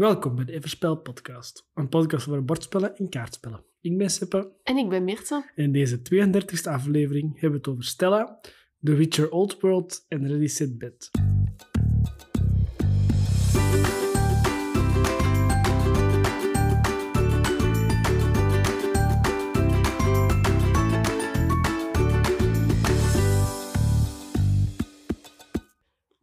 Welkom 0.00 0.34
bij 0.34 0.44
de 0.44 0.52
Everspel 0.52 0.96
podcast. 0.96 1.68
Een 1.74 1.88
podcast 1.88 2.28
over 2.28 2.44
bordspellen 2.44 2.96
en 2.96 3.08
kaartspellen. 3.08 3.64
Ik 3.80 3.98
ben 3.98 4.10
Seppe. 4.10 4.52
En 4.62 4.76
ik 4.76 4.88
ben 4.88 5.04
Mirte. 5.04 5.50
En 5.54 5.64
in 5.64 5.72
deze 5.72 5.98
32e 5.98 6.62
aflevering 6.62 7.32
hebben 7.32 7.50
we 7.50 7.56
het 7.56 7.68
over 7.68 7.84
Stella, 7.84 8.40
The 8.80 8.94
Witcher 8.94 9.30
Old 9.30 9.60
World 9.60 10.04
en 10.08 10.28
Ready 10.28 10.46
Set 10.46 10.78
Bed. 10.78 11.29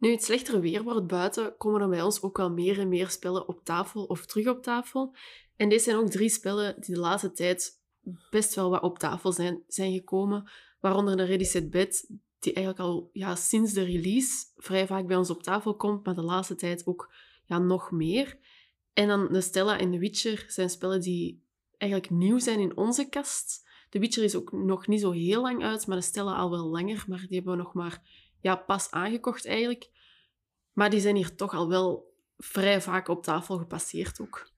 Nu 0.08 0.14
het 0.14 0.24
slechtere 0.24 0.60
weer 0.60 0.82
wordt 0.82 1.06
buiten, 1.06 1.56
komen 1.56 1.80
er 1.80 1.88
bij 1.88 2.02
ons 2.02 2.22
ook 2.22 2.36
wel 2.36 2.50
meer 2.50 2.78
en 2.78 2.88
meer 2.88 3.08
spellen 3.08 3.48
op 3.48 3.64
tafel 3.64 4.04
of 4.04 4.26
terug 4.26 4.46
op 4.46 4.62
tafel. 4.62 5.14
En 5.56 5.68
deze 5.68 5.84
zijn 5.84 5.96
ook 5.96 6.10
drie 6.10 6.28
spellen 6.28 6.80
die 6.80 6.94
de 6.94 7.00
laatste 7.00 7.32
tijd 7.32 7.80
best 8.30 8.54
wel 8.54 8.70
wat 8.70 8.82
op 8.82 8.98
tafel 8.98 9.32
zijn, 9.32 9.62
zijn 9.66 9.92
gekomen. 9.92 10.50
Waaronder 10.80 11.16
de 11.16 11.24
Ready 11.24 11.44
Set 11.44 11.70
Bed, 11.70 12.10
die 12.38 12.52
eigenlijk 12.52 12.86
al 12.86 13.10
ja, 13.12 13.34
sinds 13.34 13.72
de 13.72 13.82
release 13.82 14.46
vrij 14.56 14.86
vaak 14.86 15.06
bij 15.06 15.16
ons 15.16 15.30
op 15.30 15.42
tafel 15.42 15.76
komt, 15.76 16.04
maar 16.04 16.14
de 16.14 16.22
laatste 16.22 16.54
tijd 16.54 16.86
ook 16.86 17.14
ja, 17.44 17.58
nog 17.58 17.90
meer. 17.90 18.38
En 18.92 19.08
dan 19.08 19.28
de 19.32 19.40
Stella 19.40 19.78
en 19.78 19.90
de 19.90 19.98
Witcher 19.98 20.44
zijn 20.48 20.70
spellen 20.70 21.00
die 21.00 21.42
eigenlijk 21.76 22.12
nieuw 22.12 22.38
zijn 22.38 22.60
in 22.60 22.76
onze 22.76 23.08
kast. 23.08 23.68
De 23.90 23.98
Witcher 23.98 24.24
is 24.24 24.34
ook 24.34 24.52
nog 24.52 24.86
niet 24.86 25.00
zo 25.00 25.10
heel 25.10 25.42
lang 25.42 25.62
uit, 25.62 25.86
maar 25.86 25.96
de 25.96 26.02
Stella 26.02 26.36
al 26.36 26.50
wel 26.50 26.66
langer. 26.66 27.04
Maar 27.08 27.20
die 27.26 27.36
hebben 27.36 27.56
we 27.56 27.62
nog 27.62 27.74
maar 27.74 28.02
ja, 28.40 28.56
pas 28.56 28.90
aangekocht 28.90 29.46
eigenlijk. 29.46 29.90
Maar 30.78 30.90
die 30.90 31.00
zijn 31.00 31.16
hier 31.16 31.34
toch 31.34 31.54
al 31.54 31.68
wel 31.68 32.14
vrij 32.36 32.80
vaak 32.80 33.08
op 33.08 33.22
tafel 33.22 33.58
gepasseerd 33.58 34.20
ook. 34.20 34.50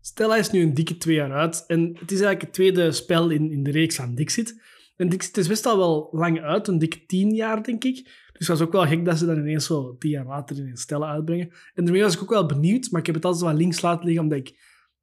Stella 0.00 0.36
is 0.36 0.50
nu 0.50 0.62
een 0.62 0.74
dikke 0.74 0.96
twee 0.96 1.14
jaar 1.14 1.32
uit. 1.32 1.64
En 1.66 1.80
het 1.80 2.10
is 2.10 2.20
eigenlijk 2.20 2.40
het 2.40 2.52
tweede 2.52 2.92
spel 2.92 3.30
in, 3.30 3.50
in 3.50 3.62
de 3.62 3.70
reeks 3.70 4.00
aan 4.00 4.14
Dixit. 4.14 4.62
En 4.96 5.08
Dixit 5.08 5.36
is 5.36 5.48
best 5.48 5.66
al 5.66 5.76
wel 5.76 6.08
lang 6.12 6.40
uit, 6.40 6.68
een 6.68 6.78
dikke 6.78 7.06
tien 7.06 7.34
jaar, 7.34 7.62
denk 7.62 7.84
ik. 7.84 7.94
Dus 8.04 8.48
het 8.48 8.58
was 8.58 8.60
ook 8.60 8.72
wel 8.72 8.86
gek 8.86 9.04
dat 9.04 9.18
ze 9.18 9.26
dan 9.26 9.38
ineens 9.38 9.66
zo 9.66 9.96
tien 9.98 10.10
jaar 10.10 10.26
later 10.26 10.56
in 10.56 10.76
Stella 10.76 11.10
uitbrengen. 11.10 11.50
En 11.74 11.84
daarmee 11.84 12.02
was 12.02 12.14
ik 12.14 12.22
ook 12.22 12.30
wel 12.30 12.46
benieuwd, 12.46 12.90
maar 12.90 13.00
ik 13.00 13.06
heb 13.06 13.14
het 13.14 13.24
altijd 13.24 13.44
wat 13.44 13.54
links 13.54 13.80
laten 13.80 14.04
liggen, 14.04 14.22
omdat 14.22 14.38
ik... 14.38 14.56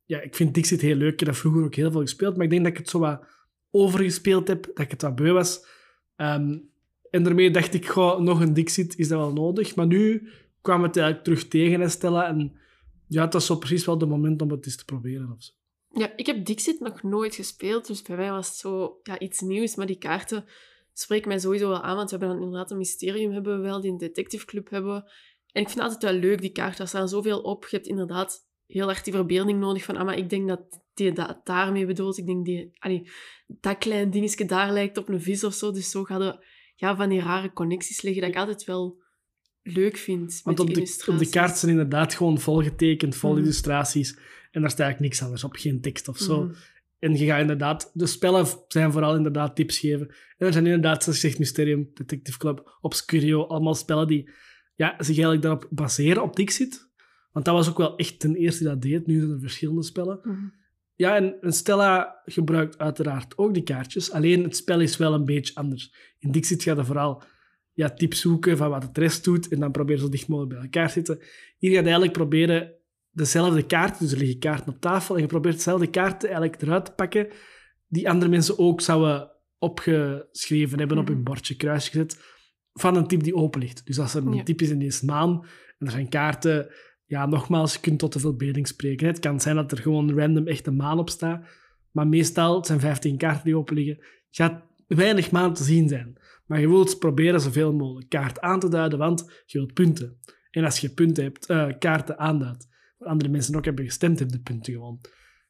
Ja, 0.05 0.21
ik 0.21 0.35
vind 0.35 0.53
Dixit 0.53 0.81
heel 0.81 0.95
leuk. 0.95 1.13
Ik 1.13 1.19
heb 1.19 1.29
dat 1.29 1.37
vroeger 1.37 1.63
ook 1.63 1.75
heel 1.75 1.91
veel 1.91 2.01
gespeeld, 2.01 2.35
maar 2.35 2.45
ik 2.45 2.51
denk 2.51 2.63
dat 2.63 2.71
ik 2.71 2.77
het 2.77 2.89
zo 2.89 2.99
wat 2.99 3.25
overgespeeld 3.71 4.47
heb, 4.47 4.65
dat 4.65 4.79
ik 4.79 4.91
het 4.91 5.01
wat 5.01 5.15
beu 5.15 5.31
was. 5.31 5.65
Ehm, 6.15 6.57
en 7.09 7.23
daarmee 7.23 7.51
dacht 7.51 7.73
ik, 7.73 7.95
nog 7.95 8.39
een 8.39 8.53
Dixit, 8.53 8.97
is 8.97 9.07
dat 9.07 9.19
wel 9.19 9.33
nodig? 9.33 9.75
Maar 9.75 9.87
nu 9.87 10.29
kwam 10.65 10.83
het 10.83 10.97
eigenlijk 10.97 11.25
terug 11.25 11.47
tegen 11.47 11.81
in 11.81 11.89
Stella 11.89 12.27
en 12.27 12.57
ja, 13.07 13.23
het 13.23 13.33
was 13.33 13.45
zo 13.45 13.57
precies 13.57 13.85
wel 13.85 13.97
de 13.97 14.05
moment 14.05 14.41
om 14.41 14.51
het 14.51 14.65
eens 14.65 14.75
te 14.75 14.85
proberen. 14.85 15.31
Of 15.31 15.43
zo. 15.43 15.53
Ja, 15.89 16.13
ik 16.15 16.25
heb 16.25 16.45
Dixit 16.45 16.79
nog 16.79 17.03
nooit 17.03 17.35
gespeeld, 17.35 17.87
dus 17.87 18.01
bij 18.01 18.15
mij 18.15 18.31
was 18.31 18.47
het 18.47 18.55
zo 18.55 18.99
ja, 19.03 19.19
iets 19.19 19.39
nieuws. 19.39 19.75
Maar 19.75 19.85
die 19.85 19.97
kaarten 19.97 20.45
spreken 20.93 21.27
mij 21.27 21.39
sowieso 21.39 21.69
wel 21.69 21.81
aan, 21.81 21.95
want 21.95 22.11
we 22.11 22.17
hebben 22.17 22.35
dan 22.35 22.45
inderdaad 22.45 22.71
een 22.71 22.77
mysterium 22.77 23.31
hebben 23.31 23.55
we 23.55 23.61
wel, 23.61 23.81
die 23.81 23.91
een 23.91 23.97
detective 23.97 24.45
club 24.45 24.69
hebben. 24.69 24.95
En 25.51 25.61
ik 25.61 25.69
vind 25.69 25.73
het 25.73 25.93
altijd 25.93 26.11
wel 26.11 26.21
leuk, 26.21 26.41
die 26.41 26.51
kaarten. 26.51 26.81
Er 26.81 26.87
staan 26.87 27.09
zoveel 27.09 27.41
op. 27.41 27.63
Je 27.63 27.75
hebt 27.75 27.87
inderdaad 27.87 28.47
heel 28.65 28.89
erg 28.89 29.01
die 29.01 29.13
verbeelding 29.13 29.59
nodig 29.59 29.83
van, 29.83 29.95
ah, 29.95 30.05
maar 30.05 30.17
ik 30.17 30.29
denk 30.29 30.47
dat 30.47 30.81
die 30.93 31.11
dat 31.11 31.41
daarmee 31.43 31.85
bedoelt. 31.85 32.17
Ik 32.17 32.25
denk 32.25 32.45
die, 32.45 32.75
allee, 32.79 33.09
dat 33.47 33.77
klein 33.77 34.09
dingetje 34.09 34.45
daar 34.45 34.71
lijkt 34.71 34.97
op 34.97 35.09
een 35.09 35.21
vis 35.21 35.43
of 35.43 35.53
zo. 35.53 35.71
Dus 35.71 35.89
zo 35.89 36.03
gaan 36.03 36.21
er 36.21 36.45
ja, 36.75 36.95
van 36.95 37.09
die 37.09 37.21
rare 37.21 37.53
connecties 37.53 38.01
liggen 38.01 38.21
dat 38.21 38.31
ik 38.31 38.37
altijd 38.37 38.63
wel 38.63 39.03
leuk 39.67 39.97
vind. 39.97 40.41
Want 40.43 40.59
op 40.59 40.73
de, 40.73 41.05
op 41.07 41.17
de 41.17 41.29
kaart 41.29 41.57
zijn 41.57 41.71
inderdaad 41.71 42.13
gewoon 42.13 42.39
volgetekend, 42.39 43.15
vol 43.15 43.31
Mhm. 43.31 43.39
illustraties. 43.39 44.17
En 44.51 44.61
daar 44.61 44.69
staat 44.69 44.85
eigenlijk 44.85 44.99
niks 44.99 45.23
anders 45.23 45.43
op, 45.43 45.55
geen 45.55 45.81
tekst 45.81 46.07
of 46.07 46.17
zo. 46.17 46.43
Mhm. 46.43 46.53
En 46.99 47.17
je 47.17 47.25
gaat 47.25 47.41
inderdaad... 47.41 47.91
De 47.93 48.05
spellen 48.05 48.45
zijn 48.67 48.91
vooral 48.91 49.15
inderdaad 49.15 49.55
tips 49.55 49.79
geven. 49.79 50.07
En 50.37 50.47
er 50.47 50.53
zijn 50.53 50.65
inderdaad, 50.65 51.03
zoals 51.03 51.21
je 51.21 51.27
zegt, 51.27 51.39
Mysterium, 51.39 51.89
Detective 51.93 52.37
Club, 52.37 52.77
Obscurio, 52.81 53.43
allemaal 53.43 53.75
spellen 53.75 54.07
die 54.07 54.29
ja, 54.75 54.89
zich 54.97 55.07
eigenlijk 55.07 55.41
daarop 55.41 55.67
baseren, 55.69 56.23
op 56.23 56.35
Dixit. 56.35 56.89
Want 57.31 57.45
dat 57.45 57.55
was 57.55 57.69
ook 57.69 57.77
wel 57.77 57.95
echt 57.95 58.19
ten 58.19 58.35
eerste 58.35 58.63
dat 58.63 58.81
deed. 58.81 59.07
Nu 59.07 59.19
zijn 59.19 59.31
er 59.31 59.39
verschillende 59.39 59.83
spellen. 59.83 60.19
Mhm. 60.23 60.45
Ja, 60.95 61.15
en, 61.15 61.41
en 61.41 61.53
Stella 61.53 62.21
gebruikt 62.25 62.77
uiteraard 62.77 63.37
ook 63.37 63.53
die 63.53 63.63
kaartjes. 63.63 64.11
Alleen 64.11 64.43
het 64.43 64.55
spel 64.55 64.79
is 64.79 64.97
wel 64.97 65.13
een 65.13 65.25
beetje 65.25 65.55
anders. 65.55 65.95
In 66.19 66.31
Dixit 66.31 66.63
gaat 66.63 66.77
er 66.77 66.85
vooral 66.85 67.23
ja, 67.75 67.89
tips 67.89 68.21
zoeken 68.21 68.57
van 68.57 68.69
wat 68.69 68.89
de 68.95 69.01
rest 69.01 69.23
doet 69.23 69.47
en 69.47 69.59
dan 69.59 69.71
probeer 69.71 69.97
zo 69.97 70.09
dicht 70.09 70.27
mogelijk 70.27 70.53
bij 70.53 70.63
elkaar 70.63 70.87
te 70.87 70.93
zitten. 70.93 71.17
Hier 71.57 71.69
gaat 71.69 71.79
je 71.79 71.83
eigenlijk 71.83 72.13
proberen 72.13 72.73
dezelfde 73.11 73.65
kaarten, 73.65 73.99
dus 73.99 74.11
er 74.11 74.17
liggen 74.17 74.39
kaarten 74.39 74.73
op 74.73 74.81
tafel, 74.81 75.15
en 75.15 75.21
je 75.21 75.27
probeert 75.27 75.55
dezelfde 75.55 75.89
kaarten 75.89 76.29
eigenlijk 76.29 76.61
eruit 76.61 76.85
te 76.85 76.91
pakken 76.91 77.27
die 77.87 78.09
andere 78.09 78.31
mensen 78.31 78.59
ook 78.59 78.81
zouden 78.81 79.31
opgeschreven 79.57 80.79
hebben, 80.79 80.97
op 80.97 81.07
hun 81.07 81.23
bordje 81.23 81.55
kruisje 81.55 81.89
gezet, 81.91 82.19
van 82.73 82.95
een 82.95 83.07
type 83.07 83.23
die 83.23 83.35
open 83.35 83.59
ligt. 83.59 83.85
Dus 83.85 83.99
als 83.99 84.13
er 84.13 84.25
een 84.25 84.33
Ja. 84.33 84.43
type 84.43 84.63
is 84.63 84.69
in 84.69 84.79
deze 84.79 85.05
maan 85.05 85.45
en 85.77 85.85
er 85.85 85.91
zijn 85.91 86.09
kaarten, 86.09 86.67
ja, 87.05 87.25
nogmaals, 87.25 87.73
je 87.73 87.79
kunt 87.79 87.99
tot 87.99 88.13
de 88.13 88.19
verbeelding 88.19 88.67
spreken. 88.67 89.07
Het 89.07 89.19
kan 89.19 89.39
zijn 89.41 89.55
dat 89.55 89.71
er 89.71 89.77
gewoon 89.77 90.17
random 90.19 90.47
echt 90.47 90.67
een 90.67 90.75
maan 90.75 90.99
op 90.99 91.09
staat, 91.09 91.45
maar 91.91 92.07
meestal, 92.07 92.55
het 92.55 92.65
zijn 92.65 92.79
15 92.79 93.17
kaarten 93.17 93.43
die 93.43 93.57
open 93.57 93.75
liggen, 93.75 94.03
gaat 94.29 94.63
weinig 94.87 95.31
maan 95.31 95.53
te 95.53 95.63
zien 95.63 95.87
zijn. 95.89 96.17
Maar 96.45 96.59
je 96.59 96.69
wilt 96.69 96.99
proberen 96.99 97.41
zoveel 97.41 97.73
mogelijk 97.73 98.09
kaart 98.09 98.39
aan 98.39 98.59
te 98.59 98.69
duiden, 98.69 98.99
want 98.99 99.43
je 99.45 99.57
wilt 99.57 99.73
punten. 99.73 100.19
En 100.51 100.63
als 100.63 100.79
je 100.79 100.89
punten 100.89 101.23
hebt, 101.23 101.45
eh, 101.45 101.67
kaarten 101.79 102.17
aanduidt, 102.17 102.67
waar 102.97 103.09
andere 103.09 103.29
mensen 103.29 103.55
ook 103.55 103.65
hebben 103.65 103.85
gestemd, 103.85 104.19
heb 104.19 104.29
je 104.29 104.35
de 104.35 104.41
punten 104.41 104.73
gewoon. 104.73 105.01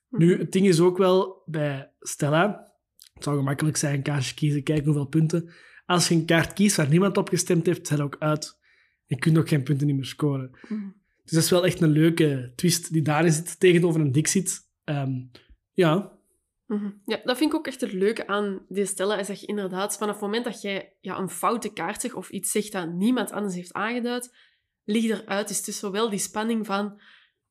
Nu, 0.09 0.38
het 0.38 0.51
ding 0.51 0.67
is 0.67 0.79
ook 0.79 0.97
wel 0.97 1.44
bij 1.45 1.91
Stella, 2.00 2.73
het 3.13 3.23
zou 3.23 3.38
gemakkelijk 3.38 3.78
zijn, 3.78 3.95
een 3.95 4.01
kaartje 4.01 4.35
kiezen, 4.35 4.63
kijken 4.63 4.85
hoeveel 4.85 5.05
punten. 5.05 5.50
Als 5.85 6.07
je 6.07 6.16
een 6.16 6.25
kaart 6.25 6.53
kiest 6.53 6.75
waar 6.75 6.89
niemand 6.89 7.17
op 7.17 7.29
gestemd 7.29 7.66
heeft, 7.66 7.88
zijn 7.88 8.01
ook 8.01 8.16
uit. 8.19 8.59
Je 9.05 9.16
kunt 9.16 9.38
ook 9.38 9.47
geen 9.47 9.63
punten 9.63 9.88
niet 9.88 9.95
meer 9.95 10.05
scoren. 10.05 10.50
Mhm. 10.69 10.89
Dus 11.23 11.34
dat 11.34 11.44
is 11.44 11.50
wel 11.50 11.66
echt 11.66 11.81
een 11.81 11.89
leuke 11.89 12.51
twist 12.55 12.94
die 12.94 13.01
daarin 13.01 13.31
zit, 13.31 13.59
tegenover 13.59 14.01
een 14.01 14.11
Dixit. 14.11 14.61
Ehm, 14.84 15.11
ja, 15.72 15.95
Mhm. 15.95 16.15
Ja, 17.06 17.22
dat 17.24 17.38
vind 17.38 17.52
ik 17.52 17.58
ook 17.58 17.68
echt 17.68 17.81
het 17.81 17.94
leuke 17.94 18.28
aan 18.28 18.66
deze 18.70 18.92
stellen, 18.92 19.20
is 19.20 19.28
dat 19.28 19.40
je 19.42 19.48
inderdaad 19.48 19.98
vanaf 19.98 20.14
het 20.14 20.24
moment 20.24 20.46
dat 20.46 20.62
jij 20.62 20.94
ja, 21.02 21.18
een 21.18 21.30
foute 21.30 21.74
kaart 21.74 22.02
zegt 22.02 22.14
of 22.14 22.30
iets 22.30 22.52
zegt 22.52 22.72
dat 22.72 22.94
niemand 22.94 23.31
anders 23.31 23.56
heeft 23.56 23.74
aangeduid, 23.74 24.36
ligt 24.84 25.09
eruit. 25.09 25.48
Dus 25.48 25.58
het 25.58 25.68
is 25.68 25.80
zowel 25.80 26.09
die 26.09 26.20
spanning 26.20 26.66
van, 26.66 27.02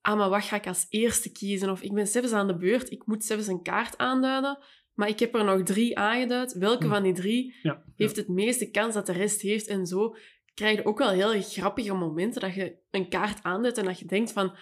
ah, 0.00 0.16
maar 0.16 0.28
wat 0.28 0.44
ga 0.44 0.56
ik 0.56 0.66
als 0.66 0.86
eerste 0.88 1.32
kiezen? 1.32 1.70
Of 1.70 1.82
ik 1.82 1.94
ben 1.94 2.06
zelfs 2.06 2.32
aan 2.32 2.46
de 2.46 2.56
beurt, 2.56 2.90
ik 2.90 3.06
moet 3.06 3.24
zelfs 3.24 3.46
een 3.46 3.62
kaart 3.62 3.98
aanduiden, 3.98 4.58
maar 4.94 5.08
ik 5.08 5.18
heb 5.18 5.34
er 5.34 5.44
nog 5.44 5.62
drie 5.62 5.98
aangeduid. 5.98 6.52
Welke 6.52 6.84
Hm. 6.84 6.90
van 6.92 7.02
die 7.02 7.12
drie 7.12 7.54
ja, 7.62 7.84
heeft 7.96 8.16
het 8.16 8.28
meeste 8.28 8.70
kans 8.70 8.94
dat 8.94 9.06
de 9.06 9.12
rest 9.12 9.40
heeft? 9.40 9.66
En 9.66 9.86
zo 9.86 10.16
krijg 10.54 10.76
je 10.76 10.84
ook 10.84 10.98
wel 10.98 11.10
heel 11.10 11.42
grappige 11.42 11.94
momenten 11.94 12.40
dat 12.40 12.54
je 12.54 12.76
een 12.90 13.08
kaart 13.08 13.42
aanduidt 13.42 13.78
en 13.78 13.84
dat 13.84 13.98
je 13.98 14.06
denkt 14.06 14.32
van, 14.32 14.56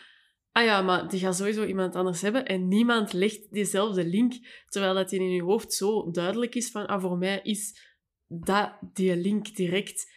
ah 0.53 0.65
ja, 0.65 0.83
maar 0.83 1.09
die 1.09 1.21
gaat 1.21 1.37
sowieso 1.37 1.65
iemand 1.65 1.95
anders 1.95 2.21
hebben 2.23 2.47
en 2.47 2.69
niemand 2.69 3.13
legt 3.13 3.53
diezelfde 3.53 4.05
link, 4.05 4.33
terwijl 4.69 4.95
dat 4.95 5.09
die 5.09 5.21
in 5.21 5.31
je 5.31 5.43
hoofd 5.43 5.73
zo 5.73 6.11
duidelijk 6.11 6.55
is 6.55 6.71
van, 6.71 6.87
ah, 6.87 7.01
voor 7.03 7.19
mij 7.19 7.41
is 7.43 7.91
dat 8.27 8.73
die 8.93 9.17
link 9.17 9.55
direct. 9.57 10.11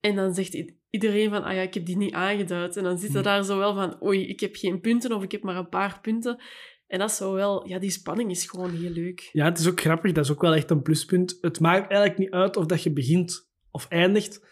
En 0.00 0.14
dan 0.16 0.34
zegt 0.34 0.72
iedereen 0.90 1.30
van, 1.30 1.42
ah 1.44 1.54
ja, 1.54 1.60
ik 1.60 1.74
heb 1.74 1.86
die 1.86 1.96
niet 1.96 2.12
aangeduid. 2.14 2.76
En 2.76 2.82
dan 2.84 2.98
zit 2.98 3.10
er 3.10 3.16
Hm. 3.16 3.22
daar 3.22 3.44
zo 3.44 3.58
wel 3.58 3.74
van, 3.74 4.02
oei, 4.04 4.26
ik 4.28 4.40
heb 4.40 4.56
geen 4.56 4.80
punten 4.80 5.12
of 5.12 5.22
ik 5.22 5.32
heb 5.32 5.42
maar 5.42 5.56
een 5.56 5.68
paar 5.68 5.98
punten. 6.00 6.42
En 6.86 6.98
dat 6.98 7.10
is 7.10 7.16
zo 7.16 7.32
wel, 7.32 7.68
ja, 7.68 7.78
die 7.78 7.90
spanning 7.90 8.30
is 8.30 8.46
gewoon 8.46 8.74
heel 8.76 8.90
leuk. 8.90 9.28
Ja, 9.32 9.44
het 9.44 9.58
is 9.58 9.68
ook 9.68 9.80
grappig. 9.80 10.12
Dat 10.12 10.24
is 10.24 10.30
ook 10.30 10.40
wel 10.40 10.54
echt 10.54 10.70
een 10.70 10.82
pluspunt. 10.82 11.38
Het 11.40 11.60
maakt 11.60 11.88
eigenlijk 11.90 12.18
niet 12.18 12.30
uit 12.30 12.56
of 12.56 12.66
dat 12.66 12.82
je 12.82 12.92
begint 12.92 13.50
of 13.70 13.86
eindigt. 13.88 14.44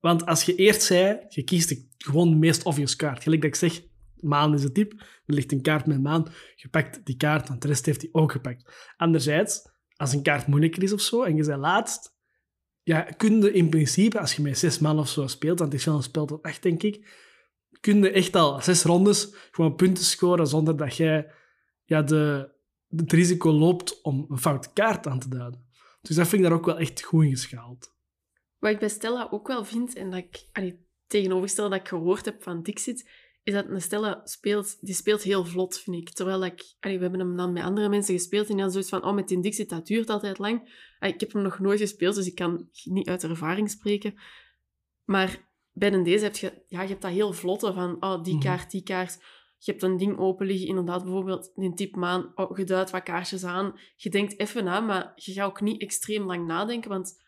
Want 0.00 0.26
als 0.26 0.42
je 0.44 0.54
eerst 0.54 0.82
zei, 0.82 1.18
je 1.28 1.42
kiest 1.42 1.68
de- 1.68 1.88
gewoon 1.98 2.30
de 2.30 2.36
meest 2.36 2.64
obvious 2.64 2.96
kaart. 2.96 3.22
Gelijk 3.22 3.42
dat 3.42 3.50
ik 3.50 3.56
zeg, 3.56 3.82
maan 4.22 4.54
is 4.54 4.62
het 4.62 4.74
type. 4.74 4.96
Er 4.96 5.34
ligt 5.34 5.52
een 5.52 5.62
kaart 5.62 5.86
met 5.86 6.02
maan. 6.02 6.26
Je 6.54 6.68
pakt 6.68 7.06
die 7.06 7.16
kaart, 7.16 7.48
want 7.48 7.62
de 7.62 7.68
rest 7.68 7.86
heeft 7.86 8.00
die 8.00 8.14
ook 8.14 8.32
gepakt. 8.32 8.92
Anderzijds, 8.96 9.68
als 9.96 10.12
een 10.12 10.22
kaart 10.22 10.46
moeilijker 10.46 10.82
is 10.82 10.92
of 10.92 11.00
zo, 11.00 11.22
en 11.22 11.36
je 11.36 11.44
bent 11.44 11.60
laatst, 11.60 12.16
ja, 12.82 13.00
kun 13.02 13.40
je 13.40 13.52
in 13.52 13.68
principe, 13.68 14.20
als 14.20 14.36
je 14.36 14.42
met 14.42 14.58
zes 14.58 14.78
man 14.78 14.98
of 14.98 15.08
zo 15.08 15.26
speelt, 15.26 15.58
want 15.58 15.72
het 15.72 15.80
is 15.80 15.86
wel 15.86 15.96
een 15.96 16.02
spel 16.02 16.26
tot 16.26 16.44
echt, 16.44 16.62
denk 16.62 16.82
ik, 16.82 17.26
kun 17.80 18.02
je 18.02 18.10
echt 18.10 18.36
al 18.36 18.62
zes 18.62 18.82
rondes 18.82 19.34
gewoon 19.50 19.74
punten 19.74 20.04
scoren 20.04 20.46
zonder 20.46 20.76
dat 20.76 20.96
jij 20.96 21.30
ja, 21.84 22.02
de, 22.02 22.50
het 22.88 23.12
risico 23.12 23.50
loopt 23.50 24.02
om 24.02 24.26
een 24.28 24.38
foute 24.38 24.72
kaart 24.72 25.06
aan 25.06 25.18
te 25.18 25.28
duiden. 25.28 25.66
Dus 26.00 26.16
dat 26.16 26.28
vind 26.28 26.42
ik 26.42 26.48
daar 26.48 26.58
ook 26.58 26.66
wel 26.66 26.78
echt 26.78 27.02
goed 27.02 27.24
in 27.24 27.30
geschaald. 27.30 27.96
Wat 28.58 28.70
ik 28.70 28.78
bij 28.78 28.88
Stella 28.88 29.28
ook 29.30 29.46
wel 29.46 29.64
vind, 29.64 29.94
en 29.94 30.10
dat 30.10 30.18
ik 30.18 30.48
allee, 30.52 30.86
tegenovergestelde 31.06 31.70
dat 31.70 31.80
ik 31.80 31.88
gehoord 31.88 32.24
heb 32.24 32.42
van 32.42 32.62
Dixit, 32.62 33.10
is 33.48 33.54
dat 33.54 33.66
een 33.68 33.80
Stella 33.80 34.20
speelt, 34.24 34.78
die 34.80 34.94
speelt 34.94 35.22
heel 35.22 35.44
vlot, 35.44 35.78
vind 35.78 35.96
ik. 35.96 36.10
Terwijl 36.10 36.44
ik, 36.44 36.74
allee, 36.80 36.96
we 36.96 37.02
hebben 37.02 37.20
hem 37.20 37.36
dan 37.36 37.52
met 37.52 37.62
andere 37.62 37.88
mensen 37.88 38.14
gespeeld 38.14 38.46
en 38.46 38.52
hadden 38.52 38.70
zoiets 38.72 38.90
van, 38.90 39.04
oh, 39.04 39.14
met 39.14 39.28
die 39.28 39.40
Dixit, 39.40 39.68
dat 39.68 39.86
duurt 39.86 40.10
altijd 40.10 40.38
lang. 40.38 40.86
Allee, 40.98 41.14
ik 41.14 41.20
heb 41.20 41.32
hem 41.32 41.42
nog 41.42 41.58
nooit 41.58 41.80
gespeeld, 41.80 42.14
dus 42.14 42.26
ik 42.26 42.34
kan 42.34 42.68
niet 42.84 43.08
uit 43.08 43.22
ervaring 43.24 43.70
spreken. 43.70 44.14
Maar 45.04 45.48
bij 45.72 45.92
een 45.92 46.02
deze 46.02 46.24
heb 46.24 46.36
je, 46.36 46.62
ja, 46.66 46.82
je 46.82 46.88
hebt 46.88 47.02
dat 47.02 47.10
heel 47.10 47.32
vlotte 47.32 47.72
van, 47.72 47.96
oh, 48.04 48.22
die 48.22 48.34
Mhm. 48.34 48.42
kaart, 48.42 48.70
die 48.70 48.82
kaart. 48.82 49.18
je 49.60 49.70
hebt 49.70 49.82
een 49.82 49.96
ding 49.96 50.18
open 50.18 50.46
liggen, 50.46 50.68
inderdaad, 50.68 51.02
bijvoorbeeld 51.02 51.52
een 51.54 51.74
tipmaan, 51.74 52.32
oh, 52.34 52.58
je 52.58 52.64
duidt 52.64 52.90
wat 52.90 53.02
kaartjes 53.02 53.44
aan, 53.44 53.78
je 53.96 54.10
denkt 54.10 54.38
even 54.40 54.64
na, 54.64 54.80
maar 54.80 55.12
je 55.14 55.32
gaat 55.32 55.46
ook 55.46 55.60
niet 55.60 55.80
extreem 55.80 56.22
lang 56.26 56.46
nadenken, 56.46 56.90
want 56.90 57.20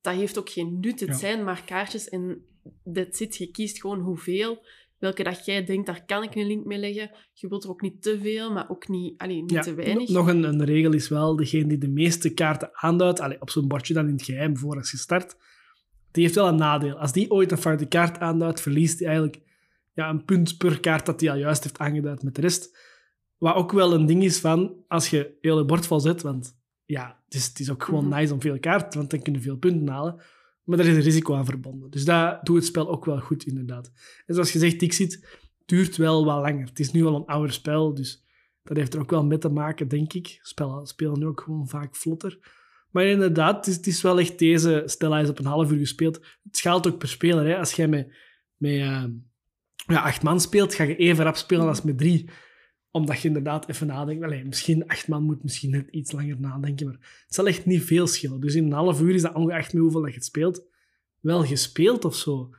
dat 0.00 0.14
heeft 0.14 0.38
ook 0.38 0.48
geen 0.48 0.80
nut. 0.80 1.00
Het 1.00 1.08
Ja. 1.08 1.14
zijn 1.14 1.44
maar 1.44 1.64
kaartjes 1.64 2.08
en 2.08 2.44
dat 2.84 3.16
zit. 3.16 3.36
Je 3.36 3.50
kiest 3.50 3.80
gewoon 3.80 4.00
hoeveel, 4.00 4.64
welke 5.00 5.22
dat 5.22 5.44
jij 5.44 5.64
denkt, 5.64 5.86
daar 5.86 6.04
kan 6.04 6.22
ik 6.22 6.34
een 6.34 6.46
link 6.46 6.64
mee 6.64 6.78
leggen. 6.78 7.10
Je 7.32 7.48
wilt 7.48 7.64
er 7.64 7.70
ook 7.70 7.80
niet 7.80 8.02
te 8.02 8.18
veel, 8.22 8.52
maar 8.52 8.70
ook 8.70 8.88
niet, 8.88 9.18
allee, 9.18 9.40
niet 9.40 9.50
Ja, 9.50 9.60
te 9.60 9.74
weinig. 9.74 10.08
Nog 10.08 10.26
een, 10.28 10.42
een 10.42 10.64
regel 10.64 10.92
is 10.92 11.08
wel, 11.08 11.36
degene 11.36 11.66
die 11.66 11.78
de 11.78 11.88
meeste 11.88 12.34
kaarten 12.34 12.70
aanduidt, 12.72 13.20
allee, 13.20 13.40
op 13.40 13.50
zo'n 13.50 13.68
bordje 13.68 13.94
dan 13.94 14.06
in 14.06 14.12
het 14.12 14.22
geheim 14.22 14.56
voor 14.56 14.76
als 14.76 14.90
je 14.90 14.96
start, 14.96 15.36
die 16.10 16.22
heeft 16.22 16.34
wel 16.34 16.48
een 16.48 16.56
nadeel. 16.56 16.98
Als 16.98 17.12
die 17.12 17.30
ooit 17.30 17.50
een 17.52 17.58
foute 17.58 17.86
kaart 17.86 18.18
aanduidt, 18.18 18.60
verliest 18.60 18.98
hij 18.98 19.08
eigenlijk 19.08 19.40
ja, 19.94 20.08
een 20.08 20.24
punt 20.24 20.56
per 20.58 20.80
kaart 20.80 21.06
dat 21.06 21.20
hij 21.20 21.30
al 21.30 21.36
juist 21.36 21.62
heeft 21.62 21.78
aangeduid 21.78 22.22
met 22.22 22.34
de 22.34 22.40
rest. 22.40 22.78
Wat 23.38 23.54
ook 23.54 23.72
wel 23.72 23.92
een 23.94 24.06
ding 24.06 24.24
is 24.24 24.38
van, 24.38 24.74
als 24.88 25.10
je 25.10 25.36
heel 25.40 25.64
bord 25.64 25.86
vol 25.86 26.00
zet, 26.00 26.22
want 26.22 26.58
ja, 26.84 27.20
het 27.24 27.34
is, 27.34 27.46
het 27.46 27.60
is 27.60 27.70
ook 27.70 27.84
gewoon 27.84 28.06
Mhm. 28.06 28.14
nice 28.18 28.32
om 28.32 28.40
veel 28.40 28.58
kaarten, 28.60 28.98
want 28.98 29.10
dan 29.10 29.22
kun 29.22 29.32
je 29.32 29.40
veel 29.40 29.56
punten 29.56 29.88
halen. 29.88 30.20
Maar 30.64 30.76
daar 30.76 30.86
is 30.86 30.96
een 30.96 31.02
risico 31.02 31.34
aan 31.34 31.44
verbonden. 31.44 31.90
Dus 31.90 32.04
dat 32.04 32.44
doet 32.44 32.56
het 32.56 32.64
spel 32.64 32.88
ook 32.88 33.04
wel 33.04 33.20
goed, 33.20 33.46
inderdaad. 33.46 33.92
En 34.26 34.34
zoals 34.34 34.52
je 34.52 34.58
zegt, 34.58 34.80
Dixit 34.80 35.40
duurt 35.64 35.96
wel 35.96 36.24
wat 36.24 36.40
langer. 36.40 36.66
Het 36.66 36.80
is 36.80 36.92
nu 36.92 37.04
al 37.04 37.14
een 37.16 37.26
ouder 37.26 37.52
spel, 37.52 37.94
dus 37.94 38.24
dat 38.62 38.76
heeft 38.76 38.94
er 38.94 39.00
ook 39.00 39.10
wel 39.10 39.24
mee 39.24 39.38
te 39.38 39.48
maken, 39.48 39.88
denk 39.88 40.12
ik. 40.12 40.38
Spellen 40.42 40.86
spelen 40.86 41.18
nu 41.18 41.26
ook 41.26 41.40
gewoon 41.40 41.68
vaak 41.68 41.96
vlotter. 41.96 42.38
Maar 42.90 43.04
inderdaad, 43.04 43.66
het 43.66 43.86
is, 43.86 44.02
wel 44.02 44.20
echt 44.20 44.38
deze... 44.38 44.82
Stella 44.86 45.18
is 45.18 45.28
op 45.28 45.38
een 45.38 45.44
half 45.44 45.70
uur 45.70 45.78
gespeeld. 45.78 46.16
Het 46.42 46.56
schaalt 46.56 46.86
ook 46.86 46.98
per 46.98 47.08
speler. 47.08 47.46
Hè. 47.46 47.58
Als 47.58 47.72
jij 47.72 47.88
met, 47.88 48.14
met 48.56 48.72
eh, 48.72 49.04
ja, 49.86 50.02
acht 50.02 50.22
man 50.22 50.40
speelt, 50.40 50.74
ga 50.74 50.84
je 50.84 50.96
even 50.96 51.24
rap 51.24 51.36
spelen 51.36 51.66
als 51.66 51.82
met 51.82 51.98
drie. 51.98 52.30
Omdat 52.90 53.20
je 53.20 53.28
inderdaad 53.28 53.68
even 53.68 53.86
nadenkt. 53.86 54.24
Allee, 54.24 54.44
misschien 54.44 54.86
acht 54.86 55.08
man 55.08 55.22
moet 55.22 55.42
misschien 55.42 55.70
net 55.70 55.88
iets 55.90 56.12
langer 56.12 56.40
nadenken, 56.40 56.86
maar 56.86 57.22
het 57.24 57.34
zal 57.34 57.46
echt 57.46 57.66
niet 57.66 57.82
veel 57.82 58.06
schillen. 58.06 58.40
Dus 58.40 58.54
in 58.54 58.64
een 58.64 58.72
half 58.72 59.00
uur 59.00 59.14
is 59.14 59.22
dat 59.22 59.34
ongeacht 59.34 59.72
met 59.72 59.82
hoeveel 59.82 60.00
dat 60.00 60.10
je 60.10 60.16
het 60.16 60.24
speelt, 60.24 60.64
wel 61.20 61.44
gespeeld 61.44 62.04
of 62.04 62.16
zo. 62.16 62.54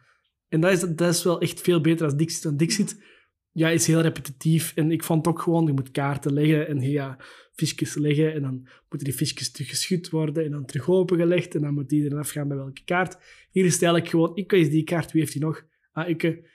En 0.49 0.61
dat 0.61 0.71
is, 0.71 0.79
dat 0.79 1.13
is 1.13 1.23
wel 1.23 1.41
echt 1.41 1.61
veel 1.61 1.81
beter 1.81 2.05
als 2.05 2.15
Dixit. 2.15 2.43
Want 2.43 2.59
Dixit 2.59 3.03
ja, 3.51 3.69
is 3.69 3.87
heel 3.87 4.01
repetitief. 4.01 4.71
En 4.75 4.91
ik 4.91 5.03
vond 5.03 5.27
ook 5.27 5.41
gewoon, 5.41 5.65
je 5.65 5.73
moet 5.73 5.91
kaarten 5.91 6.33
leggen 6.33 6.67
en 6.67 6.81
je 6.81 6.97
gaat 6.97 7.23
fiches 7.53 7.95
leggen. 7.95 8.33
En 8.33 8.41
dan 8.41 8.67
moeten 8.89 9.07
die 9.07 9.13
fiches 9.13 9.51
terug 9.51 9.69
geschud 9.69 10.09
worden 10.09 10.45
en 10.45 10.51
dan 10.51 10.65
terug 10.65 10.89
opengelegd. 10.89 11.55
En 11.55 11.61
dan 11.61 11.73
moet 11.73 11.91
iedereen 11.91 12.17
afgaan 12.17 12.47
bij 12.47 12.57
welke 12.57 12.83
kaart. 12.83 13.17
Hier 13.51 13.65
is 13.65 13.73
het 13.73 13.81
eigenlijk 13.81 14.11
gewoon, 14.11 14.35
ik 14.35 14.51
is 14.51 14.69
die 14.69 14.83
kaart, 14.83 15.11
wie 15.11 15.21
heeft 15.21 15.33
die 15.33 15.41
nog? 15.41 15.65
Ah, 15.91 16.09
ik. 16.09 16.49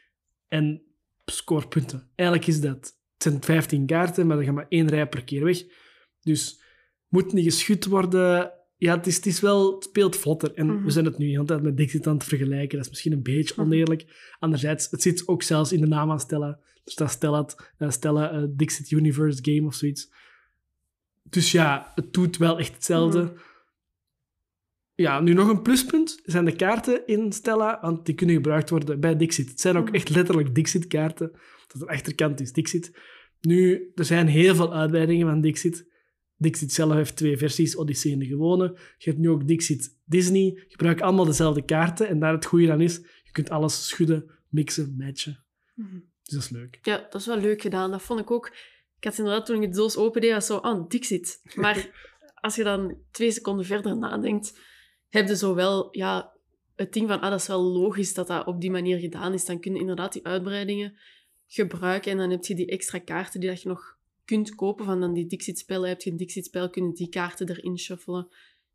En 0.48 0.82
score 1.24 1.68
punten. 1.68 2.10
Eigenlijk 2.14 2.48
is 2.48 2.60
dat. 2.60 2.98
Het 3.18 3.22
zijn 3.22 3.42
15 3.42 3.86
kaarten, 3.86 4.26
maar 4.26 4.36
dan 4.36 4.44
gaat 4.44 4.54
maar 4.54 4.66
één 4.68 4.88
rij 4.88 5.08
per 5.08 5.24
keer 5.24 5.44
weg. 5.44 5.62
Dus 6.20 6.60
moet 7.08 7.32
niet 7.32 7.44
geschud 7.44 7.84
worden. 7.84 8.50
Ja, 8.76 8.96
het, 8.96 9.06
is, 9.06 9.16
het 9.16 9.26
is 9.26 9.40
wel, 9.40 9.74
het 9.74 9.84
speelt 9.84 10.16
vlotter. 10.16 10.54
En 10.54 10.66
Mhm. 10.66 10.84
we 10.84 10.90
zijn 10.90 11.04
het 11.04 11.18
nu 11.18 11.24
de 11.26 11.30
hele 11.32 11.44
tijd 11.44 11.62
met 11.62 11.76
Dixit 11.76 12.06
aan 12.06 12.14
het 12.14 12.24
vergelijken. 12.24 12.76
Dat 12.76 12.84
is 12.84 12.88
misschien 12.90 13.12
een 13.12 13.22
beetje 13.22 13.54
Mhm. 13.56 13.62
oneerlijk. 13.64 14.32
Anderzijds, 14.38 14.90
het 14.90 15.02
zit 15.02 15.28
ook 15.28 15.42
zelfs 15.42 15.72
in 15.72 15.80
de 15.80 15.86
naam 15.86 16.10
aan 16.10 16.20
Stella. 16.20 16.48
Er 16.84 16.92
staat 16.92 17.10
Stella, 17.10 17.46
eh, 17.78 17.90
Stella 17.90 18.30
eh, 18.30 18.42
Dixit 18.48 18.90
Universe 18.90 19.38
Game 19.42 19.66
of 19.66 19.74
zoiets. 19.74 20.12
Dus 21.22 21.52
ja, 21.52 21.92
het 21.94 22.12
doet 22.12 22.36
wel 22.36 22.58
echt 22.58 22.74
hetzelfde. 22.74 23.22
Mhm. 23.22 23.32
Ja, 24.96 25.20
nu 25.20 25.32
nog 25.32 25.48
een 25.48 25.62
pluspunt 25.62 26.20
zijn 26.24 26.44
de 26.44 26.56
kaarten 26.56 27.06
in 27.06 27.32
Stella, 27.32 27.78
want 27.80 28.06
die 28.06 28.14
kunnen 28.14 28.34
gebruikt 28.34 28.70
worden 28.70 29.00
bij 29.00 29.16
Dixit. 29.16 29.48
Het 29.48 29.60
zijn 29.60 29.76
ook 29.76 29.90
echt 29.90 30.08
letterlijk 30.08 30.54
Dixit-kaarten. 30.54 31.32
Dat 31.66 31.80
de 31.80 31.88
achterkant 31.88 32.40
is 32.40 32.52
Dixit. 32.52 32.98
Nu, 33.40 33.90
er 33.94 34.04
zijn 34.04 34.26
heel 34.26 34.54
veel 34.54 34.74
uitbreidingen 34.74 35.26
van 35.26 35.40
Dixit. 35.40 35.86
Dixit 36.36 36.72
zelf 36.72 36.92
heeft 36.92 37.16
twee 37.16 37.36
versies, 37.36 37.76
Odyssey 37.76 38.12
en 38.12 38.18
de 38.18 38.26
gewone. 38.26 38.78
Je 38.98 39.10
hebt 39.10 39.18
nu 39.18 39.28
ook 39.28 39.46
Dixit 39.46 39.98
Disney. 40.04 40.64
Gebruik 40.68 41.00
allemaal 41.00 41.24
dezelfde 41.24 41.64
kaarten. 41.64 42.08
En 42.08 42.18
daar 42.18 42.32
het 42.32 42.44
goede 42.44 42.72
aan 42.72 42.80
is, 42.80 42.96
je 42.96 43.32
kunt 43.32 43.50
alles 43.50 43.88
schudden, 43.88 44.30
mixen, 44.48 44.94
matchen. 44.98 45.44
Mhm. 45.74 45.98
Dus 46.22 46.34
dat 46.34 46.42
is 46.42 46.50
leuk. 46.50 46.78
Ja, 46.82 47.06
dat 47.10 47.20
is 47.20 47.26
wel 47.26 47.40
leuk 47.40 47.62
gedaan. 47.62 47.90
Dat 47.90 48.02
vond 48.02 48.20
ik 48.20 48.30
ook. 48.30 48.46
Ik 48.96 49.04
had 49.04 49.18
inderdaad 49.18 49.46
toen 49.46 49.62
ik 49.62 49.70
de 49.70 49.76
doos 49.76 49.96
opende, 49.96 50.32
was 50.32 50.46
zo, 50.46 50.56
oh, 50.56 50.88
Dixit. 50.88 51.40
Maar 51.54 51.88
als 52.40 52.56
je 52.56 52.64
dan 52.64 52.98
twee 53.10 53.30
seconden 53.30 53.64
verder 53.64 53.98
nadenkt, 53.98 54.60
heb 55.16 55.28
je 55.28 55.36
zo 55.36 55.54
wel 55.54 55.88
ja, 55.90 56.36
het 56.74 56.92
ding 56.92 57.08
van, 57.08 57.20
ah, 57.20 57.30
dat 57.30 57.40
is 57.40 57.46
wel 57.46 57.62
logisch 57.62 58.14
dat 58.14 58.26
dat 58.26 58.46
op 58.46 58.60
die 58.60 58.70
manier 58.70 58.98
gedaan 58.98 59.32
is. 59.32 59.44
Dan 59.44 59.60
kun 59.60 59.74
je 59.74 59.80
inderdaad 59.80 60.12
die 60.12 60.26
uitbreidingen 60.26 60.96
gebruiken 61.46 62.10
en 62.10 62.18
dan 62.18 62.30
heb 62.30 62.44
je 62.44 62.54
die 62.54 62.66
extra 62.66 62.98
kaarten 62.98 63.40
die 63.40 63.48
dat 63.48 63.62
je 63.62 63.68
nog 63.68 63.98
kunt 64.24 64.54
kopen. 64.54 64.84
Van 64.84 65.00
dan 65.00 65.12
die 65.12 65.26
Dixit-spellen, 65.26 65.88
heb 65.88 66.00
je 66.00 66.10
een 66.10 66.16
Dixit-spel, 66.16 66.70
kunnen 66.70 66.94
die 66.94 67.08
kaarten 67.08 67.48
erin 67.48 67.78
shuffelen. 67.78 68.28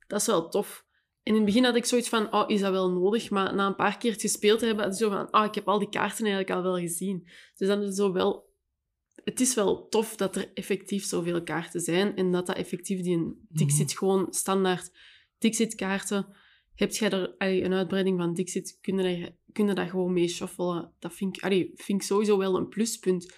Dat 0.08 0.20
is 0.20 0.26
wel 0.26 0.50
tof. 0.50 0.86
En 1.24 1.32
in 1.32 1.36
het 1.36 1.46
begin 1.46 1.64
had 1.64 1.76
ik 1.76 1.86
zoiets 1.86 2.10
van, 2.10 2.34
oh, 2.34 2.50
is 2.50 2.62
dat 2.62 2.72
wel 2.72 2.92
nodig? 2.92 3.30
Maar 3.30 3.56
na 3.56 3.68
een 3.68 3.76
paar 3.76 3.98
keer 3.98 4.12
het 4.12 4.22
gespeeld 4.22 4.60
te 4.60 4.66
hebben, 4.66 4.84
had 4.84 4.94
ik 4.94 5.00
zo 5.00 5.10
van, 5.10 5.34
oh, 5.34 5.46
ik 5.46 5.56
heb 5.56 5.68
al 5.68 5.80
die 5.80 5.90
kaarten 5.90 6.26
eigenlijk 6.26 6.56
al 6.56 6.64
wel 6.64 6.78
gezien. 6.78 7.28
Dus 7.56 7.68
dan 7.68 7.80
is 7.80 7.86
het 7.86 7.96
zo 7.96 8.12
wel... 8.12 8.50
Het 9.24 9.40
is 9.40 9.54
wel 9.54 9.88
tof 9.88 10.16
dat 10.16 10.36
er 10.36 10.52
effectief 10.54 11.04
zoveel 11.04 11.44
kaarten 11.44 11.82
zijn 11.82 12.16
en 12.16 12.32
dat 12.32 12.46
dat 12.46 12.56
effectief 12.56 13.02
die 13.02 13.18
een 13.18 13.46
Dixit 13.50 13.98
gewoon 13.98 14.28
standaard 14.30 14.92
Dixit-kaarten... 15.42 16.26
Heb 16.76 16.92
jij 16.92 17.10
er 17.10 17.36
allee, 17.38 17.64
een 17.64 17.74
uitbreiding 17.74 18.18
van 18.18 18.34
Dixit, 18.34 18.78
kun 18.82 18.98
je, 18.98 19.22
dat, 19.22 19.32
kun 19.52 19.76
dat 19.76 19.90
gewoon 19.90 20.14
mee 20.14 20.28
shuffelen. 20.28 20.92
Dat 21.00 21.14
vind 21.14 21.38
ik, 21.38 21.44
allee, 21.44 21.72
vind 21.76 22.02
ik 22.02 22.08
sowieso 22.08 22.38
wel 22.38 22.58
een 22.58 22.68
pluspunt. 22.68 23.34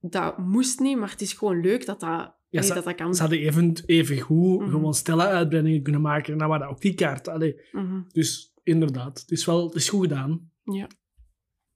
Dat 0.00 0.38
moest 0.38 0.80
niet, 0.80 0.98
maar 0.98 1.10
het 1.10 1.20
is 1.20 1.32
gewoon 1.32 1.60
leuk 1.60 1.86
dat 1.86 2.00
dat, 2.00 2.10
allee, 2.50 2.68
dat, 2.72 2.84
dat 2.84 2.94
kan. 2.94 3.14
Ze 3.14 3.20
hadden 3.20 3.38
even, 3.38 3.82
even 3.86 4.18
goed 4.20 4.60
Mhm. 4.60 4.70
gewoon 4.70 4.94
Stella-uitbreidingen 4.94 5.82
kunnen 5.82 6.00
maken. 6.00 6.32
En 6.32 6.38
dan 6.38 6.48
waren 6.48 6.66
dat 6.66 6.76
ook 6.76 6.82
die 6.82 6.94
kaarten. 6.94 7.54
Mhm. 7.72 8.02
Dus 8.12 8.54
inderdaad, 8.62 9.20
het 9.20 9.30
is 9.30 9.44
wel 9.44 9.66
het 9.66 9.74
is 9.74 9.88
goed 9.88 10.02
gedaan. 10.02 10.50
Ja. 10.64 10.88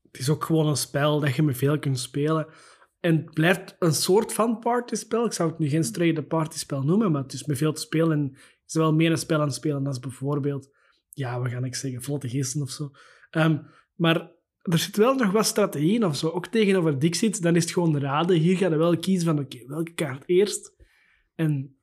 Het 0.03 0.19
is 0.19 0.29
ook 0.29 0.44
gewoon 0.44 0.67
een 0.69 0.76
spel 0.76 1.21
dat 1.21 1.35
je 1.35 1.43
met 1.43 1.56
veel 1.56 1.79
kunt 1.79 1.99
spelen. 1.99 2.47
En 3.00 3.17
het 3.17 3.35
blijft 3.35 3.76
een 3.79 3.94
soort 3.94 4.32
van 4.32 4.59
partyspel. 4.59 5.25
Ik 5.25 5.32
zou 5.32 5.50
het 5.50 5.59
nu 5.59 5.69
geen 5.69 5.85
straight 5.85 6.29
partyspel 6.29 6.82
noemen, 6.82 7.12
maar 7.12 7.23
het 7.23 7.32
is 7.32 7.44
met 7.44 7.59
veel 7.59 7.73
te 7.73 7.81
spelen. 7.81 8.12
En 8.12 8.37
is 8.66 8.75
wel 8.75 8.94
meer 8.94 9.11
een 9.11 9.19
spel 9.19 9.40
aan 9.40 9.46
het 9.46 9.55
spelen 9.55 9.84
dan 9.84 9.96
bijvoorbeeld, 10.00 10.69
ja, 11.11 11.40
wat 11.40 11.50
ga 11.50 11.58
ik 11.58 11.75
zeggen, 11.75 12.02
vlotte 12.02 12.28
geesten 12.28 12.62
of 12.62 12.70
zo. 12.70 12.90
Ehm, 13.31 13.58
maar 13.94 14.32
er 14.62 14.78
zit 14.78 14.96
wel 14.96 15.14
nog 15.14 15.32
wat 15.32 15.46
strategie 15.46 15.94
in 15.94 16.05
of 16.05 16.16
zo. 16.16 16.28
Ook 16.28 16.46
tegenover 16.46 16.99
Dixit, 16.99 17.43
dan 17.43 17.56
is 17.56 17.62
het 17.62 17.72
gewoon 17.72 17.99
raden. 17.99 18.37
Hier 18.37 18.56
ga 18.56 18.69
je 18.69 18.76
wel 18.76 18.99
kiezen 18.99 19.26
van, 19.26 19.38
oké, 19.38 19.66
welke 19.66 19.92
kaart 19.92 20.23
eerst? 20.26 20.75
En 21.35 21.76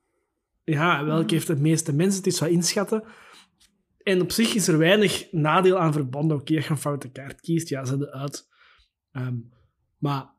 ja, 0.64 1.04
welke 1.04 1.34
heeft 1.34 1.48
het 1.48 1.60
meeste 1.60 1.94
mensen? 1.94 2.16
Het 2.16 2.32
is 2.32 2.40
wat 2.40 2.48
inschatten. 2.48 3.04
En 4.02 4.20
op 4.20 4.30
zich 4.30 4.54
is 4.54 4.68
er 4.68 4.78
weinig 4.78 5.32
nadeel 5.32 5.78
aan 5.78 5.92
verbonden. 5.92 6.36
Oké, 6.36 6.56
als 6.56 6.64
je 6.64 6.70
een 6.70 6.76
foute 6.76 7.10
kaart 7.10 7.40
kiest, 7.40 7.68
ja, 7.68 7.84
zet 7.84 8.00
het 8.00 8.10
uit. 8.10 8.48
Ehm, 9.12 9.36
maar 9.98 10.30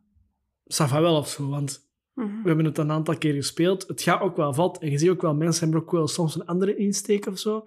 ça 0.73 0.89
wel 0.89 1.17
of 1.17 1.29
zo, 1.29 1.49
want 1.49 1.92
Mhm. 2.13 2.41
we 2.41 2.47
hebben 2.47 2.65
het 2.65 2.77
een 2.77 2.91
aantal 2.91 3.17
keer 3.17 3.33
gespeeld. 3.33 3.87
Het 3.87 4.01
gaat 4.01 4.21
ook 4.21 4.35
wel 4.37 4.53
valt. 4.53 4.77
En 4.79 4.91
je 4.91 4.97
ziet 4.97 5.09
ook 5.09 5.21
wel, 5.21 5.35
mensen 5.35 5.63
hebben 5.63 5.81
ook 5.81 5.91
wel 5.91 6.07
soms 6.07 6.35
een 6.35 6.45
andere 6.45 6.75
insteek 6.75 7.25
of 7.25 7.39
zo. 7.39 7.63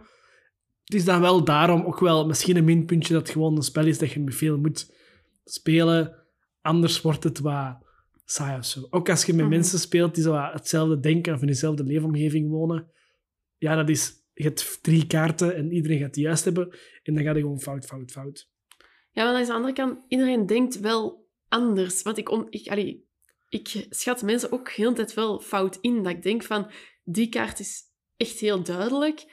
Het 0.84 0.94
is 0.94 1.04
dan 1.04 1.20
wel 1.20 1.44
daarom 1.44 1.84
ook 1.84 2.00
wel 2.00 2.26
misschien 2.26 2.56
een 2.56 2.64
minpuntje 2.64 3.12
dat 3.12 3.22
het 3.22 3.30
gewoon 3.30 3.56
een 3.56 3.62
spel 3.62 3.86
is 3.86 3.98
dat 3.98 4.10
je 4.10 4.24
veel 4.26 4.58
moet 4.58 4.92
spelen. 5.44 6.16
Anders 6.60 7.02
wordt 7.02 7.24
het 7.24 7.38
wat 7.38 7.76
saai 8.24 8.58
of 8.58 8.64
zo. 8.64 8.86
Ook 8.90 9.08
als 9.08 9.24
je 9.24 9.32
met 9.32 9.40
Mhm. 9.40 9.50
mensen 9.50 9.78
speelt 9.78 10.14
die 10.14 10.22
zo 10.24 10.34
hetzelfde 10.34 11.00
denken 11.00 11.34
of 11.34 11.40
in 11.40 11.46
dezelfde 11.46 11.84
leefomgeving 11.84 12.50
wonen. 12.50 12.90
Ja, 13.56 13.74
dat 13.74 13.88
is... 13.88 14.24
Je 14.34 14.42
hebt 14.44 14.78
drie 14.82 15.06
kaarten 15.06 15.56
en 15.56 15.72
iedereen 15.72 15.98
gaat 15.98 16.14
die 16.14 16.22
juist 16.24 16.44
hebben. 16.44 16.68
En 17.02 17.14
dan 17.14 17.24
gaat 17.24 17.34
je 17.34 17.40
gewoon 17.40 17.60
fout, 17.60 17.84
fout, 17.86 18.10
fout. 18.10 18.48
Ja, 19.10 19.24
maar 19.24 19.34
aan 19.34 19.46
de 19.46 19.52
andere 19.52 19.72
kant, 19.72 19.98
iedereen 20.08 20.46
denkt 20.46 20.80
wel 20.80 21.26
anders. 21.48 22.02
Want 22.02 22.18
ik, 22.18 22.30
on, 22.30 22.46
ik, 22.50 22.68
allee, 22.68 23.05
ik 23.48 23.86
schat 23.90 24.22
mensen 24.22 24.52
ook 24.52 24.70
heel 24.70 24.88
de 24.88 24.96
tijd 24.96 25.14
wel 25.14 25.40
fout 25.40 25.78
in. 25.80 26.02
Dat 26.02 26.12
ik 26.12 26.22
denk 26.22 26.42
van, 26.42 26.70
die 27.04 27.28
kaart 27.28 27.58
is 27.58 27.82
echt 28.16 28.38
heel 28.38 28.62
duidelijk. 28.62 29.24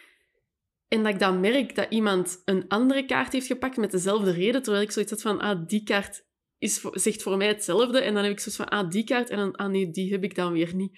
En 0.87 1.03
dat 1.03 1.13
ik 1.13 1.19
dan 1.19 1.39
merk 1.39 1.75
dat 1.75 1.87
iemand 1.89 2.41
een 2.45 2.67
andere 2.67 3.05
kaart 3.05 3.33
heeft 3.33 3.47
gepakt 3.47 3.77
met 3.77 3.91
dezelfde 3.91 4.31
reden. 4.31 4.63
Terwijl 4.63 4.83
ik 4.83 4.91
zoiets 4.91 5.11
had 5.11 5.21
van, 5.21 5.39
ah, 5.39 5.67
die 5.67 5.83
kaart 5.83 6.25
is 6.57 6.81
zegt 6.91 7.23
voor 7.23 7.37
mij 7.37 7.47
hetzelfde. 7.47 8.01
En 8.01 8.13
dan 8.13 8.23
heb 8.23 8.31
ik 8.31 8.39
zoiets 8.39 8.61
van, 8.61 8.69
ah, 8.69 8.89
die 8.89 9.03
kaart. 9.03 9.29
En 9.29 9.37
dan, 9.37 9.55
ah 9.55 9.91
die 9.91 10.11
heb 10.11 10.23
ik 10.23 10.35
dan 10.35 10.53
weer 10.53 10.75
niet. 10.75 10.91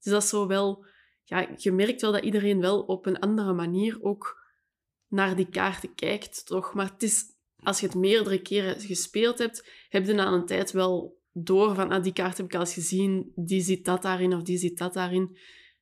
Dus 0.00 0.12
dat 0.12 0.22
is 0.22 0.28
zo 0.28 0.46
wel... 0.46 0.84
Ja, 1.24 1.48
je 1.56 1.72
merkt 1.72 2.00
wel 2.00 2.12
dat 2.12 2.24
iedereen 2.24 2.60
wel 2.60 2.80
op 2.80 3.06
een 3.06 3.18
andere 3.18 3.52
manier 3.52 4.02
ook 4.02 4.40
naar 5.08 5.36
die 5.36 5.48
kaarten 5.48 5.94
kijkt, 5.94 6.46
toch? 6.46 6.74
Maar 6.74 6.90
het 6.90 7.02
is 7.02 7.24
als 7.62 7.80
je 7.80 7.86
het 7.86 7.94
meerdere 7.94 8.42
keren 8.42 8.80
gespeeld 8.80 9.38
hebt, 9.38 9.68
heb 9.88 10.06
je 10.06 10.12
na 10.12 10.26
een 10.26 10.46
tijd 10.46 10.70
wel 10.70 11.20
door 11.32 11.74
van 11.74 11.90
ah, 11.90 12.02
die 12.02 12.12
kaart 12.12 12.36
heb 12.36 12.46
ik 12.46 12.54
al 12.54 12.60
eens 12.60 12.74
gezien, 12.74 13.32
die 13.34 13.60
zit 13.60 13.84
dat 13.84 14.02
daarin 14.02 14.34
of 14.34 14.42
die 14.42 14.58
zit 14.58 14.78
dat 14.78 14.92
daarin. 14.94 15.36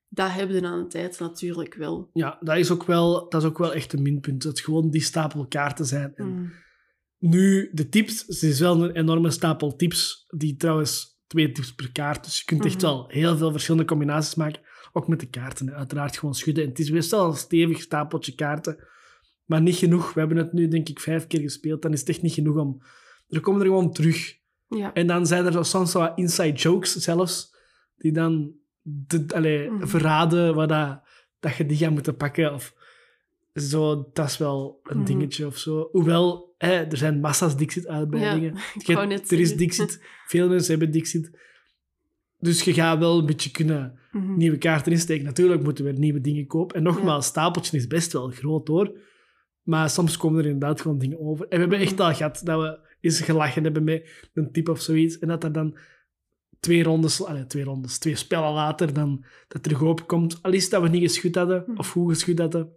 Dat 0.08 0.30
heb 0.32 0.50
je 0.50 0.60
na 0.60 0.72
een 0.72 0.88
tijd 0.88 1.18
natuurlijk 1.18 1.74
wel. 1.74 2.10
Ja, 2.12 2.38
dat 2.40 2.56
is 2.56 2.70
ook 2.70 2.84
wel, 2.84 3.28
dat 3.28 3.42
is 3.42 3.48
ook 3.48 3.58
wel 3.58 3.74
echt 3.74 3.92
een 3.92 4.02
minpunt. 4.02 4.42
Dat 4.42 4.52
het 4.52 4.60
gewoon 4.64 4.90
die 4.90 5.00
stapel 5.02 5.46
kaarten 5.46 5.86
zijn. 5.86 6.12
En 6.14 6.26
Mm. 6.26 6.52
Nu, 7.18 7.70
de 7.72 7.88
tips. 7.88 8.24
Het 8.26 8.42
is 8.42 8.60
wel 8.60 8.84
een 8.84 8.90
enorme 8.96 9.30
stapel 9.30 9.76
tips, 9.76 10.24
die 10.36 10.56
trouwens 10.56 11.18
twee 11.26 11.52
tips 11.52 11.74
per 11.74 11.92
kaart. 11.92 12.24
Dus 12.24 12.38
je 12.38 12.44
kunt 12.44 12.64
echt 12.64 12.74
Mhm. 12.74 12.84
wel 12.84 13.04
heel 13.08 13.36
veel 13.36 13.50
verschillende 13.50 13.86
combinaties 13.86 14.34
maken. 14.34 14.62
Ook 14.92 15.08
met 15.08 15.20
de 15.20 15.28
kaarten, 15.28 15.74
uiteraard 15.74 16.16
gewoon 16.18 16.34
schudden. 16.34 16.62
En 16.64 16.68
het 16.70 16.78
is 16.78 16.90
best 16.90 17.10
wel 17.10 17.26
een 17.26 17.36
stevig 17.36 17.80
stapeltje 17.80 18.34
kaarten. 18.34 18.88
Maar 19.44 19.62
niet 19.62 19.76
genoeg. 19.76 20.12
We 20.12 20.20
hebben 20.20 20.38
het 20.38 20.52
nu, 20.52 20.68
denk 20.68 20.88
ik, 20.88 21.00
vijf 21.00 21.26
keer 21.26 21.40
gespeeld. 21.40 21.82
Dan 21.82 21.92
is 21.92 22.00
het 22.00 22.08
echt 22.08 22.22
niet 22.22 22.32
genoeg 22.32 22.56
om... 22.56 22.82
Er 23.28 23.40
komen 23.40 23.60
er 23.60 23.66
gewoon 23.66 23.92
terug. 23.92 24.38
Ja. 24.76 24.92
En 24.94 25.06
dan 25.06 25.26
zijn 25.26 25.46
er 25.46 25.52
zo 25.52 25.62
soms 25.62 25.92
wat 25.92 26.12
inside 26.14 26.52
jokes 26.52 26.92
zelfs, 26.96 27.54
die 27.96 28.12
dan 28.12 28.52
de, 28.82 29.24
allee, 29.34 29.70
Mhm. 29.70 29.86
verraden 29.86 30.54
wat 30.54 30.68
dat, 30.68 31.00
dat 31.40 31.56
je 31.56 31.66
die 31.66 31.76
gaat 31.76 31.90
moeten 31.90 32.16
pakken. 32.16 32.54
Of 32.54 32.74
zo, 33.54 34.10
dat 34.12 34.26
is 34.26 34.38
wel 34.38 34.80
een 34.82 34.96
Mhm. 34.96 35.06
dingetje 35.06 35.46
of 35.46 35.58
zo. 35.58 35.88
Hoewel, 35.92 36.54
hè, 36.58 36.72
er 36.84 36.96
zijn 36.96 37.20
massa's 37.20 37.56
Dixit-uitbreidingen. 37.56 38.54
Er 38.86 39.40
is. 39.40 39.56
Dixit. 39.56 40.02
Veel 40.26 40.48
mensen 40.48 40.70
hebben 40.70 40.90
Dixit. 40.92 41.30
Dus 42.38 42.62
je 42.62 42.72
gaat 42.74 42.98
wel 42.98 43.18
een 43.18 43.26
beetje 43.26 43.50
kunnen 43.50 43.98
Mhm. 44.12 44.36
nieuwe 44.36 44.58
kaarten 44.58 44.92
insteken. 44.92 45.24
Natuurlijk 45.24 45.62
moeten 45.62 45.84
we 45.84 45.92
nieuwe 45.92 46.20
dingen 46.20 46.46
kopen. 46.46 46.76
En 46.76 46.82
nogmaals, 46.82 47.26
stapeltje 47.26 47.76
is 47.76 47.86
best 47.86 48.12
wel 48.12 48.28
groot 48.30 48.68
hoor. 48.68 48.92
Maar 49.62 49.90
soms 49.90 50.16
komen 50.16 50.38
er 50.38 50.50
inderdaad 50.50 50.80
gewoon 50.80 50.98
dingen 50.98 51.20
over. 51.20 51.44
En 51.48 51.54
we 51.54 51.60
hebben 51.60 51.78
echt 51.78 52.00
al 52.00 52.14
gehad 52.14 52.40
dat 52.44 52.60
we 52.60 52.78
eens 53.00 53.20
gelachen 53.20 53.62
hebben 53.62 53.84
met 53.84 54.28
een 54.34 54.52
tip 54.52 54.68
of 54.68 54.80
zoiets. 54.80 55.18
En 55.18 55.28
dat 55.28 55.44
er 55.44 55.52
dan 55.52 55.76
twee 56.60 56.82
rondes, 56.82 57.24
allee, 57.24 57.46
twee 57.46 57.64
rondes, 57.64 57.98
twee 57.98 58.16
spellen 58.16 58.52
later 58.52 58.92
dan 58.92 59.24
dat 59.48 59.62
terug 59.62 59.82
opkomt. 59.82 60.42
Al 60.42 60.52
is 60.52 60.68
dat 60.70 60.82
we 60.82 60.88
niet 60.88 61.02
geschud 61.02 61.34
hadden, 61.34 61.64
Mhm. 61.66 61.78
of 61.78 61.90
goed 61.90 62.12
geschud 62.12 62.38
hadden. 62.38 62.72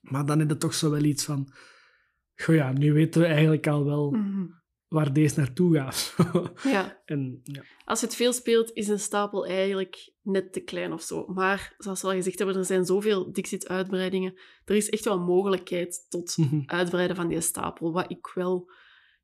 Maar 0.00 0.26
dan 0.26 0.40
is 0.40 0.46
het 0.48 0.60
toch 0.60 0.74
zo 0.74 0.90
wel 0.90 1.02
iets 1.04 1.24
van... 1.24 1.52
Goh 2.34 2.54
ja, 2.54 2.72
nu 2.72 2.92
weten 2.92 3.20
we 3.20 3.26
eigenlijk 3.26 3.66
al 3.66 3.84
wel 3.84 4.10
Mhm. 4.10 4.44
Waar 4.88 5.12
deze 5.12 5.38
naartoe 5.40 5.74
gaat. 5.76 6.14
Ja. 6.72 7.02
en 7.04 7.40
ja. 7.42 7.62
Als 7.84 8.00
je 8.00 8.06
het 8.06 8.14
veel 8.14 8.32
speelt, 8.32 8.70
is 8.72 8.88
een 8.88 8.98
stapel 9.00 9.46
eigenlijk 9.46 10.12
net 10.22 10.52
te 10.52 10.60
klein 10.60 10.92
of 10.92 11.02
zo. 11.02 11.26
Maar 11.26 11.74
zoals 11.78 12.02
we 12.02 12.08
al 12.08 12.14
gezegd 12.14 12.38
hebben, 12.38 12.56
er 12.56 12.64
zijn 12.64 12.84
zoveel 12.84 13.32
Dixit-uitbreidingen. 13.32 14.38
Er 14.64 14.76
is 14.76 14.88
echt 14.90 15.04
wel 15.04 15.18
mogelijkheid 15.20 16.06
tot 16.08 16.36
Mhm. 16.36 16.60
uitbreiden 16.66 17.16
van 17.16 17.28
die 17.28 17.40
stapel. 17.40 17.92
Wat 17.92 18.10
ik 18.10 18.30
wel, 18.34 18.70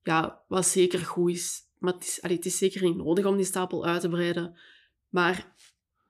ja, 0.02 0.42
wat 0.49 0.66
zeker 0.66 0.99
goed 0.99 1.31
is. 1.31 1.61
Maar 1.78 1.92
het 1.92 2.02
is, 2.02 2.23
allee, 2.23 2.37
het 2.37 2.47
is 2.47 2.59
zeker 2.59 2.83
niet 2.83 2.97
nodig 2.97 3.25
om 3.25 3.37
die 3.37 3.45
stapel 3.45 3.85
uit 3.85 4.00
te 4.00 4.09
breiden. 4.09 4.59
Maar 5.09 5.54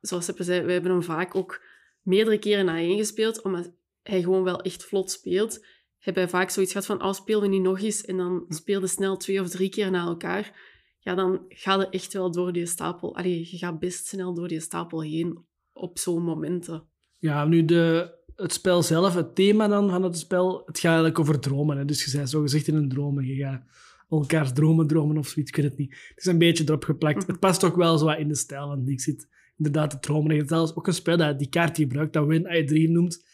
zoals 0.00 0.25
Seppe 0.25 0.42
zei, 0.44 0.62
we 0.62 0.73
hebben 0.73 0.90
hem 0.90 1.02
vaak 1.02 1.35
ook 1.35 1.62
meerdere 2.02 2.38
keren 2.38 2.64
na 2.64 2.97
gespeeld, 2.97 3.42
omdat 3.42 3.73
hij 4.02 4.23
gewoon 4.23 4.42
wel 4.42 4.61
echt 4.61 4.85
vlot 4.85 5.11
speelt. 5.11 5.66
Hebben 6.02 6.28
vaak 6.28 6.50
zoiets 6.50 6.73
gehad 6.73 6.87
van, 6.87 7.02
oh, 7.02 7.12
speel 7.12 7.40
we 7.40 7.47
niet 7.47 7.62
nog 7.62 7.80
eens? 7.80 8.04
En 8.04 8.16
dan 8.16 8.44
speelde 8.49 8.87
snel 8.87 9.16
twee 9.16 9.40
of 9.40 9.49
drie 9.49 9.68
keer 9.68 9.90
na 9.90 10.06
elkaar. 10.06 10.52
Ja, 10.99 11.14
dan 11.14 11.44
ga 11.49 11.80
je 11.80 11.88
echt 11.88 12.12
wel 12.12 12.30
door 12.30 12.52
die 12.52 12.66
stapel. 12.66 13.16
Allee, 13.16 13.49
je 13.50 13.59
gaat 13.59 13.78
best 13.78 14.06
snel 14.06 14.35
door 14.35 14.49
die 14.49 14.61
stapel 14.61 15.02
heen 15.02 15.44
op 15.73 15.99
zo'n 15.99 16.23
momenten. 16.23 16.85
Ja, 17.18 17.44
nu 17.44 17.64
de, 17.64 18.14
het 18.37 18.52
spel 18.52 18.82
zelf, 18.82 19.14
het 19.14 19.35
thema 19.35 19.68
dan 19.68 19.90
van 19.90 20.02
het 20.02 20.18
spel, 20.18 20.62
het 20.66 20.78
gaat 20.78 20.85
eigenlijk 20.85 21.18
over 21.18 21.40
dromen. 21.40 21.76
Hè? 21.76 21.85
Dus 21.85 22.04
je 22.04 22.16
bent 22.16 22.30
zo 22.30 22.40
gezegd 22.40 22.68
in 22.68 22.75
een 22.75 22.88
droom 22.88 23.18
en 23.18 23.26
je 23.26 23.35
gaat 23.35 23.62
elkaars 24.09 24.52
dromen 24.52 24.87
dromen 24.87 25.18
of 25.18 25.28
zoiets, 25.28 25.50
ik 25.50 25.56
weet 25.56 25.71
het 25.71 25.78
niet. 25.78 25.90
Het 25.90 26.18
is 26.18 26.26
een 26.26 26.38
beetje 26.38 26.64
erop 26.64 26.85
geplakt. 26.85 27.26
Het 27.32 27.38
past 27.38 27.64
ook 27.64 27.76
wel 27.76 27.99
zo 27.99 28.04
wat 28.04 28.18
in 28.18 28.28
de 28.28 28.35
stijl 28.35 28.66
van 28.66 28.85
Dixit. 28.85 29.28
Inderdaad, 29.56 29.90
de 29.90 29.99
dromen. 29.99 30.37
Hebt 30.37 30.49
zelfs 30.49 30.75
ook 30.75 30.87
een 30.87 30.94
spel 30.94 31.16
dat 31.16 31.38
die 31.38 31.49
kaart 31.49 31.76
die 31.76 31.87
gebruikt, 31.87 32.12
dat 32.12 32.26
When 32.26 32.56
I 32.56 32.64
Dream 32.64 32.92
noemt. 32.92 33.25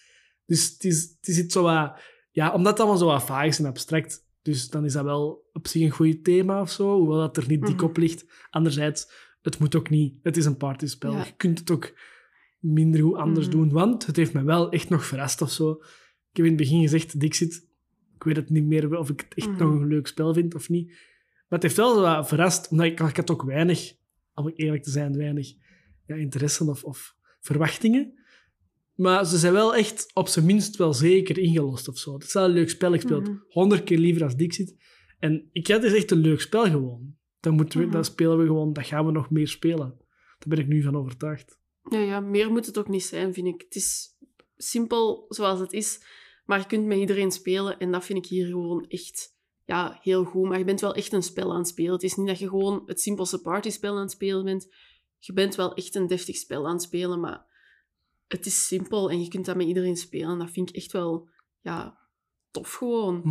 Dus 0.46 0.72
het 0.72 0.84
is, 0.84 1.14
het 1.18 1.28
is 1.28 1.38
iets 1.38 1.52
zo 1.52 1.62
wat... 1.62 2.00
Ja, 2.38 2.52
omdat 2.52 2.73
het 2.73 2.80
allemaal 2.80 2.99
zo 2.99 3.07
wat 3.07 3.23
vaag 3.23 3.47
is 3.47 3.59
en 3.59 3.64
abstract, 3.66 4.26
dus 4.42 4.71
dan 4.71 4.85
is 4.85 4.92
dat 4.92 5.04
wel 5.04 5.49
op 5.52 5.66
zich 5.66 5.83
een 5.83 5.90
goed 5.90 6.25
thema 6.25 6.61
of 6.61 6.71
zo, 6.71 6.97
hoewel 6.99 7.18
dat 7.18 7.37
er 7.37 7.49
niet 7.49 7.66
dik 7.66 7.75
Mhm. 7.76 7.85
op 7.85 7.97
ligt. 7.97 8.25
Anderzijds, 8.50 9.12
het 9.42 9.59
moet 9.59 9.75
ook 9.75 9.90
niet. 9.90 10.14
Het 10.23 10.37
is 10.37 10.45
een 10.45 10.57
partyspel. 10.57 11.12
Ja. 11.12 11.25
Je 11.25 11.37
kunt 11.37 11.59
het 11.59 11.71
ook 11.71 11.99
minder 12.59 13.00
goed 13.02 13.14
anders 13.16 13.47
Mhm. 13.47 13.57
doen, 13.57 13.71
want 13.71 14.07
het 14.07 14.16
heeft 14.16 14.33
me 14.33 14.42
wel 14.42 14.71
echt 14.71 14.88
nog 14.88 15.04
verrast 15.07 15.42
of 15.42 15.50
zo. 15.50 15.71
Ik 16.30 16.37
heb 16.37 16.45
in 16.45 16.52
het 16.52 16.61
begin 16.61 16.80
gezegd, 16.80 17.21
Dixit, 17.21 17.66
ik 18.14 18.23
weet 18.23 18.37
het 18.37 18.50
niet 18.50 18.64
meer 18.66 18.99
of 18.99 19.11
ik 19.11 19.21
het 19.21 19.35
echt 19.35 19.49
Mhm. 19.50 19.59
nog 19.59 19.80
een 19.80 19.87
leuk 19.87 20.07
spel 20.07 20.35
vind 20.35 20.54
of 20.54 20.68
niet. 20.68 20.87
Maar 21.49 21.59
het 21.59 21.62
heeft 21.62 21.76
wel 21.76 21.95
zo 21.95 22.00
wat 22.00 22.28
verrast, 22.28 22.68
omdat 22.71 22.87
ik, 22.87 23.00
ik 23.00 23.16
had 23.16 23.30
ook 23.30 23.42
weinig, 23.42 23.92
om 24.35 24.49
eerlijk 24.49 24.83
te 24.83 24.90
zijn, 24.90 25.16
weinig 25.16 25.52
ja, 26.07 26.14
interesse 26.14 26.64
of, 26.64 26.85
of 26.85 27.16
verwachtingen. 27.40 28.17
Maar 28.99 29.26
ze 29.26 29.38
zijn 29.38 29.52
wel 29.52 29.75
echt 29.75 30.11
op 30.14 30.28
zijn 30.28 30.45
minst 30.45 30.76
wel 30.76 30.93
zeker 30.95 31.38
ingelost 31.38 31.88
of 31.88 31.99
zo. 31.99 32.14
Het 32.14 32.23
is 32.25 32.33
wel 32.33 32.45
een 32.45 32.50
leuk 32.50 32.71
spel. 32.71 32.93
Ik 32.95 33.00
speel 33.00 33.19
het 33.19 33.28
Mhm. 33.28 33.38
honderd 33.49 33.85
keer 33.85 33.99
liever 33.99 34.23
als 34.25 34.37
Dixit. 34.37 34.76
En 35.19 35.49
ik 35.52 35.67
had 35.67 35.83
het 35.83 35.93
is 35.93 35.99
echt 35.99 36.11
een 36.11 36.19
leuk 36.19 36.40
spel 36.40 36.64
gewoon. 36.64 37.17
Dan, 37.40 37.55
moeten 37.55 37.78
we, 37.78 37.85
Mhm. 37.85 37.95
dan 37.95 38.05
spelen 38.05 38.38
we 38.38 38.47
gewoon, 38.47 38.73
dat 38.73 38.87
gaan 38.87 39.07
we 39.07 39.12
nog 39.12 39.31
meer 39.31 39.49
spelen. 39.49 39.88
Daar 40.38 40.49
ben 40.49 40.59
ik 40.59 40.67
nu 40.67 40.83
van 40.83 40.97
overtuigd. 40.97 41.59
Ja, 41.90 41.99
ja, 41.99 42.21
meer 42.21 42.50
moet 42.50 42.67
het 42.67 42.78
ook 42.78 42.88
niet 42.88 43.05
zijn, 43.05 43.35
vind 43.35 43.47
ik. 43.47 43.61
Het 43.61 43.75
is 43.75 44.17
simpel 44.57 45.25
zoals 45.28 45.61
het 45.61 45.73
is, 45.73 46.02
maar 46.45 46.59
je 46.59 46.67
kunt 46.67 46.87
met 46.87 46.99
iedereen 46.99 47.33
spelen 47.33 47.78
en 47.78 47.93
dat 47.93 48.05
vind 48.05 48.19
ik 48.19 48.31
hier 48.31 48.47
gewoon 48.47 48.85
echt 48.88 49.37
ja, 49.64 49.99
heel 50.02 50.25
goed. 50.25 50.49
Maar 50.49 50.59
je 50.59 50.64
bent 50.64 50.81
wel 50.81 50.95
echt 50.95 51.12
een 51.12 51.23
spel 51.23 51.52
aan 51.52 51.59
het 51.59 51.69
spelen. 51.69 51.93
Het 51.93 52.02
is 52.02 52.14
niet 52.14 52.26
dat 52.26 52.38
je 52.38 52.49
gewoon 52.49 52.83
het 52.87 53.00
simpelste 53.00 53.40
partyspel 53.40 53.95
aan 53.95 54.00
het 54.02 54.11
spelen 54.11 54.45
bent. 54.45 54.69
Je 55.19 55.33
bent 55.33 55.55
wel 55.55 55.75
echt 55.75 55.95
een 55.95 56.07
deftig 56.07 56.37
spel 56.37 56.67
aan 56.67 56.73
het 56.73 56.83
spelen, 56.83 57.21
maar 57.21 57.47
het 58.28 58.47
is 58.47 58.66
simpel 58.66 59.11
en 59.11 59.23
je 59.23 59.28
kunt 59.28 59.47
dat 59.47 59.56
met 59.56 59.66
iedereen 59.66 59.97
spelen. 59.97 60.38
Dat 60.38 60.50
vind 60.50 60.68
ik 60.68 60.76
echt 60.76 60.92
wel 60.92 61.28
ja, 61.61 61.99
tof 62.50 62.73
gewoon. 62.73 63.23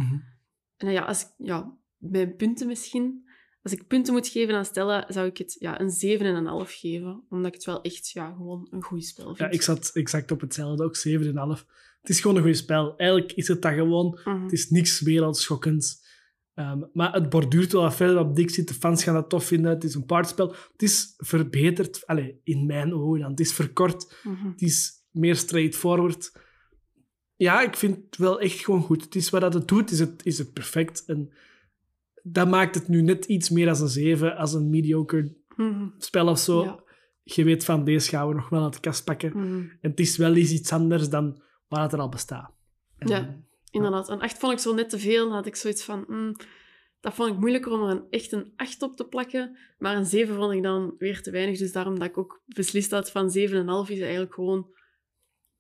En 0.78 0.86
dan 0.86 0.92
ja, 0.92 1.04
als 1.04 1.22
ik, 1.22 1.34
ja, 1.38 1.78
bij 1.98 2.36
punten 2.36 2.68
misschien. 2.68 3.26
Als 3.62 3.74
ik 3.74 3.88
punten 3.88 4.14
moet 4.14 4.28
geven 4.28 4.56
aan 4.56 4.66
Stella, 4.66 5.06
zou 5.08 5.28
ik 5.28 5.38
het 5.38 5.56
ja, 5.60 5.82
een 5.82 6.66
7,5 6.66 6.72
geven. 6.72 7.24
Omdat 7.30 7.48
ik 7.48 7.54
het 7.54 7.66
wel 7.66 7.82
echt 7.82 8.10
ja, 8.10 8.32
gewoon 8.32 8.68
een 8.70 8.84
goed 8.84 9.06
spel 9.06 9.26
vind. 9.26 9.38
Ja, 9.38 9.50
ik 9.50 9.62
zat 9.62 9.90
exact 9.94 10.32
op 10.32 10.42
hetzelfde, 10.42 10.84
ook 10.84 10.98
7,5. 11.08 11.66
Het 12.02 12.10
is 12.10 12.22
gewoon 12.22 12.38
een 12.38 12.44
goed 12.44 12.58
spel. 12.58 12.98
Eigenlijk 12.98 13.32
is 13.32 13.48
het 13.48 13.62
dat 13.62 13.74
gewoon. 13.74 14.20
Mhm. 14.24 14.44
Het 14.44 14.52
is 14.52 14.70
niks 14.70 15.02
wereldschokkends. 15.02 16.07
Ehm, 16.58 16.82
maar 16.94 17.14
het 17.14 17.30
borduurt 17.30 17.72
wel 17.72 17.92
verder 17.92 18.20
op 18.20 18.36
Dixit. 18.36 18.68
De 18.68 18.74
fans 18.74 19.04
gaan 19.04 19.14
dat 19.14 19.30
tof 19.30 19.46
vinden. 19.46 19.72
Het 19.72 19.84
is 19.84 19.96
een 19.96 20.06
partyspel. 20.06 20.48
Het 20.72 20.82
is 20.82 21.14
verbeterd, 21.18 22.06
allez, 22.08 22.32
in 22.44 22.66
mijn 22.66 22.94
ogen 22.94 23.20
dan. 23.20 23.30
Het 23.30 23.40
is 23.40 23.54
verkort. 23.54 24.16
Mhm. 24.24 24.48
Het 24.48 24.62
is 24.62 24.92
meer 25.12 25.36
straightforward. 25.36 26.32
Ja, 27.36 27.62
ik 27.62 27.76
vind 27.76 27.96
het 28.06 28.18
wel 28.18 28.40
echt 28.40 28.60
gewoon 28.60 28.82
goed. 28.82 29.04
Het 29.04 29.16
is 29.16 29.30
wat 29.30 29.42
dat 29.42 29.54
het 29.54 29.68
doet, 29.68 29.92
is 29.92 30.00
het, 30.00 30.26
is 30.26 30.38
het 30.38 30.54
perfect. 30.54 31.06
En 31.06 31.34
dat 32.24 32.50
maakt 32.50 32.76
het 32.76 32.88
nu 32.88 33.02
net 33.02 33.26
iets 33.26 33.50
meer 33.50 33.70
als 33.70 33.80
een 33.80 33.88
7, 33.88 34.36
als 34.38 34.54
een 34.54 34.70
mediocre 34.70 35.36
Mhm. 35.56 35.88
spel 35.98 36.28
of 36.28 36.40
zo. 36.40 36.64
Ja. 36.64 36.84
Je 37.24 37.44
weet 37.44 37.66
van, 37.66 37.84
deze 37.84 38.10
gaan 38.10 38.28
we 38.28 38.34
nog 38.34 38.50
wel 38.50 38.64
uit 38.64 38.74
de 38.74 38.80
kast 38.80 39.04
pakken. 39.04 39.30
Mhm. 39.36 39.58
En 39.82 39.90
het 39.90 40.00
is 40.00 40.18
wel 40.18 40.36
eens 40.36 40.52
iets 40.52 40.72
anders 40.72 41.10
dan 41.10 41.42
wat 41.68 41.80
het 41.80 41.94
er 41.94 42.00
al 42.00 42.10
bestaat. 42.10 42.52
En, 42.98 43.08
Ja. 43.08 43.38
Inderdaad. 43.78 44.10
Een 44.10 44.22
8 44.22 44.38
vond 44.38 44.54
ik 44.54 44.60
zo 44.60 44.74
net 44.74 44.90
te 44.90 45.00
veel. 45.00 45.26
Dan 45.26 45.34
had 45.36 45.46
ik 45.46 45.56
zoiets 45.56 45.84
van... 45.84 46.06
mm, 46.08 46.36
dat 47.00 47.14
vond 47.14 47.32
ik 47.34 47.40
moeilijker 47.40 47.72
om 47.72 47.84
er 47.84 47.90
een, 47.90 48.08
echt 48.10 48.32
een 48.32 48.54
8 48.56 48.82
op 48.82 48.96
te 48.96 49.08
plakken. 49.08 49.58
Maar 49.78 49.96
een 49.96 50.06
7 50.06 50.36
vond 50.36 50.54
ik 50.54 50.64
dan 50.64 50.96
weer 50.98 51.22
te 51.22 51.32
weinig. 51.32 51.58
Dus 51.58 51.72
daarom 51.72 52.00
dat 52.00 52.08
ik 52.08 52.18
ook 52.18 52.42
beslist 52.46 52.92
had 52.92 53.12
van 53.12 53.28
7,5 53.28 53.34
is 53.92 54.00
eigenlijk 54.00 54.34
gewoon 54.34 54.76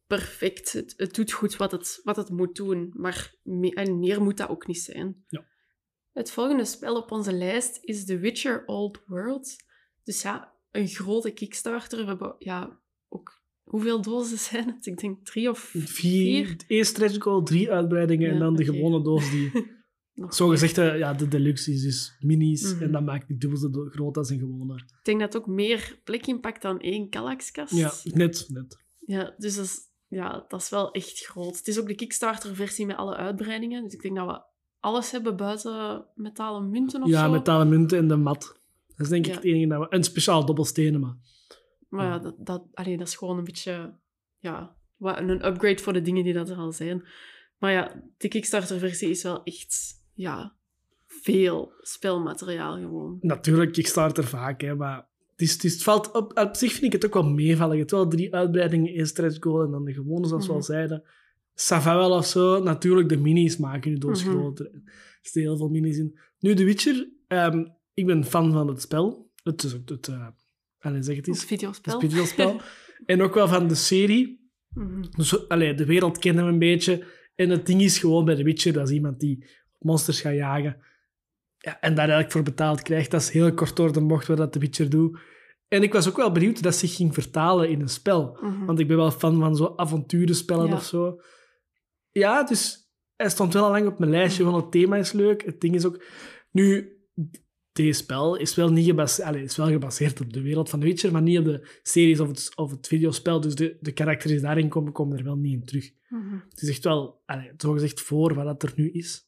perfect. 0.07 0.73
Het, 0.73 0.93
het 0.97 1.15
doet 1.15 1.31
goed 1.31 1.55
wat 1.55 1.71
het, 1.71 1.99
wat 2.03 2.15
het 2.15 2.29
moet 2.29 2.55
doen. 2.55 2.93
Maar 2.95 3.35
me- 3.43 3.73
en 3.73 3.99
meer 3.99 4.21
moet 4.21 4.37
dat 4.37 4.49
ook 4.49 4.67
niet 4.67 4.81
zijn. 4.81 5.25
Ja. 5.27 5.45
Het 6.11 6.31
volgende 6.31 6.65
spel 6.65 6.95
op 6.95 7.11
onze 7.11 7.33
lijst 7.33 7.79
is 7.81 8.05
The 8.05 8.17
Witcher 8.17 8.65
Old 8.65 9.03
World. 9.05 9.55
Dus 10.03 10.21
ja, 10.21 10.53
een 10.71 10.87
grote 10.87 11.31
Kickstarter. 11.31 11.99
We 11.99 12.05
hebben 12.05 12.35
ja, 12.39 12.79
ook... 13.07 13.41
Hoeveel 13.67 14.01
dozen 14.01 14.37
zijn 14.37 14.67
het? 14.67 14.85
Ik 14.85 14.97
denk 14.99 15.25
drie 15.25 15.49
of 15.49 15.59
Vier, 15.59 15.87
vier. 15.87 16.55
Één 16.67 16.85
stretch 16.85 17.17
goal, 17.21 17.43
drie 17.43 17.71
uitbreidingen 17.71 18.27
en 18.27 18.33
Ja, 18.33 18.39
dan 18.39 18.55
de 18.55 18.63
gewone 18.63 19.01
doos 19.03 19.31
die... 19.31 19.51
Zo 20.29 20.47
gezegd, 20.47 20.75
ja, 20.75 21.13
de 21.13 21.27
deluxe 21.27 21.71
is 21.71 21.81
dus 21.81 22.15
minis 22.19 22.73
Mhm. 22.73 22.83
en 22.83 22.91
dat 22.91 23.03
maakt 23.05 23.27
die 23.27 23.37
dubbel 23.37 23.59
zo 23.59 23.69
groot 23.89 24.17
als 24.17 24.29
een 24.29 24.39
gewone. 24.39 24.73
Ik 24.75 24.83
denk 25.03 25.19
dat 25.19 25.33
het 25.33 25.41
ook 25.41 25.47
meer 25.47 25.99
plek 26.03 26.27
inpakt 26.27 26.61
dan 26.61 26.79
één 26.79 27.09
Kallaxkast. 27.09 27.73
Ja, 27.75 27.91
net, 28.03 28.45
net. 28.49 28.77
Ja, 28.99 29.33
dus 29.37 29.55
dat 29.55 29.65
is, 29.65 29.79
ja, 30.07 30.45
dat 30.47 30.61
is 30.61 30.69
wel 30.69 30.91
echt 30.91 31.19
groot. 31.25 31.57
Het 31.57 31.67
is 31.67 31.79
ook 31.79 31.87
de 31.87 31.95
Kickstarter-versie 31.95 32.85
met 32.85 32.95
alle 32.95 33.15
uitbreidingen. 33.15 33.83
Dus 33.83 33.93
ik 33.93 34.01
denk 34.01 34.15
dat 34.15 34.27
we 34.27 34.41
alles 34.79 35.11
hebben 35.11 35.35
buiten 35.37 36.05
metalen 36.15 36.69
munten 36.69 37.03
of 37.03 37.09
Ja, 37.09 37.25
zo. 37.25 37.31
metalen 37.31 37.69
munten 37.69 37.97
en 37.97 38.07
de 38.07 38.15
mat. 38.15 38.59
Dat 38.87 38.99
is 39.05 39.09
denk 39.09 39.25
ik 39.25 39.31
Ja. 39.31 39.37
het 39.37 39.45
enige 39.45 39.67
dat 39.67 39.79
we... 39.79 39.89
En 39.89 40.03
speciaal 40.03 40.45
dobbelstenen, 40.45 40.99
maar... 40.99 41.15
Maar 41.89 42.05
ja, 42.05 42.19
dat, 42.19 42.35
dat, 42.39 42.63
allee, 42.73 42.97
dat 42.97 43.07
is 43.07 43.15
gewoon 43.15 43.37
een 43.37 43.43
beetje 43.43 43.93
ja, 44.37 44.75
wat- 44.95 45.17
een 45.17 45.45
upgrade 45.47 45.77
voor 45.83 45.93
de 45.93 46.01
dingen 46.01 46.23
die 46.23 46.33
dat 46.33 46.49
er 46.49 46.57
al 46.57 46.71
zijn. 46.71 47.07
Maar 47.57 47.71
ja, 47.71 48.03
de 48.17 48.27
Kickstarter-versie 48.27 49.09
is 49.09 49.23
wel 49.23 49.43
echt 49.43 49.93
ja, 50.13 50.55
veel 51.07 51.71
spelmateriaal 51.81 52.75
gewoon. 52.77 53.17
Natuurlijk, 53.21 53.71
Kickstarter 53.73 54.23
vaak, 54.23 54.61
hè, 54.61 54.75
maar... 54.75 55.07
Het, 55.31 55.47
is, 55.47 55.53
het, 55.53 55.63
is- 55.63 55.73
het 55.73 55.83
valt 55.83 56.11
op, 56.11 56.37
op 56.37 56.55
zich 56.55 56.71
vind 56.71 56.83
ik 56.83 56.91
het 56.91 57.05
ook 57.05 57.13
wel 57.13 57.29
meevallen. 57.33 57.73
Je 57.73 57.79
hebt 57.79 57.91
wel 57.91 58.07
drie 58.07 58.35
uitbreidingen, 58.35 58.93
één 58.93 59.07
stretch 59.07 59.37
goal 59.39 59.63
en 59.63 59.71
dan 59.71 59.85
de 59.85 59.93
gewone, 59.93 60.27
zoals 60.27 60.45
we 60.45 60.51
al 60.51 60.57
Mhm. 60.57 60.65
zeiden. 60.67 61.03
Sava 61.53 61.95
wel 61.95 62.11
of 62.11 62.25
zo. 62.25 62.63
Natuurlijk, 62.63 63.09
de 63.09 63.17
minis 63.17 63.57
maken 63.57 63.91
je 63.91 63.97
doos 63.97 64.23
Mhm. 64.23 64.31
groter. 64.33 64.65
Er 64.65 64.81
zitten 65.21 65.41
heel 65.41 65.57
veel 65.57 65.69
minis 65.69 65.97
in. 65.97 66.19
Nu, 66.39 66.55
The 66.55 66.63
Witcher. 66.63 67.09
ehm, 67.27 67.65
ik 67.93 68.05
ben 68.05 68.23
fan 68.25 68.51
van 68.51 68.67
het 68.67 68.81
spel. 68.81 69.29
Het, 69.43 69.63
is 69.63 69.75
ook 69.75 69.89
het, 69.89 70.07
uh, 70.07 70.27
allez, 70.87 71.05
zeg 71.05 71.15
het 71.15 71.25
Het 71.25 71.35
eens, 71.35 71.45
videospel. 71.45 71.99
het 71.99 72.09
videospel. 72.09 72.61
en 73.05 73.21
ook 73.21 73.33
wel 73.33 73.47
van 73.47 73.67
de 73.67 73.75
serie. 73.75 74.49
Dus 75.17 75.47
allee, 75.47 75.73
de 75.73 75.85
wereld 75.85 76.17
kennen 76.17 76.45
we 76.45 76.51
een 76.51 76.59
beetje. 76.59 77.05
En 77.35 77.49
het 77.49 77.65
ding 77.65 77.81
is 77.81 77.99
gewoon 77.99 78.25
bij 78.25 78.35
The 78.35 78.43
Witcher, 78.43 78.73
dat 78.73 78.87
is 78.89 78.93
iemand 78.95 79.19
die 79.19 79.49
monsters 79.79 80.21
gaat 80.21 80.33
jagen. 80.33 80.77
Ja, 81.57 81.79
en 81.79 81.89
daar 81.89 81.97
eigenlijk 82.03 82.31
voor 82.31 82.43
betaald 82.43 82.81
krijgt. 82.81 83.11
Dat 83.11 83.21
is 83.21 83.29
heel 83.29 83.53
kort 83.53 83.75
door 83.75 83.93
de 83.93 84.01
bocht 84.05 84.27
wat 84.27 84.37
dat 84.37 84.51
The 84.51 84.59
Witcher 84.59 84.89
doet. 84.89 85.19
En 85.67 85.83
ik 85.83 85.93
was 85.93 86.09
ook 86.09 86.17
wel 86.17 86.31
benieuwd 86.31 86.61
dat 86.63 86.75
zich 86.75 86.95
ging 86.95 87.13
vertalen 87.13 87.69
in 87.69 87.81
een 87.81 87.89
spel. 87.89 88.37
Mhm. 88.41 88.65
Want 88.65 88.79
ik 88.79 88.87
ben 88.87 88.97
wel 88.97 89.11
fan 89.11 89.39
van 89.39 89.55
zo 89.55 89.73
avonturenspellen 89.75 90.67
Ja. 90.67 90.73
of 90.75 90.83
zo. 90.83 91.21
Ja, 92.11 92.43
dus 92.43 92.89
hij 93.15 93.29
stond 93.29 93.53
wel 93.53 93.63
al 93.63 93.71
lang 93.71 93.87
op 93.87 93.99
mijn 93.99 94.11
lijstje. 94.11 94.43
Gewoon 94.43 94.61
het 94.61 94.71
thema 94.71 94.95
is 94.97 95.11
leuk. 95.11 95.45
Het 95.45 95.61
ding 95.61 95.75
is 95.75 95.85
ook... 95.85 96.03
Nu, 96.51 96.97
deze 97.77 97.99
spel 97.99 98.35
is 98.35 98.55
wel, 98.55 98.69
niet 98.69 98.85
gebaseerd, 98.85 99.27
allez, 99.27 99.43
is 99.43 99.55
wel 99.55 99.67
gebaseerd 99.67 100.21
op 100.21 100.33
de 100.33 100.41
wereld 100.41 100.69
van 100.69 100.79
The 100.79 100.85
Witcher, 100.85 101.11
maar 101.11 101.21
niet 101.21 101.39
op 101.39 101.45
de 101.45 101.79
series 101.83 102.19
of 102.19 102.27
het, 102.27 102.51
of 102.55 102.71
het 102.71 102.87
videospel. 102.87 103.41
Dus 103.41 103.55
de, 103.55 103.77
de 103.79 103.91
karakters 103.91 104.31
die 104.31 104.41
daarin 104.41 104.69
komen, 104.69 104.91
komen 104.91 105.17
er 105.17 105.23
wel 105.23 105.35
niet 105.35 105.53
in 105.53 105.65
terug. 105.65 105.91
Mhm. 106.09 106.35
Het 106.49 106.61
is 106.61 106.69
echt 106.69 106.83
wel, 106.83 107.21
allez, 107.25 107.51
zogezegd, 107.57 108.01
voor 108.01 108.33
wat 108.33 108.45
dat 108.45 108.63
er 108.63 108.73
nu 108.75 108.91
is. 108.91 109.27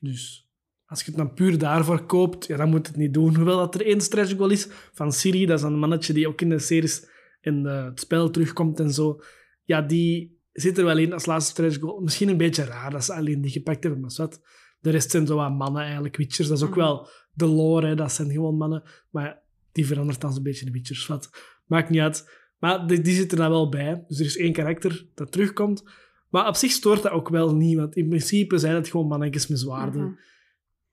Dus 0.00 0.48
als 0.86 1.00
je 1.00 1.06
het 1.06 1.16
dan 1.16 1.34
puur 1.34 1.58
daarvoor 1.58 2.06
koopt, 2.06 2.46
ja, 2.46 2.56
dan 2.56 2.70
moet 2.70 2.86
het 2.86 2.96
niet 2.96 3.14
doen. 3.14 3.36
Hoewel 3.36 3.56
dat 3.56 3.74
er 3.74 3.86
één 3.86 4.00
stretch 4.00 4.36
goal 4.36 4.50
is 4.50 4.68
van 4.92 5.12
Siri, 5.12 5.46
dat 5.46 5.58
is 5.58 5.64
een 5.64 5.78
mannetje 5.78 6.12
die 6.12 6.28
ook 6.28 6.40
in 6.40 6.48
de 6.48 6.58
series 6.58 7.08
in 7.40 7.62
de, 7.62 7.68
het 7.68 8.00
spel 8.00 8.30
terugkomt 8.30 8.80
en 8.80 8.92
zo. 8.92 9.20
Ja, 9.64 9.82
die 9.82 10.38
zit 10.52 10.78
er 10.78 10.84
wel 10.84 10.98
in 10.98 11.12
als 11.12 11.26
laatste 11.26 11.50
stretch 11.50 11.78
goal. 11.78 12.00
Misschien 12.00 12.28
een 12.28 12.36
beetje 12.36 12.64
raar 12.64 12.90
dat 12.90 13.04
ze 13.04 13.14
alleen 13.14 13.40
die 13.40 13.50
gepakt 13.50 13.82
hebben, 13.82 14.00
maar 14.00 14.12
wat. 14.16 14.40
De 14.80 14.90
rest 14.90 15.10
zijn 15.10 15.26
zo 15.26 15.36
wat 15.36 15.50
mannen 15.52 15.82
eigenlijk, 15.82 16.16
Witchers. 16.16 16.48
Dat 16.48 16.56
is 16.56 16.62
ook 16.64 16.70
Mhm. 16.70 16.78
wel 16.78 17.08
de 17.32 17.46
lore, 17.46 17.86
hè. 17.86 17.94
dat 17.94 18.12
zijn 18.12 18.30
gewoon 18.30 18.56
mannen. 18.56 18.82
Maar 19.10 19.42
die 19.72 19.86
verandert 19.86 20.20
dan 20.20 20.32
zo'n 20.32 20.42
beetje 20.42 20.64
de 20.64 20.70
Witchers. 20.70 21.06
Wat. 21.06 21.30
Maakt 21.66 21.90
niet 21.90 22.00
uit. 22.00 22.30
Maar 22.58 22.86
die, 22.86 23.00
die 23.00 23.14
zitten 23.14 23.38
er 23.38 23.50
wel 23.50 23.68
bij. 23.68 24.04
Dus 24.06 24.18
er 24.18 24.24
is 24.24 24.36
één 24.36 24.52
karakter 24.52 25.06
dat 25.14 25.32
terugkomt. 25.32 25.82
Maar 26.28 26.48
op 26.48 26.54
zich 26.56 26.70
stoort 26.70 27.02
dat 27.02 27.12
ook 27.12 27.28
wel 27.28 27.54
niet, 27.54 27.76
want 27.76 27.96
in 27.96 28.08
principe 28.08 28.58
zijn 28.58 28.74
het 28.74 28.88
gewoon 28.88 29.06
mannetjes 29.06 29.46
met 29.46 29.58
zwaarden. 29.58 30.02
Mhm. 30.02 30.12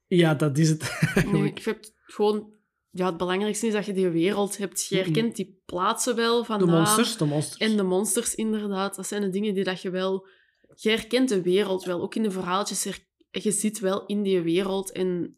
Ja, 0.07 0.33
dat 0.35 0.57
is 0.57 0.69
het 0.69 0.99
Nee, 1.31 1.43
ik 1.43 1.59
heb 1.63 1.79
gewoon... 2.05 2.55
Ja, 2.89 3.05
het 3.05 3.17
belangrijkste 3.17 3.67
is 3.67 3.73
dat 3.73 3.85
je 3.85 3.93
die 3.93 4.07
wereld 4.09 4.57
hebt. 4.57 4.85
Je 4.85 4.95
herkent 4.95 5.35
die 5.35 5.61
plaatsen 5.65 6.15
wel 6.15 6.43
van 6.43 6.59
De 6.59 6.65
monsters, 6.65 7.17
de 7.17 7.25
monsters. 7.25 7.57
En 7.71 7.77
de 7.77 7.83
monsters, 7.83 8.35
inderdaad. 8.35 8.95
Dat 8.95 9.07
zijn 9.07 9.21
de 9.21 9.29
dingen 9.29 9.53
die 9.53 9.63
dat 9.63 9.81
je 9.81 9.89
wel... 9.89 10.27
Je 10.75 10.89
herkent 10.89 11.29
de 11.29 11.41
wereld 11.41 11.83
wel. 11.83 12.01
Ook 12.01 12.15
in 12.15 12.23
de 12.23 12.31
verhaaltjes. 12.31 12.83
her- 12.83 13.06
Je 13.31 13.51
zit 13.51 13.79
wel 13.79 14.05
in 14.05 14.23
die 14.23 14.41
wereld 14.41 14.91
en 14.91 15.37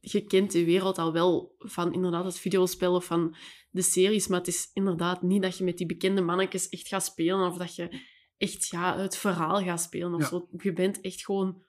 je 0.00 0.24
kent 0.24 0.52
die 0.52 0.64
wereld 0.64 0.98
al 0.98 1.12
wel 1.12 1.54
van 1.58 1.92
inderdaad 1.92 2.24
het 2.24 2.38
videospel 2.38 2.94
of 2.94 3.04
van 3.04 3.36
de 3.70 3.82
series. 3.82 4.26
Maar 4.26 4.38
het 4.38 4.48
is 4.48 4.70
inderdaad 4.72 5.22
niet 5.22 5.42
dat 5.42 5.58
je 5.58 5.64
met 5.64 5.78
die 5.78 5.86
bekende 5.86 6.20
mannetjes 6.20 6.68
echt 6.68 6.88
gaat 6.88 7.04
spelen 7.04 7.46
of 7.46 7.56
dat 7.56 7.74
je 7.74 8.00
echt 8.36 8.66
ja, 8.68 8.98
het 8.98 9.16
verhaal 9.16 9.62
gaat 9.62 9.80
spelen 9.80 10.14
of 10.14 10.20
Ja. 10.20 10.26
zo. 10.26 10.48
Je 10.56 10.72
bent 10.72 11.00
echt 11.00 11.24
gewoon 11.24 11.62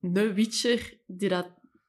een 0.00 0.34
witcher 0.34 1.00
die 1.06 1.28
dat 1.28 1.48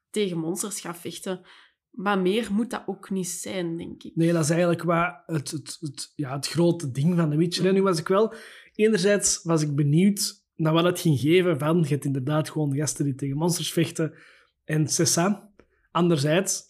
tegen 0.10 0.38
monsters 0.38 0.80
gaat 0.80 0.98
vechten. 0.98 1.42
Maar 1.90 2.20
meer 2.20 2.54
moet 2.54 2.70
dat 2.70 2.84
ook 2.86 3.10
niet 3.10 3.28
zijn, 3.28 3.78
denk 3.78 4.04
ik. 4.04 4.16
Nee, 4.16 4.34
dat 4.34 4.44
is 4.44 4.50
eigenlijk 4.50 4.84
wat 4.84 5.24
het, 5.26 5.52
het, 5.52 5.78
het, 5.80 6.12
ja, 6.16 6.36
het 6.36 6.48
grote 6.48 6.92
ding 6.92 7.16
van 7.16 7.30
The 7.30 7.38
Witcher. 7.38 7.66
En 7.68 7.74
nu 7.74 7.82
was 7.82 8.00
ik 8.00 8.08
wel... 8.08 8.34
Enerzijds 8.74 9.44
was 9.44 9.62
ik 9.62 9.76
benieuwd 9.76 10.46
naar 10.58 10.74
wat 10.74 10.84
het 10.84 11.00
ging 11.00 11.20
geven 11.20 11.60
van... 11.60 11.80
Je 11.82 11.88
hebt 11.88 12.06
inderdaad 12.06 12.50
gewoon 12.50 12.76
gasten 12.76 13.06
die 13.06 13.16
tegen 13.16 13.38
monsters 13.38 13.72
vechten 13.72 14.14
en 14.64 14.88
Cessa. 14.88 15.52
Anderzijds 15.92 16.64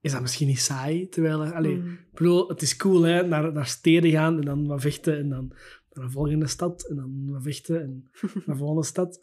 is 0.00 0.12
dat 0.12 0.20
misschien 0.20 0.46
niet 0.46 0.60
saai, 0.60 1.08
terwijl... 1.08 1.42
er- 1.44 1.54
Allee, 1.54 1.76
Mm. 1.76 1.92
Ik 1.92 2.24
bedoel, 2.24 2.48
het 2.48 2.62
is 2.62 2.76
cool, 2.76 3.02
hè, 3.02 3.26
naar, 3.26 3.52
naar 3.52 3.66
steden 3.66 4.10
gaan 4.10 4.34
en 4.38 4.44
dan 4.44 4.66
wat 4.66 4.80
vechten 4.80 5.18
en 5.18 5.28
dan 5.28 5.52
naar 5.92 6.04
een 6.04 6.10
volgende 6.10 6.46
stad 6.46 6.88
en 6.88 6.96
dan 6.96 7.22
wat 7.30 7.42
vechten 7.42 7.82
en 7.82 8.10
naar 8.34 8.42
een 8.46 8.56
volgende 8.56 8.84
stad. 8.84 9.20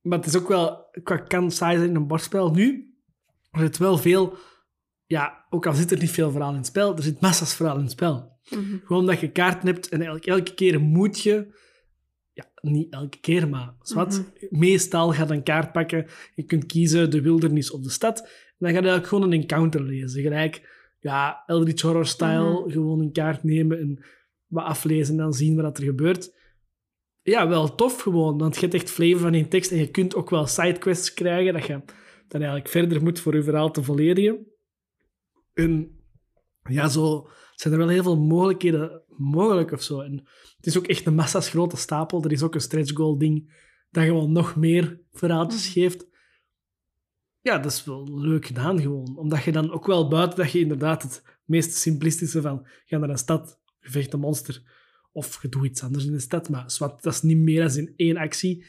Maar 0.00 0.18
het 0.18 0.26
is 0.26 0.36
ook 0.36 0.48
wel, 0.48 0.88
qua 1.02 1.16
kan 1.16 1.50
saai 1.50 1.76
zijn 1.76 1.88
in 1.88 1.94
een 1.96 2.06
bordspel. 2.06 2.50
Nu, 2.50 2.94
er 3.50 3.60
zit 3.60 3.78
wel 3.78 3.96
veel, 3.98 4.36
ja, 5.06 5.46
ook 5.50 5.66
al 5.66 5.74
zit 5.74 5.90
er 5.90 5.98
niet 5.98 6.10
veel 6.10 6.30
verhaal 6.30 6.50
in 6.50 6.56
het 6.56 6.66
spel, 6.66 6.96
er 6.96 7.02
zit 7.02 7.20
massa's 7.20 7.54
verhaal 7.54 7.76
in 7.76 7.82
het 7.82 7.90
spel. 7.90 8.38
Mhm. 8.50 8.76
Gewoon 8.84 9.00
omdat 9.02 9.20
je 9.20 9.30
kaarten 9.30 9.66
hebt 9.68 9.88
en 9.88 9.96
eigenlijk 9.96 10.26
elke 10.26 10.54
keer 10.54 10.80
moet 10.80 11.20
je, 11.20 11.54
ja, 12.34 12.44
niet 12.60 12.92
elke 12.92 13.20
keer, 13.20 13.48
maar 13.48 13.74
zwart, 13.82 14.22
meestal 14.50 15.12
gaat 15.12 15.30
een 15.30 15.42
kaart 15.42 15.72
pakken. 15.72 16.06
Je 16.34 16.42
kunt 16.42 16.66
kiezen 16.66 17.10
de 17.10 17.20
wildernis 17.20 17.70
of 17.70 17.80
de 17.80 17.90
stad. 17.90 18.20
En 18.20 18.26
dan 18.58 18.68
ga 18.68 18.74
je 18.74 18.82
eigenlijk 18.82 19.06
gewoon 19.06 19.24
een 19.24 19.40
encounter 19.40 19.82
lezen. 19.82 20.22
Gelijk, 20.22 20.72
ja, 21.00 21.42
Eldritch 21.46 21.82
Horror-style, 21.82 22.60
Mhm. 22.60 22.70
gewoon 22.70 23.00
een 23.00 23.12
kaart 23.12 23.42
nemen 23.44 23.78
en 23.78 24.04
wat 24.46 24.64
aflezen 24.64 25.14
en 25.14 25.20
dan 25.20 25.32
zien 25.32 25.62
wat 25.62 25.78
er 25.78 25.84
gebeurt. 25.84 26.34
Ja, 27.22 27.48
wel 27.48 27.74
tof 27.74 28.00
gewoon, 28.00 28.38
want 28.38 28.54
je 28.54 28.60
hebt 28.60 28.74
echt 28.74 28.90
flavor 28.90 29.18
van 29.20 29.34
in 29.34 29.48
tekst 29.48 29.70
en 29.70 29.78
je 29.78 29.90
kunt 29.90 30.14
ook 30.14 30.30
wel 30.30 30.46
sidequests 30.46 31.14
krijgen 31.14 31.52
dat 31.52 31.66
je 31.66 31.80
dan 32.28 32.40
eigenlijk 32.40 32.68
verder 32.68 33.02
moet 33.02 33.20
voor 33.20 33.34
je 33.34 33.42
verhaal 33.42 33.70
te 33.70 33.82
volledigen. 33.82 34.46
En 35.54 35.98
ja, 36.68 36.88
zo 36.88 37.28
zijn 37.54 37.72
er 37.74 37.78
wel 37.80 37.88
heel 37.88 38.02
veel 38.02 38.18
mogelijkheden 38.18 39.02
mogelijk 39.18 39.70
of 39.72 39.82
zo. 39.82 40.00
En 40.00 40.12
het 40.56 40.66
is 40.66 40.78
ook 40.78 40.86
echt 40.86 41.06
een 41.06 41.14
massa's 41.14 41.48
grote 41.48 41.76
stapel. 41.76 42.24
Er 42.24 42.32
is 42.32 42.42
ook 42.42 42.54
een 42.54 42.60
stretch 42.60 42.92
goal 42.92 43.18
ding 43.18 43.62
dat 43.90 44.04
gewoon 44.04 44.32
nog 44.32 44.56
meer 44.56 45.00
verhaaltjes 45.12 45.64
Mhm. 45.64 45.72
geeft. 45.72 46.06
Ja, 47.40 47.58
dat 47.58 47.72
is 47.72 47.84
wel 47.84 48.18
leuk 48.20 48.46
gedaan 48.46 48.80
gewoon. 48.80 49.16
Omdat 49.16 49.42
je 49.44 49.52
dan 49.52 49.70
ook 49.70 49.86
wel 49.86 50.08
buiten 50.08 50.38
dat 50.38 50.52
je 50.52 50.58
inderdaad 50.60 51.02
het 51.02 51.22
meest 51.44 51.72
simplistische 51.74 52.40
van 52.40 52.66
ga 52.84 52.96
naar 52.98 53.08
een 53.08 53.18
stad, 53.18 53.60
je 53.80 53.90
vecht 53.90 54.12
een 54.12 54.20
monster 54.20 54.62
of 55.12 55.42
je 55.42 55.48
doet 55.48 55.64
iets 55.64 55.82
anders 55.82 56.04
in 56.04 56.12
de 56.12 56.18
stad, 56.18 56.48
maar 56.48 56.70
zwart, 56.70 57.02
dat 57.02 57.12
is 57.12 57.22
niet 57.22 57.36
meer 57.38 57.68
dan 57.68 57.76
in 57.76 57.92
één 57.96 58.16
actie. 58.16 58.64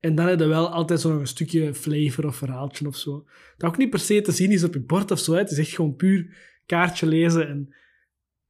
En 0.00 0.14
dan 0.14 0.26
heb 0.26 0.38
je 0.38 0.46
wel 0.46 0.68
altijd 0.68 1.00
zo 1.00 1.10
nog 1.10 1.20
een 1.20 1.26
stukje 1.26 1.74
flavor 1.74 2.26
of 2.26 2.36
verhaaltje 2.36 2.86
of 2.86 2.96
zo. 2.96 3.26
Dat 3.56 3.70
ook 3.70 3.76
niet 3.76 3.90
per 3.90 3.98
se 3.98 4.20
te 4.20 4.32
zien 4.32 4.50
is 4.50 4.64
op 4.64 4.74
je 4.74 4.80
bord 4.80 5.10
of 5.10 5.18
zo. 5.18 5.32
hè. 5.32 5.38
Het 5.38 5.50
is 5.50 5.58
echt 5.58 5.70
gewoon 5.74 5.96
puur 5.96 6.36
kaartje 6.66 7.06
lezen 7.06 7.48
en 7.48 7.74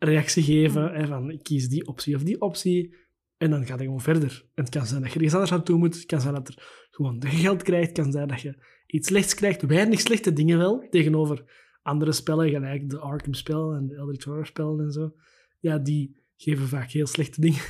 reactie 0.04 0.42
geven. 0.42 0.92
Hè, 0.94 1.06
van 1.06 1.30
ik 1.30 1.42
kies 1.42 1.68
die 1.68 1.86
optie 1.86 2.14
of 2.14 2.22
die 2.22 2.40
optie. 2.40 2.94
En 3.36 3.50
dan 3.50 3.66
gaat 3.66 3.78
het 3.78 3.86
gewoon 3.86 4.00
verder. 4.00 4.44
En 4.54 4.64
het 4.64 4.72
kan 4.72 4.86
zijn 4.86 5.02
dat 5.02 5.10
je 5.10 5.14
ergens 5.14 5.34
anders 5.34 5.52
aan 5.52 5.62
toe 5.62 5.78
moet. 5.78 5.94
Het 5.94 6.06
kan 6.06 6.20
zijn 6.20 6.34
dat 6.34 6.48
er 6.48 6.86
gewoon 6.90 7.24
geld 7.26 7.62
krijgt. 7.62 7.86
Het 7.86 7.98
kan 7.98 8.12
zijn 8.12 8.28
dat 8.28 8.40
je 8.40 8.54
iets 8.86 9.08
slechts 9.08 9.34
krijgt. 9.34 9.62
Weinig 9.62 10.00
slechte 10.00 10.32
dingen 10.32 10.58
wel. 10.58 10.86
Tegenover 10.90 11.44
andere 11.82 12.12
spellen, 12.12 12.50
gelijk 12.50 12.90
de 12.90 12.98
Arkham-spel 12.98 13.72
en 13.72 13.86
de 13.86 13.94
Eldritch 13.94 14.24
Horror-spellen 14.24 14.84
en 14.84 14.92
zo. 14.92 15.12
Ja, 15.60 15.78
die 15.78 16.16
geven 16.36 16.68
vaak 16.68 16.90
heel 16.90 17.06
slechte 17.06 17.40
dingen. 17.40 17.60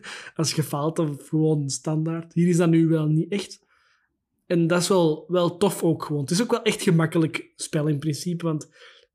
Als 0.36 0.52
je 0.52 0.62
faalt 0.62 0.98
of 0.98 1.28
gewoon 1.28 1.70
standaard. 1.70 2.32
Hier 2.32 2.48
is 2.48 2.56
dat 2.56 2.70
nu 2.70 2.88
wel 2.88 3.06
niet 3.06 3.32
echt. 3.32 3.66
En 4.46 4.66
dat 4.66 4.80
is 4.80 4.88
wel, 4.88 5.24
wel 5.28 5.56
tof 5.56 5.82
ook 5.82 6.04
gewoon. 6.04 6.20
Het 6.20 6.30
is 6.30 6.42
ook 6.42 6.50
wel 6.50 6.62
echt 6.62 6.82
gemakkelijk 6.82 7.52
spel 7.56 7.86
in 7.86 7.98
principe, 7.98 8.44
want 8.44 8.70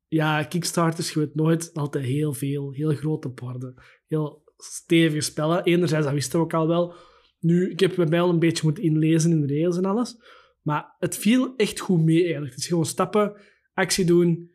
ja, 0.08 0.42
Kickstarters, 0.42 1.12
je 1.12 1.18
weet 1.18 1.34
nooit, 1.34 1.70
altijd 1.74 2.04
heel 2.04 2.32
veel, 2.32 2.72
heel 2.72 2.94
grote 2.94 3.28
borden. 3.28 3.74
Heel 4.06 4.42
stevige 4.56 5.20
spellen. 5.20 5.64
Enerzijds, 5.64 6.04
dat 6.04 6.14
wisten 6.14 6.38
we 6.38 6.44
ook 6.44 6.54
al 6.54 6.68
wel. 6.68 6.94
Nu, 7.40 7.70
ik 7.70 7.80
heb 7.80 7.94
bij 7.94 8.06
mij 8.06 8.20
al 8.20 8.28
een 8.28 8.38
beetje 8.38 8.64
moeten 8.64 8.82
inlezen 8.82 9.30
in 9.30 9.40
de 9.40 9.46
regels 9.46 9.76
en 9.76 9.84
alles. 9.84 10.16
Maar 10.62 10.94
het 10.98 11.16
viel 11.16 11.56
echt 11.56 11.80
goed 11.80 12.04
mee 12.04 12.22
eigenlijk. 12.22 12.50
Het 12.50 12.62
is 12.62 12.68
gewoon 12.68 12.86
stappen, 12.86 13.36
actie 13.74 14.04
doen. 14.04 14.50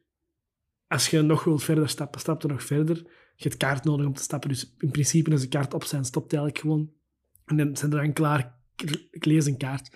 Als 0.88 1.10
je 1.10 1.22
nog 1.22 1.44
wilt 1.44 1.63
verder 1.63 1.89
stappen, 1.89 2.20
stap 2.20 2.44
er 2.44 2.50
nog 2.50 2.63
verder. 2.63 2.96
Je 3.36 3.50
hebt 3.50 3.58
kaart 3.58 3.84
nodig 3.84 4.06
om 4.06 4.13
te 4.13 4.22
stappen. 4.22 4.50
Dus 4.50 4.76
in 4.78 4.92
principe, 4.92 5.32
als 5.32 5.42
de 5.42 5.48
kaart 5.48 5.74
op 5.74 5.84
zijn, 5.84 6.06
stopt 6.06 6.34
eigenlijk 6.34 6.62
gewoon. 6.62 6.92
En 7.46 7.58
dan 7.58 7.76
zijn 7.78 7.92
er 7.92 8.02
dan 8.02 8.13
klaar. 8.13 8.56
Ik 9.12 9.26
lees 9.26 9.46
een 9.46 9.58
kaart. 9.58 9.88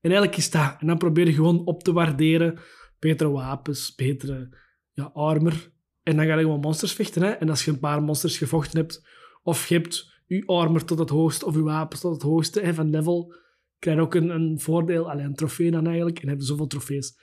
En 0.00 0.10
eigenlijk 0.10 0.36
is 0.36 0.50
dat. 0.50 0.76
En 0.80 0.86
dan 0.86 0.98
probeer 0.98 1.26
je 1.26 1.32
gewoon 1.32 1.66
op 1.66 1.82
te 1.82 1.92
waarderen. 1.92 2.58
Betere 2.98 3.30
wapens, 3.30 3.94
betere 3.94 4.56
ja, 4.98 5.10
armor. 5.14 5.70
En 6.02 6.16
dan 6.16 6.26
ga 6.26 6.34
je 6.34 6.40
gewoon 6.40 6.60
monsters 6.60 6.92
vechten. 6.92 7.22
Hè? 7.22 7.30
En 7.30 7.48
als 7.48 7.64
je 7.64 7.70
een 7.70 7.78
paar 7.78 8.02
monsters 8.02 8.38
gevochten 8.38 8.78
hebt, 8.78 9.06
of 9.42 9.68
je 9.68 9.74
hebt 9.74 10.22
je 10.26 10.46
armor 10.46 10.84
tot 10.84 10.98
het 10.98 11.08
hoogste, 11.08 11.46
of 11.46 11.54
je 11.54 11.62
wapens 11.62 12.00
tot 12.00 12.12
het 12.12 12.22
hoogste 12.22 12.60
hè, 12.60 12.74
van 12.74 12.90
level, 12.90 13.34
krijg 13.78 13.96
je 13.96 14.02
ook 14.02 14.14
een, 14.14 14.28
een 14.30 14.60
voordeel, 14.60 15.10
alleen 15.10 15.24
een 15.24 15.34
trofee 15.34 15.70
dan 15.70 15.86
eigenlijk. 15.86 16.18
En 16.18 16.28
heb 16.28 16.38
je 16.38 16.44
zoveel 16.44 16.66
trofees. 16.66 17.18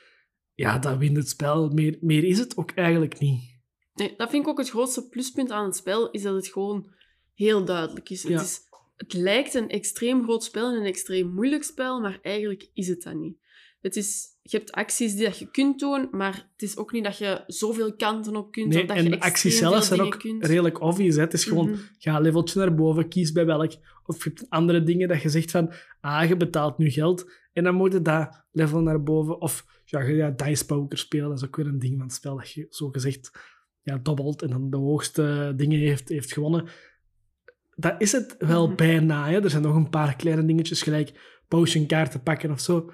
Ja, 0.54 0.80
dan 0.80 0.98
wint 0.98 1.18
het 1.18 1.30
spel. 1.30 1.70
Meer, 1.70 1.98
meer 2.02 2.24
is 2.24 2.40
het 2.40 2.58
ook 2.58 2.72
eigenlijk 2.72 3.20
niet. 3.20 3.42
Nee, 3.94 4.14
dat 4.18 4.30
vind 4.30 4.44
ik 4.44 4.50
ook 4.50 4.58
het 4.58 4.70
grootste 4.70 5.08
pluspunt 5.08 5.52
aan 5.52 5.66
het 5.66 5.76
spel, 5.76 6.12
is 6.12 6.22
dat 6.22 6.36
het 6.36 6.48
gewoon 6.48 6.94
heel 7.34 7.66
duidelijk 7.66 8.10
is. 8.10 8.24
Ja. 8.24 8.32
Het, 8.32 8.42
is 8.42 8.62
het 8.96 9.14
lijkt 9.14 9.54
een 9.54 9.70
extreem 9.70 10.24
groot 10.24 10.44
spel 10.44 10.72
en 10.72 10.80
een 10.80 10.86
extreem 10.86 11.34
moeilijk 11.34 11.64
spel, 11.64 12.02
maar 12.02 12.20
eigenlijk 12.22 12.70
is 12.74 12.88
het 12.88 13.04
dat 13.04 13.14
niet. 13.14 13.38
Het 13.82 13.96
is, 13.96 14.26
je 14.48 14.58
hebt 14.58 14.72
acties 14.72 15.16
die 15.16 15.24
dat 15.26 15.38
je 15.40 15.52
kunt 15.52 15.80
doen, 15.80 16.08
maar 16.12 16.34
het 16.52 16.62
is 16.62 16.78
ook 16.78 16.92
niet 16.92 17.04
dat 17.04 17.18
je 17.18 17.44
zoveel 17.48 17.96
kanten 17.96 18.36
op 18.36 18.52
kunt. 18.52 18.68
Nee, 18.74 18.82
of 18.82 18.88
dat 18.88 18.98
en 18.98 19.04
je 19.04 19.10
de 19.10 19.20
acties 19.20 19.58
zelf 19.58 19.84
zijn 19.84 20.02
ook 20.02 20.20
kunt. 20.20 20.46
redelijk 20.46 20.82
obvious. 20.82 21.16
Hè. 21.16 21.22
Het 21.22 21.34
is 21.34 21.44
gewoon, 21.46 21.70
Mhm. 21.70 21.80
ga 21.98 22.16
een 22.16 22.22
leveltje 22.22 22.60
naar 22.60 22.76
boven, 22.76 23.08
kies 23.10 23.32
bij 23.32 23.46
welk. 23.46 23.72
Of 24.06 24.24
je 24.24 24.30
hebt 24.30 24.50
andere 24.50 24.84
dingen 24.84 25.08
dat 25.08 25.22
je 25.22 25.30
zegt 25.30 25.52
van, 25.52 25.74
ah, 26.02 26.28
je 26.28 26.38
betaalt 26.38 26.78
nu 26.78 26.90
geld 26.90 27.32
en 27.54 27.64
dan 27.64 27.76
moet 27.76 27.94
je 27.94 28.02
dat 28.02 28.46
level 28.52 28.82
naar 28.82 29.04
boven. 29.04 29.42
Of 29.42 29.66
ja, 29.86 30.02
je 30.02 30.18
gaat 30.18 30.40
dice 30.40 30.66
poker 30.66 30.98
spelen, 30.98 31.30
dat 31.30 31.38
is 31.38 31.46
ook 31.46 31.56
weer 31.56 31.68
een 31.68 31.80
ding 31.80 31.94
van 31.98 32.06
het 32.06 32.16
spel, 32.16 32.36
dat 32.38 32.52
je 32.52 32.68
zo 32.70 32.90
gezegd 32.90 33.32
ja, 33.82 33.98
dobbelt 33.98 34.42
en 34.42 34.50
dan 34.50 34.70
de 34.70 34.78
hoogste 34.78 35.54
dingen 35.56 35.80
heeft, 35.80 36.10
heeft 36.10 36.34
gewonnen. 36.34 36.68
Dat 37.76 37.96
is 37.98 38.12
het 38.12 38.36
wel 38.40 38.66
Mhm. 38.68 38.76
bijna. 38.76 39.30
Hè. 39.30 39.44
Er 39.44 39.50
zijn 39.50 39.62
nog 39.64 39.76
een 39.76 39.90
paar 39.90 40.16
kleine 40.16 40.46
dingetjes, 40.46 40.82
gelijk 40.82 41.40
potionkaarten 41.48 42.24
pakken 42.24 42.52
of 42.52 42.60
zo. 42.60 42.92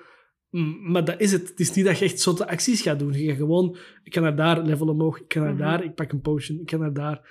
Maar 0.82 1.06
dat 1.06 1.20
is 1.20 1.32
het. 1.32 1.50
Het 1.50 1.60
is 1.60 1.74
niet 1.74 1.86
dat 1.86 1.98
je 2.00 2.06
echt 2.06 2.20
zotte 2.20 2.48
acties 2.48 2.82
gaat 2.82 3.00
doen. 3.00 3.14
Je 3.14 3.28
gaat 3.28 3.38
gewoon, 3.38 3.78
ik 4.04 4.14
ga 4.14 4.20
naar 4.22 4.36
daar, 4.36 4.62
level 4.62 4.88
omhoog. 4.88 5.20
Ik 5.20 5.34
ga 5.34 5.40
naar 5.40 5.54
Mhm. 5.54 5.62
daar, 5.62 5.84
ik 5.84 5.96
pak 5.96 6.12
een 6.12 6.22
potion. 6.22 6.60
Ik 6.60 6.70
ga 6.70 6.78
naar 6.78 6.94
daar. 6.94 7.30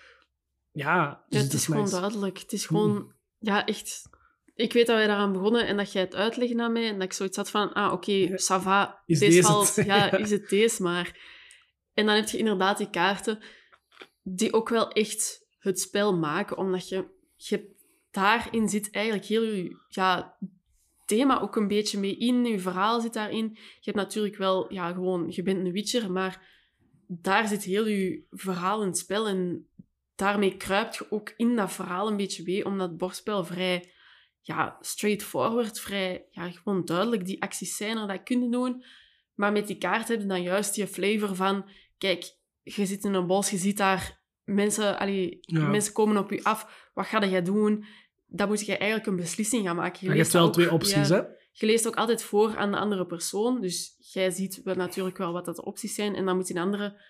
Ja, 0.72 1.24
dus 1.28 1.38
Ja, 1.38 1.44
het 1.44 1.52
is 1.54 1.64
gewoon 1.66 1.82
nice. 1.82 1.98
duidelijk. 2.00 2.38
Het 2.38 2.52
is 2.52 2.66
gewoon, 2.66 3.12
ja, 3.38 3.66
echt. 3.66 4.02
Ik 4.54 4.72
weet 4.72 4.86
dat 4.86 4.96
wij 4.96 5.06
daaraan 5.06 5.32
begonnen 5.32 5.66
en 5.66 5.76
dat 5.76 5.92
jij 5.92 6.02
het 6.02 6.14
uitlegde 6.14 6.62
aan 6.62 6.72
mij 6.72 6.88
en 6.88 6.94
dat 6.94 7.02
ik 7.02 7.12
zoiets 7.12 7.36
had 7.36 7.50
van, 7.50 7.72
ah, 7.72 7.92
oké, 7.92 8.12
Ja. 8.12 8.28
ça 8.36 8.62
va, 8.62 9.02
Is 9.06 9.18
deze 9.18 9.32
deze 9.32 9.46
valt, 9.46 9.76
het? 9.76 9.86
ja, 9.86 9.96
Ja. 9.96 10.16
is 10.16 10.30
het 10.30 10.48
deze 10.48 10.82
maar. 10.82 11.18
En 11.94 12.06
dan 12.06 12.14
heb 12.14 12.28
je 12.28 12.38
inderdaad 12.38 12.78
die 12.78 12.90
kaarten 12.90 13.38
die 14.22 14.52
ook 14.52 14.68
wel 14.68 14.90
echt 14.90 15.46
het 15.58 15.80
spel 15.80 16.16
maken, 16.18 16.56
omdat 16.56 16.88
je, 16.88 17.04
je 17.36 17.74
daarin 18.10 18.68
zit 18.68 18.90
eigenlijk 18.90 19.24
heel 19.26 19.42
je 19.42 19.76
ja, 19.88 20.36
thema 21.10 21.40
ook 21.40 21.56
een 21.56 21.68
beetje 21.68 21.98
mee 21.98 22.16
in, 22.16 22.44
je 22.44 22.58
verhaal 22.58 23.00
zit 23.00 23.12
daarin. 23.12 23.48
Je 23.54 23.90
hebt 23.90 23.96
natuurlijk 23.96 24.36
wel, 24.36 24.72
ja, 24.72 24.92
gewoon, 24.92 25.26
je 25.30 25.42
bent 25.42 25.66
een 25.66 25.72
witcher, 25.72 26.12
maar 26.12 26.48
daar 27.06 27.48
zit 27.48 27.62
heel 27.62 27.86
je 27.86 28.24
verhaal 28.30 28.80
in 28.80 28.86
het 28.86 28.98
spel 28.98 29.28
en 29.28 29.68
daarmee 30.14 30.56
kruipt 30.56 30.96
je 30.96 31.06
ook 31.10 31.34
in 31.36 31.56
dat 31.56 31.72
verhaal 31.72 32.08
een 32.08 32.16
beetje 32.16 32.42
mee, 32.42 32.64
omdat 32.64 32.88
het 32.88 32.98
bordspel 32.98 33.44
vrij 33.44 33.92
ja, 34.40 34.76
straightforward, 34.80 35.80
vrij 35.80 36.26
ja, 36.30 36.50
gewoon 36.50 36.84
duidelijk 36.84 37.24
die 37.24 37.42
acties 37.42 37.76
zijn 37.76 37.96
er, 37.96 38.06
dat 38.06 38.22
kun 38.22 38.42
je 38.42 38.48
doen. 38.48 38.84
Maar 39.34 39.52
met 39.52 39.66
die 39.66 39.78
kaart 39.78 40.08
heb 40.08 40.20
je 40.20 40.26
dan 40.26 40.42
juist 40.42 40.74
die 40.74 40.86
flavor 40.86 41.34
van, 41.36 41.68
kijk, 41.98 42.36
je 42.62 42.86
zit 42.86 43.04
in 43.04 43.14
een 43.14 43.26
bos, 43.26 43.50
je 43.50 43.56
ziet 43.56 43.76
daar 43.76 44.20
mensen, 44.44 44.98
allee, 44.98 45.38
Ja. 45.40 45.68
mensen 45.68 45.92
komen 45.92 46.16
op 46.16 46.30
je 46.30 46.44
af, 46.44 46.90
wat 46.94 47.06
ga 47.06 47.26
jij 47.26 47.42
doen? 47.42 47.84
Dan 48.30 48.48
moet 48.48 48.66
je 48.66 48.76
eigenlijk 48.76 49.06
een 49.06 49.16
beslissing 49.16 49.66
gaan 49.66 49.76
maken. 49.76 49.98
Je 50.00 50.06
hebt 50.06 50.18
leest 50.18 50.32
wel 50.32 50.46
ook- 50.46 50.52
twee 50.52 50.72
opties, 50.72 51.08
ja, 51.08 51.14
hè? 51.14 51.22
je 51.52 51.66
leest 51.66 51.86
ook 51.86 51.96
altijd 51.96 52.22
voor 52.22 52.56
aan 52.56 52.70
de 52.70 52.78
andere 52.78 53.06
persoon. 53.06 53.60
Dus 53.60 53.96
jij 53.98 54.30
ziet 54.30 54.60
wel 54.64 54.74
natuurlijk 54.74 55.18
wel 55.18 55.32
wat 55.32 55.44
dat 55.44 55.56
de 55.56 55.64
opties 55.64 55.94
zijn. 55.94 56.14
En 56.14 56.24
dan 56.24 56.36
moet 56.36 56.46
die 56.46 56.60
andere, 56.60 57.00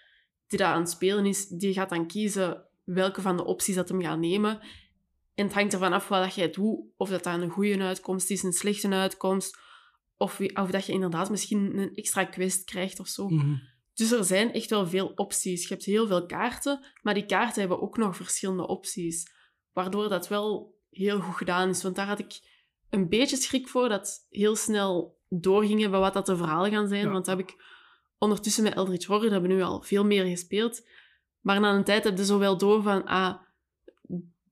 die 0.47 0.59
daar 0.59 0.73
aan 0.75 0.81
het 0.81 0.91
spelen 0.91 1.27
is, 1.27 1.49
die 1.49 1.73
gaat 1.73 1.89
dan 1.89 2.07
kiezen 2.07 2.65
welke 2.85 3.21
van 3.21 3.37
de 3.37 3.45
opties 3.45 3.75
dat 3.75 3.89
hem 3.89 4.03
gaat 4.03 4.19
nemen. 4.19 4.61
En 5.35 5.45
het 5.47 5.55
hangt 5.55 5.73
ervan 5.73 5.93
af 5.93 6.09
wat 6.09 6.23
dat 6.23 6.35
jij 6.35 6.51
doet. 6.51 6.81
Of 6.97 7.09
dat 7.09 7.25
dat 7.25 7.41
een 7.41 7.51
goede 7.51 7.83
uitkomst 7.83 8.31
is, 8.31 8.43
een 8.43 8.53
slechte 8.53 8.89
uitkomst. 8.89 9.59
Of, 10.17 10.41
of 10.55 10.71
dat 10.71 10.87
je 10.87 10.93
inderdaad 10.93 11.31
misschien 11.31 11.79
een 11.79 11.95
extra 11.95 12.25
quest 12.25 12.65
krijgt 12.65 13.01
of 13.01 13.09
zo. 13.09 13.29
Mhm. 13.29 13.55
Dus 13.95 14.13
er 14.13 14.25
zijn 14.25 14.53
echt 14.53 14.71
wel 14.71 14.87
veel 14.87 15.07
opties. 15.07 15.63
Je 15.63 15.69
hebt 15.69 15.85
heel 15.85 16.07
veel 16.07 16.27
kaarten, 16.27 16.87
maar 17.03 17.15
die 17.15 17.27
kaarten 17.27 17.61
hebben 17.61 17.81
ook 17.81 17.97
nog 17.97 18.17
verschillende 18.17 18.67
opties. 18.67 19.33
Waardoor 19.73 20.09
dat 20.09 20.29
wel 20.29 20.79
heel 20.91 21.21
goed 21.21 21.37
gedaan 21.37 21.69
is. 21.69 21.83
Want 21.83 21.97
daar 21.97 22.07
had 22.07 22.19
ik 22.19 22.41
een 22.91 23.09
beetje 23.09 23.37
schrik 23.37 23.69
voor 23.69 23.89
dat 23.89 24.27
heel 24.31 24.57
snel 24.57 25.19
doorgingen 25.29 25.91
bij 25.91 26.01
wat 26.01 26.13
dat 26.13 26.27
de 26.27 26.37
verhalen 26.37 26.71
gaan 26.71 26.89
zijn. 26.89 27.05
Ja. 27.05 27.11
Want 27.11 27.25
dat 27.25 27.39
heb 27.39 27.49
ik 27.49 27.63
ondertussen 28.19 28.63
met 28.63 28.75
Eldritch 28.75 29.07
Horror, 29.07 29.25
dat 29.25 29.33
hebben 29.33 29.51
we 29.51 29.57
nu 29.57 29.63
al 29.63 29.83
veel 29.83 30.05
meer 30.05 30.25
gespeeld. 30.25 30.87
Maar 31.41 31.61
na 31.61 31.75
een 31.75 31.85
tijd 31.85 32.05
heb 32.05 32.17
je 32.17 32.25
zo 32.25 32.39
wel 32.39 32.59
door 32.59 32.83
van, 32.83 33.05
ah, 33.05 33.35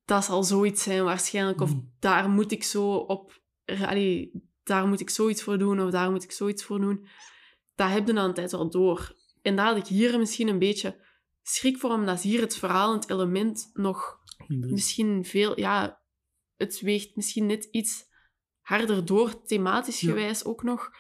dat 0.05 0.25
zal 0.25 0.43
zoiets 0.43 0.83
zijn 0.83 1.05
waarschijnlijk. 1.05 1.61
Of 1.61 1.71
Mhm. 1.75 1.81
daar 1.99 2.29
moet 2.29 2.53
ik 2.53 2.65
zo 2.65 2.95
op... 2.95 3.41
Allee, 3.87 4.33
daar 4.63 4.87
moet 4.87 5.01
ik 5.01 5.11
zoiets 5.11 5.43
voor 5.43 5.59
doen, 5.59 5.81
of 5.81 5.91
daar 5.91 6.11
moet 6.11 6.23
ik 6.23 6.33
zoiets 6.33 6.65
voor 6.65 6.81
doen. 6.81 7.07
Dat 7.75 7.91
heb 7.91 8.07
je 8.07 8.13
na 8.13 8.25
een 8.25 8.35
tijd 8.35 8.51
wel 8.51 8.71
door. 8.71 9.17
En 9.43 9.57
daar 9.57 9.67
had 9.67 9.77
ik 9.77 9.87
hier 9.87 10.19
misschien 10.19 10.49
een 10.49 10.59
beetje 10.59 11.07
schrik 11.43 11.79
voor, 11.79 11.91
omdat 11.91 12.21
hier 12.23 12.41
het 12.41 12.57
verhaal 12.57 12.93
en 12.93 12.99
het 13.01 13.11
element 13.11 13.71
nog 13.73 14.19
Minder. 14.47 14.71
misschien 14.71 15.25
veel... 15.25 15.61
Ja, 15.61 15.98
het 16.59 16.81
weegt 16.81 17.17
misschien 17.17 17.47
net 17.47 17.69
iets 17.71 18.05
harder 18.61 19.05
door, 19.05 19.43
thematisch 19.43 20.01
Ja. 20.01 20.09
gewijs 20.09 20.45
ook 20.45 20.63
nog. 20.63 20.91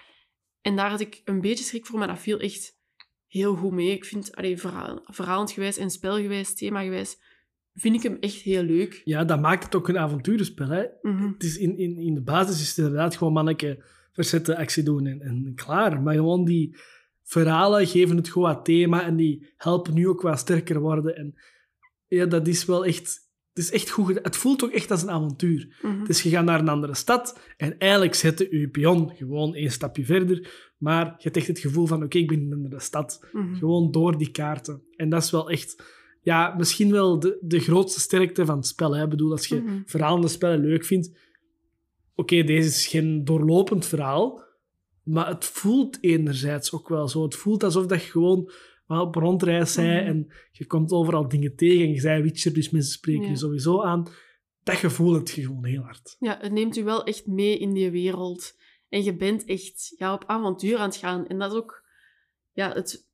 En 0.60 0.76
daar 0.76 0.90
had 0.90 1.00
ik 1.00 1.20
een 1.24 1.40
beetje 1.40 1.64
schrik 1.64 1.86
voor, 1.86 1.98
maar 1.98 2.08
dat 2.08 2.18
viel 2.18 2.38
echt 2.38 2.76
heel 3.26 3.54
goed 3.56 3.72
mee. 3.72 3.90
Ik 3.90 4.04
vind, 4.04 4.36
allee, 4.36 4.58
verhaal, 4.58 5.00
verhalend 5.04 5.50
gewijs 5.50 5.76
en 5.76 5.90
spelgewijs, 5.90 6.54
themagewijs, 6.54 7.16
vind 7.74 7.94
ik 7.94 8.02
hem 8.02 8.16
echt 8.20 8.40
heel 8.40 8.62
leuk. 8.62 9.00
Ja, 9.04 9.24
dat 9.24 9.40
maakt 9.40 9.64
het 9.64 9.74
ook 9.74 9.88
een 9.88 9.98
avonturenspel, 9.98 10.68
hè? 10.68 10.84
Mhm. 11.02 11.32
Het 11.32 11.42
is 11.42 11.56
in, 11.56 11.78
in, 11.78 11.98
in 11.98 12.14
de 12.14 12.22
basis 12.22 12.60
is 12.60 12.68
het 12.68 12.78
inderdaad 12.78 13.16
gewoon 13.16 13.32
manneke 13.32 13.84
verzetten, 14.12 14.56
actie 14.56 14.82
doen 14.82 15.06
en, 15.06 15.20
en 15.20 15.52
klaar. 15.54 16.02
Maar 16.02 16.14
gewoon 16.14 16.44
die 16.44 16.76
verhalen 17.22 17.86
geven 17.86 18.16
het 18.16 18.28
gewoon 18.28 18.54
wat 18.54 18.64
thema 18.64 19.04
en 19.04 19.16
die 19.16 19.52
helpen 19.56 19.94
nu 19.94 20.08
ook 20.08 20.22
wat 20.22 20.38
sterker 20.38 20.80
worden. 20.80 21.16
En 21.16 21.34
ja, 22.06 22.26
dat 22.26 22.46
is 22.46 22.64
wel 22.64 22.84
echt... 22.84 23.26
Het 23.58 23.66
is 23.66 23.72
echt 23.72 23.90
goed. 23.90 24.18
Het 24.22 24.36
voelt 24.36 24.64
ook 24.64 24.70
echt 24.70 24.90
als 24.90 25.02
een 25.02 25.10
avontuur. 25.10 25.76
Dus 26.06 26.22
je 26.22 26.28
gaat 26.30 26.44
naar 26.44 26.60
een 26.60 26.68
andere 26.68 26.94
stad 26.94 27.38
en 27.56 27.78
eigenlijk 27.78 28.14
zet 28.14 28.46
je 28.50 28.68
pion 28.68 29.10
gewoon 29.16 29.54
één 29.54 29.70
stapje 29.70 30.04
verder. 30.04 30.50
Maar 30.78 31.04
je 31.04 31.22
hebt 31.22 31.36
echt 31.36 31.46
het 31.46 31.58
gevoel 31.58 31.86
van, 31.86 32.02
oké, 32.02 32.18
ik 32.18 32.28
ben 32.28 32.40
in 32.40 32.46
een 32.52 32.52
andere 32.64 32.80
stad. 32.80 33.26
Mhm. 33.32 33.54
Gewoon 33.54 33.90
door 33.90 34.18
die 34.18 34.30
kaarten. 34.30 34.82
En 34.96 35.08
dat 35.08 35.22
is 35.22 35.30
wel 35.30 35.50
echt, 35.50 35.82
ja, 36.22 36.54
misschien 36.56 36.90
wel 36.90 37.18
de, 37.18 37.38
de 37.40 37.60
grootste 37.60 38.00
sterkte 38.00 38.44
van 38.46 38.56
het 38.56 38.66
spel. 38.66 38.96
Hè. 38.96 39.04
Ik 39.04 39.10
bedoel, 39.10 39.30
als 39.30 39.46
je 39.46 39.60
Mhm. 39.60 39.80
verhalende 39.86 40.28
spellen 40.28 40.60
leuk 40.60 40.84
vindt. 40.84 41.10
Oké, 42.14 42.42
deze 42.44 42.68
is 42.68 42.86
geen 42.86 43.24
doorlopend 43.24 43.86
verhaal. 43.86 44.44
Maar 45.02 45.28
het 45.28 45.44
voelt 45.44 45.98
enerzijds 46.00 46.72
ook 46.72 46.88
wel 46.88 47.08
zo. 47.08 47.22
Het 47.22 47.34
voelt 47.34 47.62
alsof 47.64 47.86
dat 47.86 48.02
je 48.02 48.10
gewoon 48.10 48.50
wel 48.88 49.03
op 49.07 49.14
rondreis 49.14 49.74
bent 49.74 49.87
Mhm. 49.88 50.07
en 50.07 50.33
je 50.51 50.66
komt 50.66 50.90
overal 50.92 51.29
dingen 51.29 51.57
tegen. 51.57 51.85
En 51.87 51.92
je 51.92 52.01
zei 52.01 52.22
Witcher, 52.22 52.53
dus 52.53 52.70
mensen 52.70 52.92
spreken 52.92 53.22
Ja. 53.22 53.29
je 53.29 53.37
sowieso 53.37 53.83
aan. 53.83 54.07
Dat 54.62 54.77
gevoel 54.77 55.14
heb 55.14 55.29
je 55.29 55.42
gewoon 55.42 55.64
heel 55.64 55.83
hard. 55.83 56.16
Ja, 56.18 56.38
het 56.40 56.53
neemt 56.53 56.77
u 56.77 56.85
wel 56.85 57.05
echt 57.05 57.27
mee 57.27 57.59
in 57.59 57.72
die 57.72 57.90
wereld. 57.90 58.57
En 58.88 59.05
je 59.05 59.16
bent 59.16 59.44
echt 59.44 59.94
ja, 59.96 60.12
op 60.14 60.24
avontuur 60.27 60.77
aan 60.79 60.88
het 60.88 60.96
gaan. 60.96 61.27
En 61.27 61.38
dat 61.38 61.53
is 61.53 61.59
ook 61.59 61.85
ja, 62.53 62.72
het, 62.72 63.09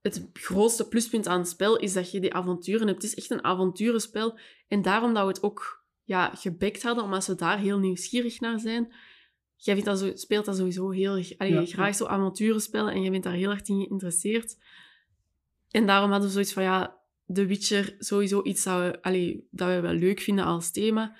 het 0.00 0.28
grootste 0.32 0.88
pluspunt 0.88 1.26
aan 1.26 1.38
het 1.38 1.48
spel, 1.48 1.76
is 1.78 1.92
dat 1.92 2.10
je 2.10 2.20
die 2.20 2.34
avonturen 2.34 2.86
hebt. 2.86 3.02
Het 3.02 3.10
is 3.12 3.18
echt 3.18 3.30
een 3.30 3.44
avonturenspel. 3.44 4.38
En 4.68 4.82
daarom 4.82 5.14
dat 5.14 5.22
we 5.22 5.28
het 5.28 5.42
ook 5.42 5.84
ja, 6.04 6.34
gebekt 6.34 6.82
hadden, 6.82 7.04
omdat 7.04 7.24
ze 7.24 7.34
daar 7.34 7.58
heel 7.58 7.78
nieuwsgierig 7.78 8.40
naar 8.40 8.60
zijn. 8.60 8.94
Jij 9.56 9.74
vindt 9.74 9.88
dat 9.88 9.98
zo, 9.98 10.10
speelt 10.14 10.44
dat 10.44 10.56
sowieso 10.56 10.90
heel 10.90 11.16
erg- 11.16 11.38
allee, 11.38 11.52
Ja, 11.52 11.64
graag 11.64 11.94
zo 11.94 12.04
avonturenspellen 12.04 12.92
en 12.92 13.02
je 13.02 13.10
bent 13.10 13.22
daar 13.22 13.32
heel 13.32 13.50
erg 13.50 13.68
in 13.68 13.80
geïnteresseerd. 13.84 14.56
En 15.72 15.86
daarom 15.86 16.10
hadden 16.10 16.26
we 16.28 16.32
zoiets 16.34 16.52
van, 16.52 16.62
ja, 16.62 17.00
The 17.32 17.46
Witcher, 17.46 17.94
sowieso 17.98 18.42
iets 18.42 18.64
dat 18.64 18.78
we, 19.02 19.44
dat 19.50 19.68
we 19.68 19.80
wel 19.80 19.92
leuk 19.92 20.20
vinden 20.20 20.44
als 20.44 20.70
thema. 20.70 21.16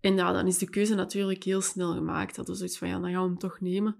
En 0.00 0.14
ja, 0.14 0.32
dan 0.32 0.46
is 0.46 0.58
de 0.58 0.70
keuze 0.70 0.94
natuurlijk 0.94 1.42
heel 1.42 1.60
snel 1.60 1.94
gemaakt. 1.94 2.36
Dat 2.36 2.48
we 2.48 2.54
zoiets 2.54 2.78
van, 2.78 2.88
ja, 2.88 2.98
dan 3.00 3.10
gaan 3.10 3.22
we 3.22 3.28
hem 3.28 3.38
toch 3.38 3.60
nemen. 3.60 3.96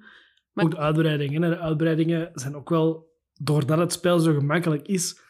Maar- 0.52 0.64
Ook 0.64 0.70
de 0.70 0.76
uitbreidingen. 0.76 1.40
De 1.40 1.58
uitbreidingen 1.58 2.30
zijn 2.34 2.56
ook 2.56 2.68
wel, 2.68 3.10
doordat 3.32 3.78
het 3.78 3.92
spel 3.92 4.18
zo 4.18 4.34
gemakkelijk 4.34 4.86
is, 4.88 5.20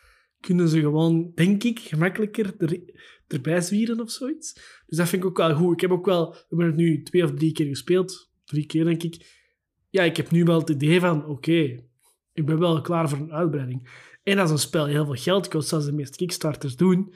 kunnen 0.40 0.68
ze 0.68 0.80
gewoon, 0.80 1.32
denk 1.34 1.64
ik, 1.64 1.78
gemakkelijker 1.78 2.54
er, 2.58 2.80
erbij 3.26 3.60
zwieren 3.60 4.00
of 4.00 4.10
zoiets. 4.10 4.52
Dus 4.86 4.98
dat 4.98 5.08
vind 5.08 5.22
ik 5.22 5.28
ook 5.28 5.36
wel 5.36 5.54
goed. 5.54 5.72
Ik 5.72 5.80
heb 5.80 5.90
ook 5.90 6.06
wel, 6.06 6.30
we 6.30 6.44
hebben 6.48 6.66
het 6.66 6.76
nu 6.76 7.02
twee 7.02 7.24
of 7.24 7.30
drie 7.32 7.52
keer 7.52 7.66
gespeeld. 7.66 8.30
Drie 8.44 8.66
keer, 8.66 8.84
denk 8.84 9.02
ik. 9.02 9.44
Ja, 9.90 10.02
ik 10.02 10.16
heb 10.16 10.30
nu 10.30 10.44
wel 10.44 10.58
het 10.58 10.68
idee 10.70 11.00
van, 11.00 11.26
oké, 11.26 11.84
ik 12.32 12.46
ben 12.46 12.58
wel 12.58 12.80
klaar 12.80 13.08
voor 13.08 13.18
een 13.18 13.32
uitbreiding. 13.32 14.04
En 14.26 14.38
als 14.38 14.50
een 14.50 14.58
spel 14.58 14.86
heel 14.86 15.04
veel 15.04 15.14
geld 15.14 15.48
kost, 15.48 15.68
zoals 15.68 15.84
de 15.84 15.92
meeste 15.92 16.16
Kickstarters 16.16 16.76
doen, 16.76 17.14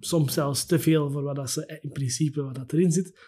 soms 0.00 0.34
zelfs 0.34 0.66
te 0.66 0.78
veel 0.78 1.10
voor 1.10 1.22
wat 1.22 1.36
dat 1.36 1.50
ze 1.50 1.78
in 1.80 1.92
principe 1.92 2.42
wat 2.42 2.54
dat 2.54 2.72
erin 2.72 2.92
zit. 2.92 3.18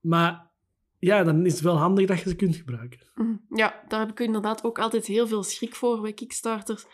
Maar 0.00 0.50
ja, 0.98 1.24
dan 1.24 1.46
is 1.46 1.52
het 1.52 1.60
wel 1.60 1.76
handig 1.76 2.06
dat 2.06 2.20
je 2.20 2.28
ze 2.28 2.36
kunt 2.36 2.56
gebruiken. 2.56 3.00
Mhm. 3.14 3.36
Ja, 3.48 3.84
daar 3.88 4.00
heb 4.00 4.10
ik 4.10 4.20
inderdaad 4.20 4.64
ook 4.64 4.78
altijd 4.78 5.06
heel 5.06 5.26
veel 5.26 5.42
schrik 5.42 5.74
voor 5.74 6.00
bij 6.00 6.12
Kickstarters. 6.12 6.84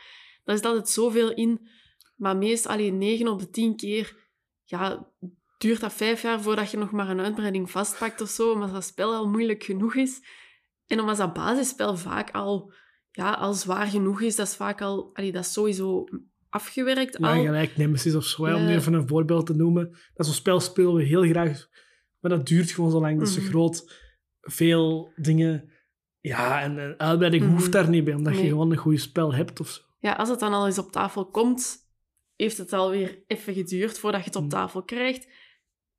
Daar 0.45 0.57
zit 0.57 0.65
altijd 0.65 0.89
zoveel 0.89 1.35
in. 1.35 1.69
Maar 2.17 2.37
meest 2.37 2.67
alleen 2.67 2.99
9 2.99 3.29
op 3.29 3.39
de 3.39 3.51
10 3.51 3.77
keer 3.77 4.17
ja, 4.65 5.11
duurt 5.59 5.81
dat 5.81 5.93
vijf 5.93 6.23
jaar 6.23 6.41
voordat 6.43 6.71
je 6.71 6.77
nog 6.77 6.91
maar 6.91 7.09
een 7.09 7.21
uitbreiding 7.21 7.71
vastpakt 7.71 8.21
of 8.21 8.29
zo, 8.29 8.53
omdat 8.53 8.73
dat 8.73 8.85
spel 8.85 9.15
al 9.15 9.29
moeilijk 9.29 9.65
genoeg 9.65 9.95
is. 9.95 10.21
En 10.87 11.01
omdat 11.01 11.17
dat 11.17 11.33
basisspel 11.33 11.97
vaak 11.97 12.31
al, 12.31 12.73
ja, 13.11 13.33
al 13.33 13.55
zwaar 13.55 13.87
genoeg 13.87 14.21
is, 14.21 14.37
dat 14.37 14.47
is 14.47 14.57
vaak 14.57 14.81
al... 14.83 15.11
Allee, 15.13 15.33
dat 15.33 15.45
is 15.45 15.53
sowieso 15.53 16.05
afgewerkt 16.49 17.19
Ja, 17.21 17.35
al. 17.37 17.43
gelijk 17.45 17.77
Nemesis 17.77 18.15
of 18.15 18.25
zo, 18.25 18.43
om 18.43 18.49
Ja. 18.49 18.59
nu 18.67 18.75
even 18.75 18.93
een 18.93 19.09
voorbeeld 19.09 19.47
te 19.47 19.55
noemen. 19.55 19.99
Dat 20.15 20.27
zo'n 20.27 20.35
spel 20.35 20.61
spelen 20.61 20.95
we 20.95 21.03
heel 21.03 21.23
graag, 21.23 21.67
maar 22.21 22.31
dat 22.31 22.47
duurt 22.47 22.71
gewoon 22.71 22.91
zo 22.91 23.01
lang. 23.01 23.19
Dat 23.19 23.29
is 23.29 23.35
zo 23.35 23.41
Mhm. 23.41 23.49
groot. 23.51 23.93
Veel 24.41 25.13
dingen 25.17 25.73
Ja, 26.23 26.61
en 26.63 26.79
een 26.79 26.99
uitbreiding 26.99 27.43
Mhm. 27.45 27.53
hoeft 27.53 27.73
daar 27.73 27.89
niet 27.89 28.05
bij, 28.05 28.15
omdat 28.15 28.39
je 28.39 28.49
gewoon 28.49 28.71
een 28.71 28.77
goed 28.77 29.01
spel 29.01 29.35
hebt 29.35 29.61
of 29.61 29.69
zo. 29.69 29.83
Ja, 29.99 30.13
als 30.13 30.29
het 30.29 30.39
dan 30.41 30.53
al 30.53 30.67
eens 30.67 30.79
op 30.79 30.93
tafel 30.93 31.27
komt, 31.31 31.77
heeft 32.37 32.59
het 32.59 32.73
alweer 32.73 33.23
even 33.27 33.55
geduurd 33.55 33.99
voordat 33.99 34.21
je 34.21 34.27
het 34.27 34.37
op 34.37 34.43
Mm. 34.43 34.49
tafel 34.49 34.83
krijgt. 34.83 35.29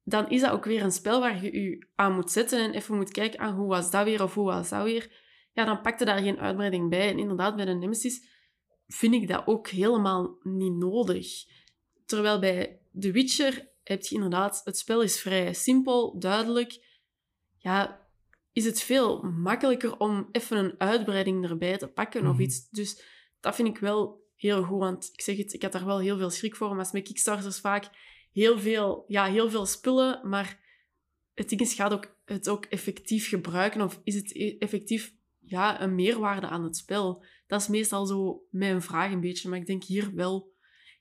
Dan 0.04 0.30
is 0.30 0.42
dat 0.42 0.52
ook 0.52 0.66
weer 0.66 0.84
een 0.84 0.92
spel 0.92 1.20
waar 1.20 1.44
je 1.44 1.60
je 1.62 1.88
aan 1.96 2.14
moet 2.14 2.32
zetten 2.32 2.60
en 2.64 2.74
even 2.74 2.96
moet 2.96 3.12
kijken 3.12 3.40
aan 3.40 3.54
hoe 3.56 3.68
was 3.68 3.92
dat 3.92 4.04
weer 4.06 4.24
of 4.24 4.34
hoe 4.34 4.46
was 4.46 4.70
dat 4.70 4.84
weer. 4.84 5.12
Ja, 5.54 5.66
dan 5.66 5.82
pakt 5.82 6.00
je 6.00 6.06
daar 6.06 6.22
geen 6.22 6.40
uitbreiding 6.40 6.90
bij. 6.90 7.10
En 7.10 7.20
inderdaad, 7.20 7.56
bij 7.56 7.66
de 7.66 7.74
Nemesis 7.74 8.30
vind 8.88 9.14
ik 9.14 9.28
dat 9.28 9.48
ook 9.48 9.68
helemaal 9.68 10.38
niet 10.44 10.74
nodig. 10.74 11.28
Terwijl 12.06 12.40
bij 12.40 12.80
The 13.00 13.12
Witcher 13.12 13.70
heb 13.84 14.02
je 14.04 14.16
inderdaad, 14.16 14.62
het 14.64 14.78
spel 14.78 15.02
is 15.02 15.22
vrij 15.22 15.54
simpel, 15.54 16.20
duidelijk. 16.20 16.86
Ja, 17.58 18.08
is 18.54 18.66
het 18.66 18.82
veel 18.82 19.22
makkelijker 19.22 19.98
om 19.98 20.30
even 20.32 20.58
een 20.58 20.76
uitbreiding 20.78 21.50
erbij 21.50 21.78
te 21.78 21.88
pakken 21.88 22.28
of 22.28 22.34
Mhm. 22.34 22.42
iets. 22.42 22.70
Dus 22.70 23.04
dat 23.40 23.56
vind 23.56 23.68
ik 23.68 23.78
wel 23.78 24.20
heel 24.36 24.64
goed, 24.64 24.80
want 24.80 25.10
ik 25.14 25.22
zeg 25.22 25.38
het, 25.38 25.54
ik 25.54 25.62
had 25.62 25.72
daar 25.72 25.86
wel 25.86 26.00
heel 26.00 26.18
veel 26.18 26.30
schrik 26.30 26.56
voor, 26.56 26.76
maar 26.76 26.90
met 26.92 27.04
Kickstarters 27.04 27.60
vaak 27.60 27.90
heel 28.32 28.60
veel, 28.60 29.04
ja, 29.08 29.26
heel 29.26 29.50
veel 29.50 29.66
spullen, 29.66 30.30
maar 30.30 30.60
het 31.34 31.50
ding 31.50 31.62
is, 31.62 31.74
gaat 31.74 31.94
ook 31.94 32.16
het 32.26 32.50
ook 32.50 32.66
effectief 32.66 33.30
gebruiken 33.30 33.82
of 33.82 34.02
is 34.04 34.16
het 34.16 34.36
e- 34.36 34.56
effectief 34.60 35.14
ja, 35.52 35.82
een 35.82 35.96
meerwaarde 35.96 36.48
aan 36.48 36.64
het 36.64 36.78
spel? 36.78 37.24
Dat 37.48 37.62
is 37.62 37.68
meestal 37.68 38.06
zo 38.06 38.44
mijn 38.50 38.82
vraag 38.82 39.12
een 39.12 39.20
beetje, 39.22 39.50
maar 39.50 39.60
ik 39.60 39.66
denk 39.66 39.84
hier 39.84 40.12
wel, 40.16 40.52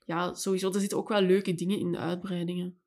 ja, 0.05 0.33
sowieso, 0.33 0.71
er 0.73 0.79
zitten 0.79 0.97
ook 0.97 1.09
wel 1.09 1.21
leuke 1.21 1.53
dingen 1.53 1.79
in 1.79 1.91
de 1.91 1.97
uitbreidingen. 1.97 2.79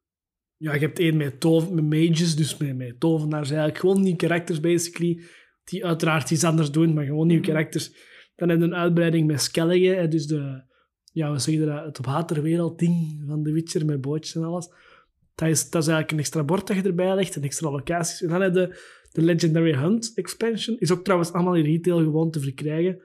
Ja, 0.57 0.75
je 0.75 0.81
hebt 0.81 0.99
één 0.99 1.17
met, 1.17 1.41
tov 1.41 1.71
met 1.71 1.85
mages, 1.85 2.37
dus 2.37 2.57
met, 2.57 2.77
met 2.77 3.01
tovenaars 3.01 3.49
eigenlijk. 3.49 3.79
Gewoon 3.79 4.01
nieuwe 4.01 4.17
karakters, 4.17 4.61
basically. 4.61 5.23
Die 5.65 5.87
uiteraard 5.87 6.31
iets 6.31 6.45
anders 6.45 6.71
doen, 6.71 6.95
maar 6.95 7.05
gewoon 7.05 7.27
nieuwe 7.27 7.43
Mhm. 7.43 7.53
karakters. 7.53 7.93
Dan 8.37 8.49
heb 8.49 8.59
je 8.59 8.65
een 8.65 8.75
uitbreiding 8.75 9.27
met 9.27 9.43
Skellige, 9.43 10.09
dus 10.09 10.27
de... 10.27 10.63
Ja, 11.13 11.33
we 11.33 11.39
zeggen 11.39 11.67
dat? 11.67 11.85
Het 11.85 12.07
waterwereld 12.07 12.79
ding 12.79 13.23
van 13.27 13.43
The 13.43 13.53
Witcher 13.53 13.85
met 13.85 14.01
bootjes 14.01 14.35
en 14.35 14.45
alles. 14.45 14.69
Dat 15.35 15.49
is, 15.49 15.71
dat 15.71 15.83
is 15.83 15.89
eigenlijk 15.89 16.11
een 16.13 16.19
extra 16.19 16.45
bord 16.45 16.67
dat 16.67 16.77
je 16.77 16.83
erbij 16.83 17.15
legt, 17.15 17.37
een 17.37 17.43
extra 17.43 17.71
locaties. 17.71 18.23
En 18.23 18.29
dan 18.29 18.41
heb 18.41 18.55
je 18.55 18.79
de 19.15 19.23
Legendary 19.23 19.75
Hunt 19.75 20.13
expansion. 20.15 20.79
Is 20.79 20.91
ook 20.91 21.05
trouwens 21.05 21.33
allemaal 21.33 21.55
in 21.55 21.65
retail 21.65 21.99
gewoon 21.99 22.31
te 22.31 22.41
verkrijgen. 22.41 23.03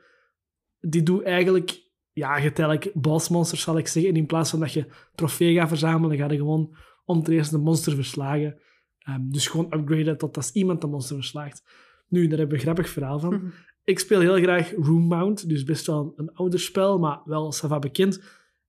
Die 0.80 1.04
doet 1.04 1.24
eigenlijk... 1.24 1.88
Ja, 2.12 2.30
eigenlijk 2.30 2.92
bossmonsters, 2.94 3.62
zal 3.62 3.78
ik 3.78 3.88
zeggen. 3.88 4.12
En 4.12 4.18
in 4.18 4.26
plaats 4.26 4.50
van 4.50 4.60
dat 4.60 4.74
je 4.74 4.86
trofee 5.16 5.54
gaat 5.54 5.68
verzamelen, 5.68 6.18
ga 6.18 6.32
je 6.32 6.38
gewoon 6.38 6.76
om 7.06 7.24
ten 7.24 7.34
eerste 7.34 7.56
een 7.56 7.62
monster 7.62 7.96
verslagen. 7.96 8.60
Ehm, 9.00 9.30
dus 9.30 9.48
gewoon 9.48 9.74
upgraden 9.74 10.18
tot 10.18 10.38
als 10.38 10.52
iemand 10.52 10.84
een 10.84 10.90
monster 10.90 11.16
verslaagt. 11.16 11.64
Nu, 12.08 12.28
daar 12.28 12.38
hebben 12.38 12.48
we 12.48 12.56
een 12.56 12.70
grappig 12.70 12.90
verhaal 12.90 13.20
van. 13.20 13.34
Mhm. 13.34 13.48
Ik 13.84 14.00
speel 14.00 14.20
heel 14.20 14.38
graag 14.38 14.72
Roombound, 14.76 15.50
dus 15.50 15.64
best 15.64 15.86
wel 15.86 16.14
een 16.16 16.34
ouder 16.34 16.60
spel, 16.60 17.00
maar 17.00 17.22
wel 17.26 17.52
sava 17.52 17.80
bekend. 17.80 18.22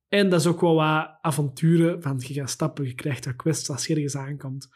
En 0.09 0.31
dat 0.31 0.41
is 0.41 0.47
ook 0.47 0.61
wel 0.61 0.75
wat 0.75 1.19
avonturen, 1.21 2.03
van 2.03 2.17
je 2.19 2.35
gaat 2.35 2.51
stappen, 2.51 2.85
je 2.85 2.95
krijgt 2.95 3.25
wat 3.25 3.37
quests 3.37 3.71
als 3.71 3.87
je 3.87 3.95
ergens 3.95 4.17
aankomt. 4.17 4.69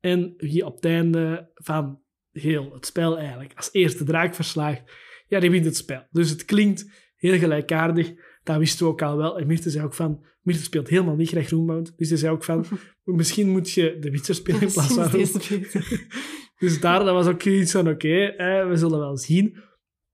En 0.00 0.34
je 0.36 0.66
op 0.66 0.74
het 0.74 0.84
einde 0.84 1.50
van 1.54 2.02
heel 2.42 2.72
het 2.72 2.86
spel 2.86 3.18
eigenlijk, 3.18 3.52
als 3.56 3.68
eerste 3.72 4.04
draak 4.04 4.34
verslaagt, 4.34 4.82
ja, 5.26 5.40
die 5.40 5.50
wint 5.50 5.64
het 5.64 5.76
spel. 5.76 6.06
Dus 6.10 6.30
het 6.30 6.44
klinkt 6.44 6.90
heel 7.16 7.38
gelijkaardig, 7.38 8.12
dat 8.42 8.56
wisten 8.56 8.86
we 8.86 8.92
ook 8.92 9.02
al 9.02 9.16
wel. 9.16 9.38
En 9.38 9.46
Mirte 9.46 9.70
zei 9.70 9.84
ook 9.84 9.94
van, 9.94 10.24
Mirte 10.42 10.62
speelt 10.62 10.88
helemaal 10.88 11.16
niet 11.16 11.28
graag 11.28 11.50
Roombound, 11.50 11.92
dus 11.96 12.08
die 12.08 12.16
zei 12.16 12.32
ook 12.32 12.44
van, 12.44 12.66
misschien 13.04 13.48
moet 13.48 13.70
je 13.70 13.96
de 14.00 14.10
Witcher 14.10 14.34
spelen 14.34 14.60
in 14.60 14.72
plaats 14.72 14.94
van. 14.94 15.10
Dus 16.58 16.80
daar 16.80 17.04
dat 17.04 17.14
was 17.14 17.26
ook 17.26 17.42
iets 17.42 17.72
van, 17.72 17.88
oké, 17.88 18.34
we 18.68 18.76
zullen 18.76 18.98
wel 18.98 19.16
zien. 19.16 19.56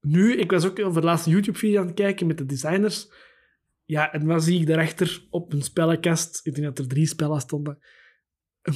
Nu, 0.00 0.36
ik 0.36 0.50
was 0.50 0.66
ook 0.66 0.78
over 0.78 1.00
de 1.00 1.06
laatste 1.06 1.30
YouTube-video 1.30 1.80
aan 1.80 1.86
het 1.86 1.94
kijken 1.94 2.26
met 2.26 2.38
de 2.38 2.46
designers. 2.46 3.12
Ja, 3.84 4.12
en 4.12 4.26
dan 4.26 4.42
zie 4.42 4.60
ik 4.60 4.66
daarachter 4.66 5.26
op 5.30 5.52
een 5.52 5.62
spellenkast, 5.62 6.40
ik 6.42 6.54
denk 6.54 6.66
dat 6.66 6.78
er 6.78 6.88
drie 6.88 7.06
spellen 7.06 7.40
stonden, 7.40 7.78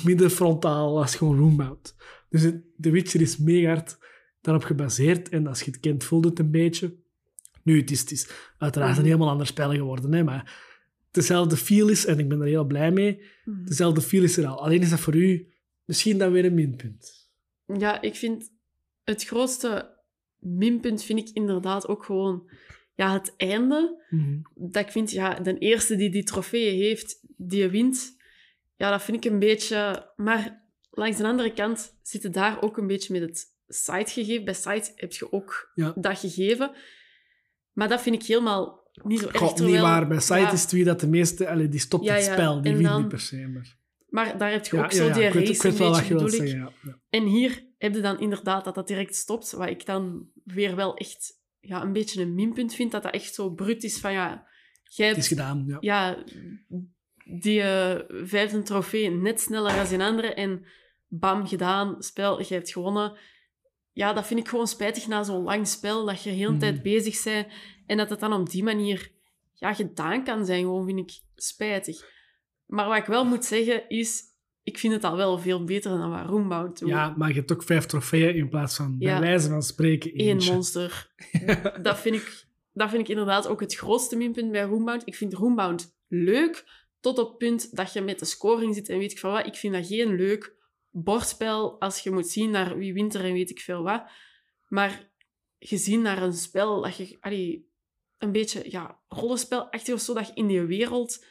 middenfrontaal 0.02 0.94
was 0.94 1.16
gewoon 1.16 1.38
Roombound. 1.38 1.94
Dus 2.28 2.42
het- 2.42 2.62
The 2.80 2.90
Witcher 2.90 3.20
is 3.20 3.37
mega 3.37 3.66
hard 3.68 3.98
daarop 4.40 4.62
gebaseerd. 4.64 5.28
En 5.28 5.46
als 5.46 5.61
je 5.62 5.70
het 5.70 5.80
kent, 5.80 6.04
voelt 6.04 6.24
het 6.24 6.38
een 6.38 6.50
beetje. 6.50 6.94
Nu, 7.62 7.80
het 7.80 7.90
is, 7.90 8.00
het 8.00 8.11
is 8.11 8.28
uiteraard 8.59 8.90
een 8.92 8.98
Mhm. 8.98 9.04
helemaal 9.07 9.28
ander 9.30 9.46
spel 9.46 9.70
geworden, 9.74 10.12
hè, 10.12 10.22
maar 10.24 10.62
dezelfde 11.11 11.57
feel 11.57 11.88
is, 11.88 12.07
en 12.07 12.18
ik 12.18 12.28
ben 12.28 12.40
er 12.40 12.46
heel 12.46 12.64
blij 12.64 12.90
mee, 12.90 13.22
Mhm. 13.44 13.64
dezelfde 13.64 14.00
feel 14.00 14.22
is 14.22 14.37
er 14.37 14.46
al. 14.46 14.62
Alleen 14.64 14.80
is 14.83 14.90
dat 14.90 15.00
voor 15.00 15.14
u 15.16 15.48
misschien 15.85 16.18
dan 16.18 16.33
weer 16.33 16.44
een 16.44 16.54
minpunt. 16.54 17.30
Ja, 17.78 18.00
ik 18.00 18.14
vind 18.14 18.52
het 19.04 19.24
grootste 19.24 19.96
minpunt 20.38 21.02
vind 21.02 21.18
ik 21.18 21.28
inderdaad 21.33 21.88
ook 21.88 22.04
gewoon 22.04 22.50
ja, 22.94 23.12
het 23.12 23.35
einde. 23.37 24.04
Mhm. 24.11 24.38
Dat 24.54 24.83
ik 24.83 24.90
vind, 24.90 25.11
ja, 25.11 25.35
de 25.40 25.59
eerste 25.59 25.96
die 25.96 26.11
die 26.11 26.22
trofeeën 26.24 26.78
heeft, 26.80 27.20
die 27.37 27.68
wint. 27.68 28.13
Ja, 28.85 28.90
dat 28.90 29.03
vind 29.03 29.25
ik 29.25 29.33
een 29.33 29.38
beetje... 29.38 30.11
Maar 30.16 30.62
langs 30.90 31.16
de 31.16 31.25
andere 31.25 31.53
kant 31.53 31.99
zitten 32.03 32.33
daar 32.33 32.62
ook 32.62 32.77
een 32.77 32.87
beetje 32.87 33.12
met 33.12 33.23
het 33.23 33.47
site-gegeven. 33.66 34.44
Bij 34.44 34.55
site 34.55 34.92
heb 34.94 35.12
je 35.12 35.33
ook 35.33 35.70
Ja. 35.75 35.92
dat 35.97 36.18
gegeven. 36.18 36.70
Maar 37.73 37.88
dat 37.88 38.03
vind 38.03 38.23
ik 38.23 38.29
helemaal 38.29 38.90
niet 39.03 39.20
zo 39.20 39.27
erg. 39.27 39.37
God, 39.37 39.61
niet 39.61 39.81
waar. 39.81 40.09
Bij 40.09 40.20
site 40.20 40.38
ja, 40.38 40.53
is 40.53 40.62
het 40.62 40.70
wie 40.70 40.85
dat 40.85 41.01
de 41.01 41.09
meeste... 41.09 41.49
Allee, 41.49 41.68
die 41.68 41.81
stopt 41.81 42.05
Ja, 42.05 42.14
het 42.14 42.25
spel. 42.25 42.62
Die 42.62 42.77
wint 42.77 42.97
niet 42.97 43.09
per 43.09 43.20
se. 43.20 43.37
Maar... 43.37 43.77
Maar 44.09 44.38
daar 44.38 44.51
heb 44.51 44.66
je 44.66 44.79
ook 44.79 44.92
zo 44.92 45.12
die 45.12 45.23
ik 45.23 45.33
weet, 45.33 45.49
race 45.49 45.53
ik 45.53 45.62
weet 45.62 45.73
een 45.73 45.79
wel 45.79 45.90
wat 45.90 45.99
beetje, 45.99 46.14
bedoel 46.14 46.29
zeggen. 46.29 46.73
En 47.09 47.25
hier 47.25 47.66
heb 47.79 47.94
je 47.94 48.01
dan 48.01 48.20
inderdaad 48.20 48.64
dat 48.64 48.75
dat 48.75 48.88
direct 48.88 49.14
stopt, 49.14 49.53
wat 49.53 49.68
ik 49.68 49.87
dan 49.87 50.29
weer 50.44 50.77
wel 50.77 50.97
echt 50.97 51.42
ja, 51.61 51.83
een 51.83 51.92
beetje 51.92 52.23
een 52.23 52.35
minpunt 52.35 52.75
vind, 52.75 52.92
dat 52.92 53.03
dat 53.03 53.12
echt 53.14 53.35
zo 53.35 53.51
brut 53.51 53.83
is 53.83 53.99
van 53.99 54.12
ja, 54.12 54.47
jij 54.83 55.09
Het 55.09 55.16
is 55.16 55.29
gedaan, 55.29 55.79
ja. 55.81 56.25
Die 57.25 57.61
eh, 57.63 58.01
vijfde 58.09 58.63
trofee 58.63 59.11
net 59.11 59.41
sneller 59.41 59.75
dan 59.77 59.93
een 59.93 60.07
andere 60.07 60.35
en 60.35 60.65
bam, 61.07 61.47
gedaan, 61.47 62.03
spel, 62.03 62.41
je 62.41 62.55
hebt 62.55 62.71
gewonnen. 62.71 63.17
Ja, 63.93 64.13
dat 64.13 64.27
vind 64.27 64.41
ik 64.41 64.49
gewoon 64.49 64.67
spijtig 64.67 65.07
na 65.07 65.23
zo'n 65.23 65.43
lang 65.43 65.69
spel, 65.69 66.05
dat 66.05 66.23
je 66.23 66.31
de 66.31 66.37
hele 66.37 66.57
tijd 66.57 66.83
bezig 66.83 67.23
bent 67.25 67.47
en 67.87 67.97
dat 67.97 68.11
het 68.11 68.21
dan 68.21 68.33
op 68.33 68.51
die 68.51 68.63
manier 68.63 69.11
ja, 69.53 69.75
gedaan 69.75 70.25
kan 70.25 70.45
zijn, 70.45 70.61
gewoon 70.61 70.87
vind 70.87 70.99
ik 70.99 71.21
spijtig. 71.35 72.13
Maar 72.67 72.89
wat 72.89 72.97
ik 72.97 73.05
wel 73.05 73.25
moet 73.25 73.45
zeggen 73.45 73.89
is, 73.89 74.23
ik 74.63 74.79
vind 74.79 74.93
het 74.93 75.05
al 75.05 75.17
wel 75.17 75.39
veel 75.39 75.65
beter 75.65 75.99
dan 75.99 76.11
wat 76.11 76.27
Roombound 76.27 76.79
doet. 76.79 76.89
Ja, 76.89 77.15
maar 77.17 77.29
je 77.29 77.35
hebt 77.35 77.53
ook 77.53 77.63
vijf 77.63 77.87
trofeeën 77.87 78.35
in 78.35 78.49
plaats 78.49 78.77
van, 78.77 78.99
bij 78.99 79.09
Ja. 79.09 79.21
wijze 79.21 79.49
van 79.49 79.63
spreken, 79.63 80.11
Eén 80.15 80.27
eentje. 80.29 80.53
monster. 80.53 81.11
dat, 81.83 81.99
vind 81.99 82.15
ik, 82.17 82.47
dat 82.73 82.91
vind 82.91 83.03
ik 83.03 83.09
inderdaad 83.09 83.47
ook 83.47 83.61
het 83.61 83.75
grootste 83.75 84.17
minpunt 84.17 84.53
bij 84.53 84.63
Roombound. 84.63 85.03
Ik 85.05 85.15
vind 85.15 85.33
Roombound 85.35 85.97
leuk, 86.09 86.65
tot 87.05 87.19
op 87.19 87.29
het 87.29 87.38
punt 87.38 87.77
dat 87.77 87.93
je 87.93 88.01
met 88.01 88.19
de 88.19 88.25
scoring 88.25 88.75
zit 88.75 88.88
en 88.88 88.99
weet 88.99 89.12
ik 89.12 89.19
veel 89.19 89.31
wat. 89.31 89.47
Ik 89.47 89.55
vind 89.55 89.75
dat 89.75 89.87
geen 89.87 90.17
leuk 90.17 90.57
bordspel 90.90 91.81
als 91.81 92.01
je 92.01 92.11
moet 92.11 92.29
zien 92.29 92.51
naar 92.51 92.77
wie 92.77 92.93
wint 92.93 93.14
er 93.14 93.25
en 93.25 93.33
weet 93.33 93.51
ik 93.51 93.61
veel 93.61 93.83
wat. 93.83 94.05
Maar 94.69 95.11
gezien 95.59 96.03
naar 96.03 96.23
een 96.23 96.33
spel 96.33 96.83
dat 96.83 96.97
je... 96.97 97.17
allee, 97.21 97.73
een 98.19 98.33
beetje 98.33 98.71
ja, 98.71 99.01
rollenspelachtig 99.09 99.95
of 99.95 100.01
zo, 100.01 100.14
dat 100.14 100.27
je 100.27 100.35
in 100.35 100.47
die 100.47 100.61
wereld 100.61 101.27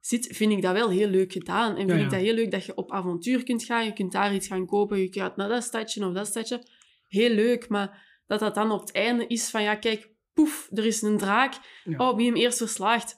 zit, 0.00 0.26
vind 0.36 0.52
ik 0.52 0.62
dat 0.62 0.72
wel 0.72 0.88
heel 0.88 1.08
leuk 1.08 1.32
gedaan. 1.32 1.70
En 1.70 1.76
vind 1.76 1.90
Ja, 1.90 1.96
ja. 1.96 2.04
ik 2.04 2.10
dat 2.10 2.20
heel 2.20 2.34
leuk 2.34 2.50
dat 2.50 2.64
je 2.64 2.74
op 2.74 2.92
avontuur 2.92 3.42
kunt 3.44 3.64
gaan. 3.64 3.84
Je 3.84 3.92
kunt 3.92 4.12
daar 4.12 4.34
iets 4.34 4.46
gaan 4.46 4.66
kopen, 4.66 5.00
je 5.00 5.12
gaat 5.12 5.36
naar 5.36 5.48
dat 5.48 5.62
stadje 5.62 6.06
of 6.06 6.14
dat 6.14 6.26
stadje. 6.26 6.66
Heel 7.08 7.30
leuk, 7.30 7.68
maar 7.68 8.20
dat 8.26 8.40
dat 8.40 8.54
dan 8.54 8.70
op 8.70 8.80
het 8.80 8.92
einde 8.92 9.26
is 9.26 9.50
van, 9.50 9.62
ja, 9.62 9.74
kijk, 9.74 10.10
poef, 10.32 10.68
er 10.72 10.86
is 10.86 11.02
een 11.02 11.18
draak. 11.18 11.54
Ja. 11.84 12.08
Oh, 12.08 12.16
wie 12.16 12.26
hem 12.26 12.36
eerst 12.36 12.58
verslaagt, 12.58 13.16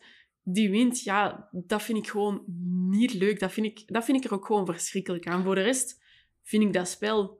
die 0.53 0.71
wint. 0.71 1.03
Ja, 1.03 1.49
dat 1.53 1.83
vind 1.83 1.99
ik 1.99 2.09
gewoon 2.09 2.43
niet 2.89 3.15
leuk. 3.15 3.41
Dat 3.41 3.53
vind 3.53 3.67
ik, 3.67 3.83
dat 3.87 4.05
vind 4.05 4.17
ik 4.17 4.25
er 4.31 4.37
ook 4.37 4.47
gewoon 4.47 4.67
verschrikkelijk 4.67 5.27
aan. 5.27 5.43
Voor 5.45 5.55
de 5.55 5.63
rest 5.63 6.01
vind 6.43 6.63
ik 6.63 6.73
dat 6.73 6.89
spel 6.89 7.39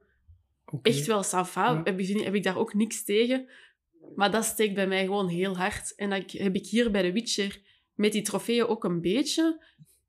echt 0.83 1.07
wel 1.07 1.23
sava. 1.23 1.71
Ja. 1.73 1.81
Heb, 1.85 1.99
ik- 2.01 2.21
heb 2.25 2.35
ik 2.35 2.43
daar 2.43 2.57
ook 2.59 2.75
niks 2.75 3.05
tegen. 3.05 3.49
Maar 4.15 4.31
dat 4.31 4.45
steekt 4.45 4.75
bij 4.75 4.87
mij 4.87 5.05
gewoon 5.05 5.29
heel 5.29 5.57
hard. 5.57 5.95
En 5.95 6.11
dat 6.11 6.31
heb 6.33 6.55
ik 6.55 6.67
hier 6.67 6.91
bij 6.91 7.03
The 7.03 7.13
Witcher 7.13 7.61
met 7.95 8.13
die 8.13 8.23
trofeeën 8.23 8.67
ook 8.67 8.85
een 8.85 9.01
beetje. 9.01 9.65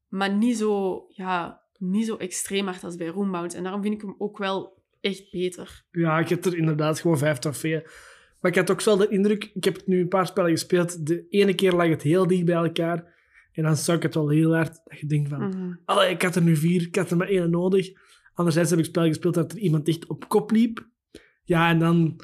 Maar 0.08 0.34
niet 0.36 0.58
zo, 0.58 1.06
ja, 1.10 1.62
niet 1.78 2.06
zo 2.06 2.16
extreem 2.16 2.66
hard 2.66 2.84
als 2.84 2.96
bij 2.96 3.08
Roombound. 3.08 3.54
En 3.54 3.64
daarom 3.64 3.82
vind 3.82 3.94
ik 3.94 4.02
hem 4.02 4.16
ook 4.18 4.38
wel 4.38 4.82
echt 5.02 5.32
beter. 5.32 5.86
Ja, 5.92 6.20
ik 6.20 6.30
heb 6.30 6.46
er 6.46 6.58
inderdaad 6.58 7.00
gewoon 7.00 7.18
vijf 7.18 7.38
trofeeën. 7.40 7.84
Maar 8.40 8.52
ik 8.52 8.58
had 8.58 8.72
ook 8.72 8.82
wel 8.82 8.98
de 8.98 9.08
indruk... 9.08 9.52
Ik 9.54 9.64
heb 9.64 9.76
het 9.76 9.88
nu 9.88 10.00
een 10.00 10.08
paar 10.08 10.28
spellen 10.28 10.52
gespeeld. 10.52 11.06
De 11.08 11.26
ene 11.30 11.54
keer 11.54 11.74
lag 11.74 11.88
het 11.88 12.02
heel 12.02 12.28
dicht 12.28 12.46
bij 12.46 12.56
elkaar. 12.56 13.18
En 13.52 13.64
dan 13.64 13.78
zou 13.78 13.98
ik 13.98 14.04
het 14.04 14.14
wel 14.14 14.30
heel 14.30 14.56
hard... 14.56 14.82
Dat 14.86 15.00
je 15.00 15.06
denkt 15.08 15.30
van... 15.30 15.48
Mhm. 15.48 15.74
Allee, 15.86 16.10
ik 16.10 16.22
had 16.22 16.36
er 16.36 16.42
nu 16.42 16.56
vier, 16.56 16.82
ik 16.82 16.96
had 16.96 17.12
er 17.12 17.18
maar 17.18 17.28
één 17.28 17.50
nodig. 17.50 17.90
Anderzijds 18.34 18.70
heb 18.70 18.80
ik 18.80 18.86
spel 18.86 19.06
gespeeld 19.06 19.34
dat 19.34 19.52
er 19.52 19.58
iemand 19.58 19.88
echt 19.88 20.08
op 20.08 20.28
kop 20.28 20.52
liep. 20.52 20.88
Ja, 21.44 21.70
en 21.70 21.80
dan 21.80 22.22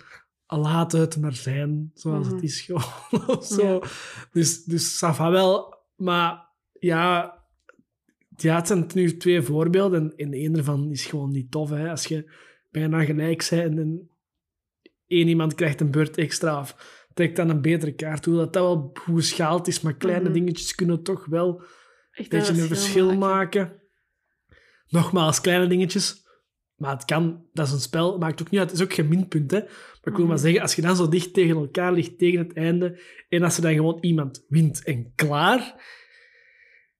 laat 0.47 0.91
het 0.91 1.21
maar 1.21 1.33
zijn, 1.33 1.91
zoals 1.93 2.25
Mhm. 2.25 2.35
het 2.35 2.43
is 2.43 2.61
gewoon. 2.61 2.83
of 3.37 3.45
zo. 3.45 3.81
Dus, 4.31 4.63
dus 4.63 4.95
ça 5.05 5.15
va 5.15 5.31
wel. 5.31 5.77
Maar 5.95 6.47
ja, 6.79 7.33
ja, 8.37 8.55
het 8.55 8.67
zijn 8.67 8.89
nu 8.93 9.17
twee 9.17 9.41
voorbeelden. 9.41 10.01
En, 10.01 10.13
en 10.25 10.33
één 10.33 10.55
ervan 10.57 10.91
is 10.91 11.05
gewoon 11.05 11.31
niet 11.31 11.51
tof. 11.51 11.69
Hè. 11.69 11.89
Als 11.89 12.05
je 12.05 12.31
bijna 12.71 13.03
gelijk 13.03 13.47
bent 13.49 13.71
en, 13.71 13.79
en 13.79 14.09
één 15.07 15.27
iemand 15.27 15.55
krijgt 15.55 15.81
een 15.81 15.91
beurt 15.91 16.17
extra 16.17 16.59
of 16.59 16.75
trekt 17.13 17.35
dan 17.35 17.49
een 17.49 17.61
betere 17.61 17.93
kaart. 17.95 18.25
Hoe 18.25 18.35
dat, 18.35 18.53
dat 18.53 18.63
wel 18.63 18.89
goed 18.93 19.15
geschaald 19.15 19.67
is, 19.67 19.81
maar 19.81 19.95
kleine 19.95 20.23
Mhm. 20.23 20.33
dingetjes 20.33 20.75
kunnen 20.75 21.03
toch 21.03 21.25
wel 21.25 21.63
Echt 22.11 22.33
een 22.33 22.39
beetje 22.39 22.61
een 22.61 22.67
verschil 22.67 23.17
maken. 23.17 23.81
Nogmaals, 24.87 25.41
kleine 25.41 25.67
dingetjes. 25.67 26.23
Maar 26.75 26.91
het 26.93 27.05
kan, 27.05 27.45
dat 27.53 27.67
is 27.67 27.73
een 27.73 27.79
spel, 27.79 28.17
maakt 28.17 28.41
ook 28.41 28.49
niet 28.49 28.59
uit. 28.59 28.69
Het 28.69 28.79
is 28.79 28.85
ook 28.85 28.93
geen 28.93 29.07
minpunt, 29.07 29.51
hè. 29.51 29.59
Maar 29.59 29.69
ik 30.13 30.15
wil 30.15 30.25
maar 30.25 30.35
Mhm. 30.35 30.43
zeggen, 30.43 30.61
als 30.61 30.75
je 30.75 30.81
dan 30.81 30.95
zo 30.95 31.07
dicht 31.09 31.33
tegen 31.33 31.55
elkaar 31.55 31.93
ligt, 31.93 32.17
tegen 32.17 32.39
het 32.39 32.53
einde, 32.53 32.99
en 33.29 33.43
als 33.43 33.55
er 33.55 33.61
dan 33.61 33.73
gewoon 33.73 33.97
iemand 34.01 34.45
wint 34.47 34.83
en 34.83 35.11
klaar, 35.15 35.83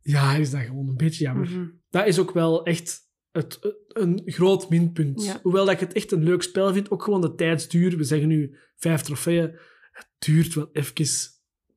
ja, 0.01 0.35
is 0.35 0.51
dat 0.51 0.61
gewoon 0.61 0.87
een 0.87 0.97
beetje 0.97 1.23
jammer. 1.23 1.49
Mhm. 1.49 1.65
Dat 1.89 2.07
is 2.07 2.19
ook 2.19 2.31
wel 2.31 2.65
echt 2.65 2.99
het, 3.35 3.59
een 3.87 4.21
groot 4.25 4.69
minpunt. 4.69 5.25
Ja. 5.25 5.39
Hoewel 5.43 5.65
dat 5.65 5.73
ik 5.73 5.79
het 5.79 5.93
echt 5.93 6.11
een 6.11 6.23
leuk 6.23 6.41
spel 6.41 6.73
vind, 6.73 6.91
ook 6.91 7.03
gewoon 7.03 7.21
de 7.21 7.35
tijdsduur. 7.35 7.97
We 7.97 8.03
zeggen 8.03 8.27
nu 8.27 8.57
vijf 8.75 9.01
trofeeën. 9.01 9.55
Het 9.91 10.07
duurt 10.19 10.53
wel 10.53 10.69
even 10.73 10.93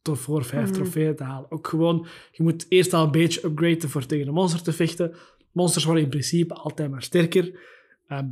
tot 0.03 0.19
voor 0.19 0.45
vijf 0.45 0.65
Mhm. 0.65 0.73
trofeeën 0.73 1.17
te 1.17 1.25
halen. 1.25 1.51
Ook 1.51 1.69
gewoon, 1.69 2.07
je 2.31 2.43
moet 2.43 2.67
eerst 2.69 2.93
al 2.93 3.05
een 3.05 3.11
beetje 3.11 3.45
upgraden 3.45 3.89
voor 3.89 4.07
tegen 4.07 4.29
een 4.29 4.35
monster 4.35 4.63
te 4.63 4.73
vechten. 4.73 5.15
Monsters 5.53 5.85
worden 5.85 6.03
in 6.03 6.09
principe 6.09 6.55
altijd 6.55 6.91
maar 6.91 7.03
sterker. 7.03 7.61
Ehm, 8.07 8.29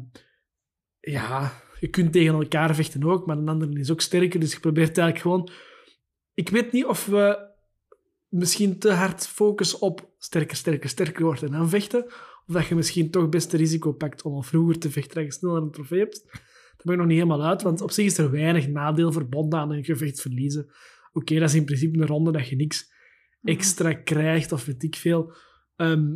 ja, 1.00 1.62
je 1.80 1.88
kunt 1.88 2.12
tegen 2.12 2.34
elkaar 2.34 2.74
vechten 2.74 3.04
ook, 3.04 3.26
maar 3.26 3.36
een 3.38 3.48
ander 3.48 3.78
is 3.78 3.90
ook 3.90 4.00
sterker. 4.00 4.40
Dus 4.40 4.52
je 4.52 4.60
probeert 4.60 4.98
eigenlijk 4.98 5.18
gewoon... 5.18 5.50
Ik 6.34 6.48
weet 6.48 6.72
niet 6.72 6.84
of 6.84 7.06
we 7.06 7.54
misschien 8.28 8.78
te 8.78 8.92
hard 8.92 9.26
focussen 9.26 9.80
op 9.80 10.10
sterker, 10.18 10.56
sterker, 10.56 10.88
sterker 10.88 11.24
wordt 11.24 11.42
en 11.42 11.50
dan 11.50 11.68
vechten. 11.68 12.06
Of 12.46 12.54
dat 12.54 12.66
je 12.66 12.74
misschien 12.74 13.10
toch 13.10 13.28
best 13.28 13.52
het 13.52 13.60
risico 13.60 13.92
pakt 13.92 14.22
om 14.22 14.32
al 14.34 14.42
vroeger 14.42 14.78
te 14.78 14.90
vechten 14.90 15.14
dat 15.14 15.24
je 15.24 15.32
sneller 15.32 15.62
een 15.62 15.70
trofee 15.70 15.98
hebt. 15.98 16.24
Dat 16.76 16.84
ben 16.84 16.92
ik 16.94 16.98
nog 17.00 17.08
niet 17.08 17.18
helemaal 17.18 17.44
uit, 17.46 17.62
want 17.62 17.80
op 17.80 17.90
zich 17.90 18.04
is 18.04 18.18
er 18.18 18.30
weinig 18.30 18.68
nadeel 18.68 19.12
verbonden 19.12 19.58
aan 19.58 19.70
een 19.70 19.84
gevecht 19.84 20.20
verliezen. 20.20 20.70
Oké, 21.12 21.34
dat 21.38 21.48
is 21.48 21.54
in 21.54 21.64
principe 21.64 21.98
een 21.98 22.06
ronde 22.06 22.32
dat 22.32 22.48
je 22.48 22.56
niks 22.56 22.92
Mhm. 23.40 23.54
extra 23.56 23.92
krijgt 23.94 24.52
of 24.52 24.64
weet 24.64 24.82
ik 24.82 24.96
veel. 24.96 25.32
Ehm, 25.76 26.14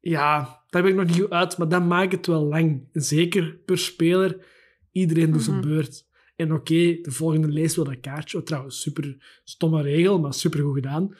ja, 0.00 0.62
daar 0.68 0.82
ben 0.82 0.90
ik 0.90 0.96
nog 0.96 1.16
niet 1.16 1.28
uit, 1.28 1.58
maar 1.58 1.68
dat 1.68 1.84
maakt 1.86 2.12
het 2.12 2.26
wel 2.26 2.44
lang. 2.44 2.88
Zeker 2.92 3.56
per 3.64 3.78
speler. 3.78 4.46
Iedereen 4.92 5.32
doet 5.32 5.42
zijn 5.42 5.58
Mhm. 5.58 5.68
beurt. 5.68 6.06
En 6.36 6.52
oké, 6.52 6.98
de 7.02 7.10
volgende 7.10 7.48
leest 7.48 7.76
wel 7.76 7.84
dat 7.84 8.00
kaartje. 8.00 8.38
Oh, 8.38 8.44
trouwens, 8.44 8.80
super 8.80 9.40
stomme 9.44 9.82
regel, 9.82 10.20
maar 10.20 10.34
super 10.34 10.60
goed 10.60 10.74
gedaan. 10.74 11.16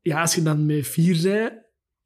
Ja, 0.00 0.20
als 0.20 0.34
je 0.34 0.42
dan 0.42 0.66
met 0.66 0.86
vier 0.86 1.14
zei, 1.14 1.50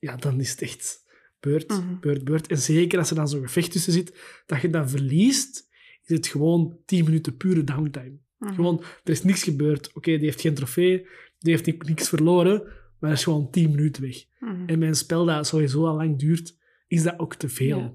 ja, 0.03 0.17
dan 0.17 0.41
is 0.41 0.51
het 0.51 0.63
echt 0.63 1.05
beurt, 1.41 1.69
Mhm. 1.69 1.99
beurt, 2.01 2.25
beurt. 2.25 2.47
En 2.47 2.59
zeker 2.59 2.99
als 2.99 3.11
er 3.11 3.17
dan 3.17 3.29
zo'n 3.29 3.43
gevecht 3.43 3.73
tussen 3.73 3.93
zit, 3.93 4.43
dat 4.47 4.61
je 4.61 4.71
dan 4.71 4.89
verliest, 4.91 5.69
is 6.05 6.17
het 6.17 6.27
gewoon 6.27 6.79
10 6.87 7.05
minuten 7.05 7.37
pure 7.37 7.65
downtime. 7.65 8.19
Mhm. 8.39 8.55
Gewoon, 8.55 8.83
er 9.05 9.13
is 9.13 9.23
niks 9.23 9.43
gebeurd. 9.43 9.93
Oké, 9.93 10.11
die 10.11 10.25
heeft 10.25 10.41
geen 10.41 10.55
trofee, 10.55 11.07
die 11.39 11.53
heeft 11.53 11.67
ni- 11.67 11.77
niks 11.79 12.09
verloren, 12.09 12.63
maar 12.99 13.11
dat 13.11 13.19
is 13.19 13.25
gewoon 13.25 13.51
10 13.51 13.71
minuten 13.71 14.03
weg. 14.03 14.25
Mhm. 14.41 14.63
En 14.67 14.79
bij 14.79 14.89
een 14.89 14.95
spel 14.95 15.25
dat 15.25 15.47
sowieso 15.47 15.87
al 15.87 15.97
lang 15.97 16.19
duurt, 16.19 16.57
is 16.87 17.03
dat 17.03 17.19
ook 17.19 17.35
te 17.35 17.49
veel. 17.49 17.79
Ja. 17.79 17.95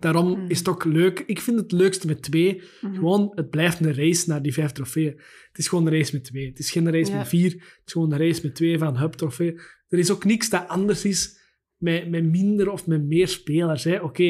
Daarom 0.00 0.30
Mhm. 0.30 0.50
is 0.50 0.58
het 0.58 0.68
ook 0.68 0.84
leuk. 0.84 1.18
Ik 1.26 1.40
vind 1.40 1.60
het 1.60 1.72
leukste 1.72 2.06
met 2.06 2.22
twee. 2.22 2.62
Mhm. 2.80 2.94
Gewoon, 2.94 3.32
het 3.34 3.50
blijft 3.50 3.80
een 3.80 3.94
race 3.94 4.28
naar 4.28 4.42
die 4.42 4.52
vijf 4.52 4.72
trofeeën. 4.72 5.20
Het 5.48 5.58
is 5.58 5.68
gewoon 5.68 5.86
een 5.86 5.92
race 5.92 6.14
met 6.14 6.24
twee. 6.24 6.46
Het 6.48 6.58
is 6.58 6.70
geen 6.70 6.90
race 6.92 7.10
Ja. 7.10 7.18
met 7.18 7.28
vier. 7.28 7.50
Het 7.50 7.82
is 7.84 7.92
gewoon 7.92 8.12
een 8.12 8.18
race 8.18 8.40
met 8.42 8.54
twee 8.54 8.78
van 8.78 8.98
hub 8.98 9.12
trofee. 9.12 9.60
Er 9.88 9.98
is 9.98 10.10
ook 10.10 10.24
niks 10.24 10.48
dat 10.50 10.68
anders 10.68 11.04
is 11.04 11.38
met, 11.76 12.10
met 12.10 12.24
minder 12.24 12.70
of 12.70 12.86
met 12.86 13.02
meer 13.02 13.28
spelers. 13.28 13.86
Oké, 13.86 14.22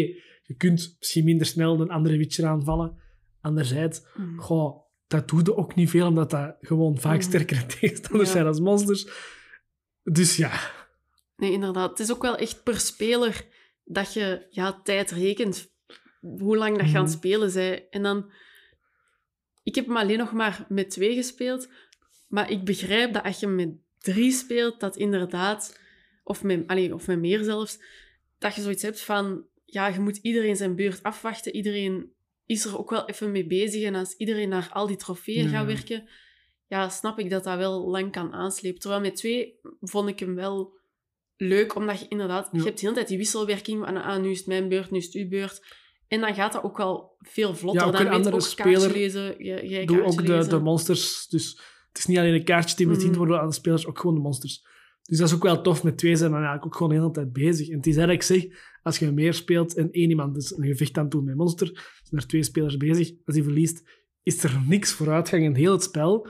je 0.42 0.54
kunt 0.56 0.96
misschien 0.98 1.24
minder 1.24 1.46
snel 1.46 1.80
een 1.80 1.90
andere 1.90 2.16
Witcher 2.16 2.46
aanvallen. 2.46 2.98
Anderzijds, 3.40 4.02
Mhm. 4.16 4.38
goh, 4.38 4.76
dat 5.06 5.28
doet 5.28 5.48
er 5.48 5.56
ook 5.56 5.74
niet 5.74 5.90
veel, 5.90 6.06
omdat 6.06 6.30
dat 6.30 6.56
gewoon 6.61 6.98
vaak 6.98 7.22
sterkere 7.22 7.66
tegenstanders 7.80 8.28
Ja. 8.28 8.35
zijn 8.35 8.46
als 8.46 8.61
monsters. 8.61 9.06
Dus 10.02 10.37
ja, 10.37 10.52
Nee, 11.37 11.52
inderdaad. 11.52 11.90
Het 11.90 11.98
is 11.98 12.12
ook 12.12 12.22
wel 12.22 12.37
echt 12.37 12.62
per 12.62 12.80
speler 12.80 13.44
dat 13.92 14.12
je 14.12 14.46
ja, 14.50 14.81
tijd 14.83 15.11
rekent. 15.11 15.72
Hoe 16.20 16.57
lang 16.57 16.79
dat 16.79 16.90
je 16.90 16.96
aan 16.96 17.05
het 17.05 17.11
Mhm. 17.12 17.18
spelen 17.18 17.53
bent. 17.53 17.88
En 17.90 18.03
dan... 18.03 18.33
Ik 19.62 19.74
heb 19.74 19.87
hem 19.87 19.96
alleen 19.96 20.18
nog 20.18 20.33
maar 20.33 20.66
met 20.68 20.90
twee 20.90 21.14
gespeeld. 21.14 21.68
Maar 22.29 22.50
ik 22.50 22.64
begrijp 22.64 23.12
dat 23.12 23.22
als 23.24 23.40
je 23.40 23.46
met 23.46 23.68
drie 23.98 24.33
speelt, 24.33 24.81
dat 24.81 24.96
inderdaad... 24.96 25.79
Of 26.24 26.42
met, 26.42 26.66
allee, 26.66 26.94
of 26.94 27.07
met 27.07 27.18
meer 27.18 27.42
zelfs. 27.44 27.79
Dat 28.38 28.55
je 28.55 28.61
zoiets 28.62 28.83
hebt 28.83 29.00
van... 29.00 29.46
Ja, 29.64 29.87
je 29.87 30.00
moet 30.00 30.16
iedereen 30.16 30.57
zijn 30.57 30.76
beurt 30.76 31.03
afwachten. 31.03 31.55
Iedereen 31.55 32.12
is 32.46 32.64
er 32.64 32.79
ook 32.79 32.90
wel 32.90 33.09
even 33.09 33.31
mee 33.31 33.46
bezig. 33.46 33.83
En 33.83 33.94
als 33.94 34.14
iedereen 34.16 34.48
naar 34.48 34.68
al 34.72 34.87
die 34.87 34.96
trofeeën 34.96 35.44
Ja. 35.44 35.50
gaat 35.50 35.66
werken... 35.66 36.09
Ja, 36.66 36.88
snap 36.88 37.18
ik 37.18 37.31
dat 37.31 37.44
dat 37.44 37.57
wel 37.57 37.88
lang 37.88 38.12
kan 38.12 38.33
aanslepen. 38.33 38.81
Terwijl 38.81 39.00
met 39.00 39.16
twee 39.16 39.61
vond 39.81 40.09
ik 40.09 40.18
hem 40.18 40.35
wel 40.35 40.79
leuk, 41.40 41.74
omdat 41.74 42.00
je 42.00 42.07
inderdaad... 42.09 42.48
Ja. 42.53 42.59
Je 42.59 42.64
hebt 42.64 42.74
de 42.79 42.83
hele 42.83 42.94
tijd 42.94 43.09
die 43.09 43.18
wisselwerking 43.18 43.85
van 43.85 43.96
ah, 43.96 44.22
nu 44.22 44.31
is 44.31 44.38
het 44.38 44.46
mijn 44.46 44.68
beurt, 44.68 44.90
nu 44.90 44.98
is 44.98 45.05
het 45.05 45.14
uw 45.14 45.29
beurt. 45.29 45.79
En 46.09 46.20
dan 46.20 46.35
gaat 46.35 46.53
dat 46.53 46.62
ook 46.62 46.76
wel 46.76 47.16
veel 47.18 47.55
vlotter. 47.55 47.81
Ja, 47.81 47.87
ook 47.87 47.92
dan 47.92 48.00
een 48.00 48.07
je 48.07 48.16
andere 48.16 48.35
ook 48.35 48.40
speler 48.42 48.92
lezen, 48.92 49.44
jij, 49.68 49.85
doe 49.85 50.03
ook 50.03 50.26
de, 50.26 50.33
lezen. 50.33 50.50
de 50.50 50.59
monsters. 50.59 51.26
Dus 51.29 51.61
het 51.88 51.98
is 51.98 52.07
niet 52.07 52.18
alleen 52.18 52.35
een 52.35 52.44
kaartje 52.44 52.76
die 52.76 52.87
bediend 52.87 53.09
Mhm. 53.11 53.18
worden 53.18 53.40
aan 53.40 53.48
de 53.48 53.55
spelers, 53.55 53.87
ook 53.87 53.98
gewoon 53.98 54.14
de 54.14 54.22
monsters. 54.22 54.66
Dus 55.03 55.18
dat 55.18 55.29
is 55.29 55.35
ook 55.35 55.42
wel 55.42 55.62
tof. 55.62 55.83
Met 55.83 55.98
twee 55.98 56.16
zijn 56.16 56.31
we 56.31 56.37
eigenlijk 56.37 56.66
ook 56.66 56.74
gewoon 56.76 56.88
de 56.92 56.98
hele 56.98 57.11
tijd 57.11 57.33
bezig. 57.33 57.68
En 57.68 57.76
het 57.76 57.87
is 57.87 57.96
eigenlijk 57.96 58.24
zeg, 58.24 58.44
als 58.83 58.98
je 58.98 59.12
meer 59.12 59.35
speelt 59.35 59.74
en 59.74 59.90
één 59.90 60.09
iemand 60.09 60.37
is 60.37 60.50
een 60.57 60.66
gevecht 60.66 60.96
aan 60.96 61.03
het 61.03 61.12
doen 61.12 61.24
met 61.24 61.37
monster, 61.37 61.66
zijn 62.03 62.20
er 62.20 62.26
twee 62.26 62.42
spelers 62.42 62.76
bezig. 62.76 63.11
Als 63.24 63.35
die 63.35 63.44
verliest, 63.44 63.83
is 64.22 64.44
er 64.44 64.61
niks 64.66 64.92
vooruitgang 64.92 65.44
in 65.44 65.55
heel 65.55 65.72
het 65.72 65.83
spel. 65.83 66.29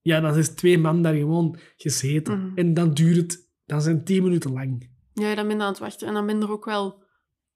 Ja, 0.00 0.20
dan 0.20 0.36
is 0.36 0.48
twee 0.48 0.78
man 0.78 1.02
daar 1.02 1.14
gewoon 1.14 1.58
gezeten. 1.76 2.38
Mhm. 2.38 2.58
En 2.58 2.74
dan 2.74 2.94
duurt 2.94 3.16
het, 3.16 3.50
dan 3.72 3.82
zijn 3.82 3.96
het 3.96 4.06
tien 4.06 4.22
minuten 4.22 4.52
lang. 4.52 4.90
Ja, 5.14 5.34
dan 5.34 5.46
ben 5.48 5.56
je 5.56 5.62
aan 5.62 5.68
het 5.68 5.78
wachten. 5.78 6.08
En 6.08 6.14
dan 6.14 6.26
ben 6.26 6.36
je 6.38 6.42
er 6.42 6.50
ook 6.50 6.64
wel 6.64 7.02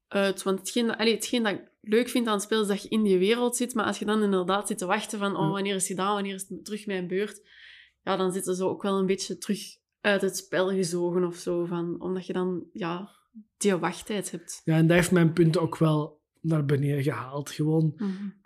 uit. 0.08 0.42
Want 0.42 0.58
hetgeen, 0.58 0.86
dat- 0.86 0.96
allee, 0.98 1.14
hetgeen 1.14 1.42
dat 1.42 1.52
ik 1.52 1.70
leuk 1.80 2.08
vind 2.08 2.26
aan 2.26 2.32
het 2.34 2.42
spel, 2.42 2.60
is 2.60 2.66
dat 2.66 2.82
je 2.82 2.88
in 2.88 3.02
die 3.02 3.18
wereld 3.18 3.56
zit. 3.56 3.74
Maar 3.74 3.84
als 3.84 3.98
je 3.98 4.04
dan 4.04 4.22
inderdaad 4.22 4.66
zit 4.68 4.78
te 4.78 4.86
wachten 4.86 5.18
van, 5.18 5.36
oh, 5.36 5.42
Ja. 5.42 5.50
wanneer 5.50 5.74
is 5.74 5.88
het 5.88 5.98
gedaan, 5.98 6.14
wanneer 6.14 6.34
is 6.34 6.46
het 6.48 6.64
terug 6.64 6.86
mijn 6.86 7.06
beurt? 7.06 7.40
Ja, 8.02 8.16
dan 8.16 8.32
zitten 8.32 8.54
ze 8.54 8.64
ook 8.64 8.82
wel 8.82 8.98
een 8.98 9.06
beetje 9.06 9.38
terug 9.38 9.60
uit 10.00 10.22
het 10.22 10.36
spel 10.36 10.68
gezogen 10.70 11.24
of 11.24 11.36
zo. 11.36 11.64
Van, 11.64 12.00
omdat 12.00 12.26
je 12.26 12.32
dan, 12.32 12.64
ja, 12.72 13.10
die 13.56 13.76
wachttijd 13.76 14.30
hebt. 14.30 14.60
Ja, 14.64 14.76
en 14.76 14.86
dat 14.86 14.96
heeft 14.96 15.10
mijn 15.10 15.32
punten 15.32 15.60
ook 15.60 15.78
wel 15.78 16.20
naar 16.40 16.64
beneden 16.64 17.02
gehaald. 17.02 17.50
Gewoon 17.50 17.94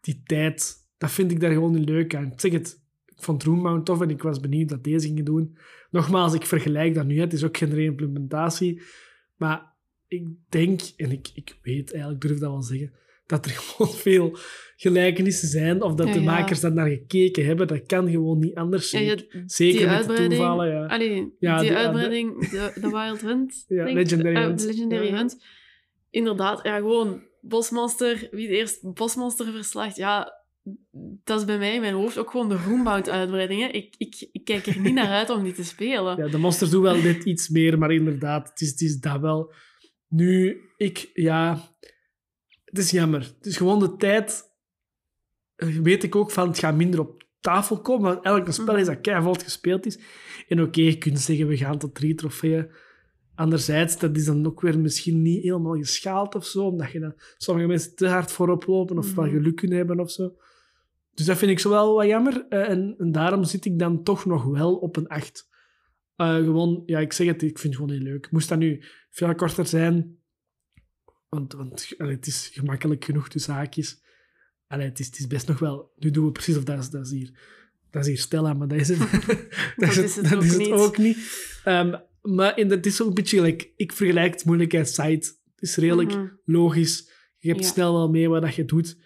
die 0.00 0.22
tijd, 0.24 0.74
dat 0.98 1.10
vind 1.10 1.30
ik 1.30 1.40
daar 1.40 1.52
gewoon 1.52 1.72
niet 1.72 1.88
leuk 1.88 2.14
aan. 2.14 2.32
Ik 2.32 2.40
zeg 2.40 2.52
het, 2.52 2.82
ik 3.20 3.26
vond 3.26 3.42
Roombound 3.44 3.86
tof 3.86 4.00
en 4.00 4.10
ik 4.10 4.22
was 4.22 4.40
benieuwd 4.40 4.68
dat 4.68 4.84
deze 4.84 5.06
gingen 5.06 5.24
doen. 5.24 5.56
Nogmaals, 5.90 6.34
ik 6.34 6.46
vergelijk 6.46 6.94
dat 6.94 7.06
nu, 7.06 7.20
het 7.20 7.32
is 7.32 7.44
ook 7.44 7.56
geen 7.56 7.74
reimplementatie. 7.74 8.82
Maar 9.36 9.72
ik 10.08 10.26
denk, 10.48 10.80
en 10.96 11.10
ik, 11.12 11.30
ik 11.34 11.58
weet 11.62 11.92
eigenlijk, 11.92 12.22
ik 12.22 12.28
durf 12.28 12.40
dat 12.40 12.50
wel 12.50 12.62
zeggen, 12.62 12.92
dat 13.26 13.44
er 13.46 13.50
gewoon 13.60 13.92
veel 13.92 14.36
gelijkenissen 14.76 15.48
zijn, 15.48 15.82
of 15.82 15.94
dat 15.94 16.06
Ja, 16.06 16.12
de 16.12 16.20
ja. 16.20 16.24
makers 16.24 16.60
daar 16.60 16.72
naar 16.72 16.88
gekeken 16.88 17.44
hebben. 17.44 17.66
Dat 17.66 17.86
kan 17.86 18.10
gewoon 18.10 18.38
niet 18.38 18.54
anders. 18.54 18.90
Ja, 18.90 18.98
zijn. 18.98 19.24
Zeker 19.46 19.98
die 19.98 20.06
met 20.16 20.30
toevallen, 20.30 20.68
ja. 20.68 20.86
Allee, 20.86 21.08
die, 21.14 21.34
die- 21.38 21.74
uitbreiding, 21.74 22.48
de, 22.48 22.72
de 22.80 22.88
Wild 22.88 23.20
Hunt. 23.20 23.64
Legendary 23.68 24.34
Eh, 24.36 24.42
Hunt. 24.44 24.64
Legendary. 24.64 25.10
Hunt. 25.10 25.44
Inderdaad, 26.10 26.60
ja, 26.64 26.76
gewoon 26.76 27.22
bosmonster. 27.40 28.28
Wie 28.30 28.46
het 28.46 28.56
eerst 28.56 28.92
bosmonster 28.94 29.52
verslaagt, 29.52 29.96
ja, 29.96 30.32
dat 31.24 31.38
is 31.40 31.44
bij 31.46 31.58
mij 31.58 31.74
in 31.74 31.80
mijn 31.80 31.94
hoofd 31.94 32.18
ook 32.18 32.30
gewoon 32.30 32.48
de 32.48 32.56
Roombound-uitbreiding. 32.66 33.60
hè. 33.60 33.66
Ik, 33.68 33.94
ik, 33.98 34.28
ik 34.32 34.44
kijk 34.44 34.66
er 34.66 34.80
niet 34.80 34.94
naar 34.94 35.08
uit 35.10 35.30
om 35.30 35.42
die 35.42 35.52
te 35.52 35.64
spelen. 35.64 36.16
Ja, 36.16 36.28
de 36.28 36.38
monsters 36.38 36.70
doen 36.70 36.82
wel 36.82 36.96
net 37.02 37.24
iets 37.24 37.48
meer, 37.48 37.78
maar 37.78 37.92
inderdaad, 37.92 38.48
het 38.48 38.60
is, 38.60 38.70
het 38.70 38.80
is 38.80 38.98
dat 39.00 39.20
wel. 39.20 39.52
Nu, 40.08 40.60
ik, 40.76 41.10
ja, 41.14 41.60
het 42.64 42.78
is 42.78 42.90
jammer. 42.90 43.20
Het 43.36 43.46
is 43.46 43.56
gewoon 43.56 43.78
de 43.78 43.96
tijd, 43.96 44.42
eh, 45.56 45.68
weet 45.76 46.02
ik 46.02 46.16
ook 46.16 46.30
van, 46.30 46.48
het 46.48 46.58
gaat 46.58 46.76
minder 46.76 47.00
op 47.00 47.22
tafel 47.40 47.80
komen, 47.80 48.12
want 48.12 48.24
elk 48.24 48.52
spel 48.52 48.76
is 48.76 48.86
dat 48.86 49.00
keivalt 49.00 49.42
gespeeld 49.42 49.86
is. 49.86 49.98
En 50.48 50.62
oké, 50.62 50.80
je 50.80 50.98
kunt 50.98 51.20
zeggen, 51.20 51.46
we 51.46 51.56
gaan 51.56 51.78
tot 51.78 51.94
drie 51.94 52.14
trofeeën. 52.14 52.70
Anderzijds, 53.34 53.98
dat 53.98 54.16
is 54.16 54.24
dan 54.24 54.46
ook 54.46 54.60
weer 54.60 54.78
misschien 54.78 55.22
niet 55.22 55.42
helemaal 55.42 55.76
geschaald 55.76 56.34
of 56.34 56.44
zo, 56.46 56.64
omdat 56.66 56.90
je 56.92 57.00
dan 57.00 57.14
sommige 57.36 57.66
mensen 57.66 57.94
te 57.94 58.06
hard 58.08 58.32
voorop 58.32 58.66
lopen 58.66 58.98
of 58.98 59.14
wel 59.14 59.24
Mhm. 59.24 59.34
geluk 59.34 59.56
kunnen 59.56 59.76
hebben 59.76 60.00
of 60.00 60.10
zo. 60.10 60.34
Dus 61.14 61.26
dat 61.26 61.38
vind 61.38 61.50
ik 61.50 61.58
zo 61.58 61.70
wel 61.70 61.94
wat 61.94 62.06
jammer. 62.06 62.46
eh, 62.48 62.68
en, 62.68 62.94
en 62.98 63.12
daarom 63.12 63.44
zit 63.44 63.64
ik 63.64 63.78
dan 63.78 64.02
toch 64.02 64.24
nog 64.26 64.44
wel 64.44 64.74
op 64.76 64.96
een 64.96 65.08
8. 65.08 65.48
Eh, 66.16 66.34
gewoon, 66.36 66.82
ja, 66.86 66.98
ik 66.98 67.12
zeg 67.12 67.26
het, 67.26 67.42
ik 67.42 67.58
vind 67.58 67.74
het 67.74 67.82
gewoon 67.82 67.90
heel 67.90 68.10
leuk. 68.12 68.30
Moest 68.30 68.48
dat 68.48 68.58
nu 68.58 68.82
veel 69.10 69.34
korter 69.34 69.66
zijn, 69.66 70.18
want, 71.28 71.52
want 71.52 71.94
allee, 71.98 72.14
het 72.14 72.26
is 72.26 72.50
gemakkelijk 72.52 73.04
genoeg 73.04 73.28
tussen 73.28 73.54
haakjes. 73.54 74.02
Allee, 74.66 74.88
het, 74.88 74.98
is, 74.98 75.06
het 75.06 75.18
is 75.18 75.26
best 75.26 75.48
nog 75.48 75.58
wel... 75.58 75.92
Nu 75.96 76.10
doen 76.10 76.24
we 76.24 76.32
precies 76.32 76.56
of 76.56 76.64
dat 76.64 76.78
is, 76.78 76.90
dat 76.90 77.04
is 77.06 77.10
hier... 77.12 77.38
Dat 77.90 78.02
is 78.02 78.08
hier 78.08 78.18
Stella, 78.18 78.54
maar 78.54 78.68
dat 78.68 78.78
is 78.78 78.88
het, 78.88 78.98
dat 79.76 79.96
is 79.96 80.16
het, 80.16 80.30
dat 80.30 80.42
is 80.44 80.52
het 80.52 80.70
ook 80.70 80.98
niet. 80.98 81.18
Ehm, 81.64 81.98
maar 82.22 82.58
in, 82.58 82.70
het 82.70 82.86
is 82.86 83.02
ook 83.02 83.08
een 83.08 83.14
beetje 83.14 83.36
gelijk... 83.36 83.72
Ik 83.76 83.92
vergelijk 83.92 84.32
het 84.32 84.44
moeilijkheidssite. 84.44 85.26
Het 85.54 85.62
is 85.68 85.76
redelijk 85.76 86.10
Mhm. 86.14 86.26
logisch. 86.44 87.10
Je 87.38 87.48
hebt 87.48 87.64
Ja. 87.64 87.70
snel 87.70 87.92
wel 87.92 88.10
mee 88.10 88.28
wat 88.28 88.42
dat 88.42 88.54
je 88.54 88.64
doet. 88.64 88.98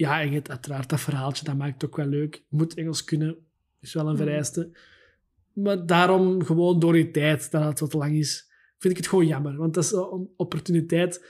Ja, 0.00 0.20
en 0.20 0.26
je 0.28 0.34
hebt 0.34 0.50
uiteraard 0.50 0.88
dat 0.88 1.00
verhaaltje, 1.00 1.44
dat 1.44 1.56
maakt 1.56 1.72
het 1.80 1.84
ook 1.90 1.96
wel 1.96 2.06
leuk. 2.06 2.34
Je 2.34 2.56
moet 2.56 2.74
Engels 2.74 3.04
kunnen, 3.04 3.36
is 3.80 3.92
wel 3.94 4.06
een 4.06 4.14
Mhm. 4.14 4.22
vereiste. 4.22 4.76
Maar 5.52 5.86
daarom, 5.86 6.44
gewoon 6.44 6.78
door 6.78 6.92
die 6.92 7.10
tijd, 7.10 7.50
dat 7.50 7.64
het 7.64 7.80
wat 7.80 7.92
lang 7.92 8.16
is, 8.16 8.50
vind 8.78 8.92
ik 8.92 8.98
het 8.98 9.08
gewoon 9.08 9.26
jammer. 9.26 9.56
Want 9.56 9.74
dat 9.74 9.84
is 9.84 9.92
een 9.92 10.28
opportuniteit 10.36 11.24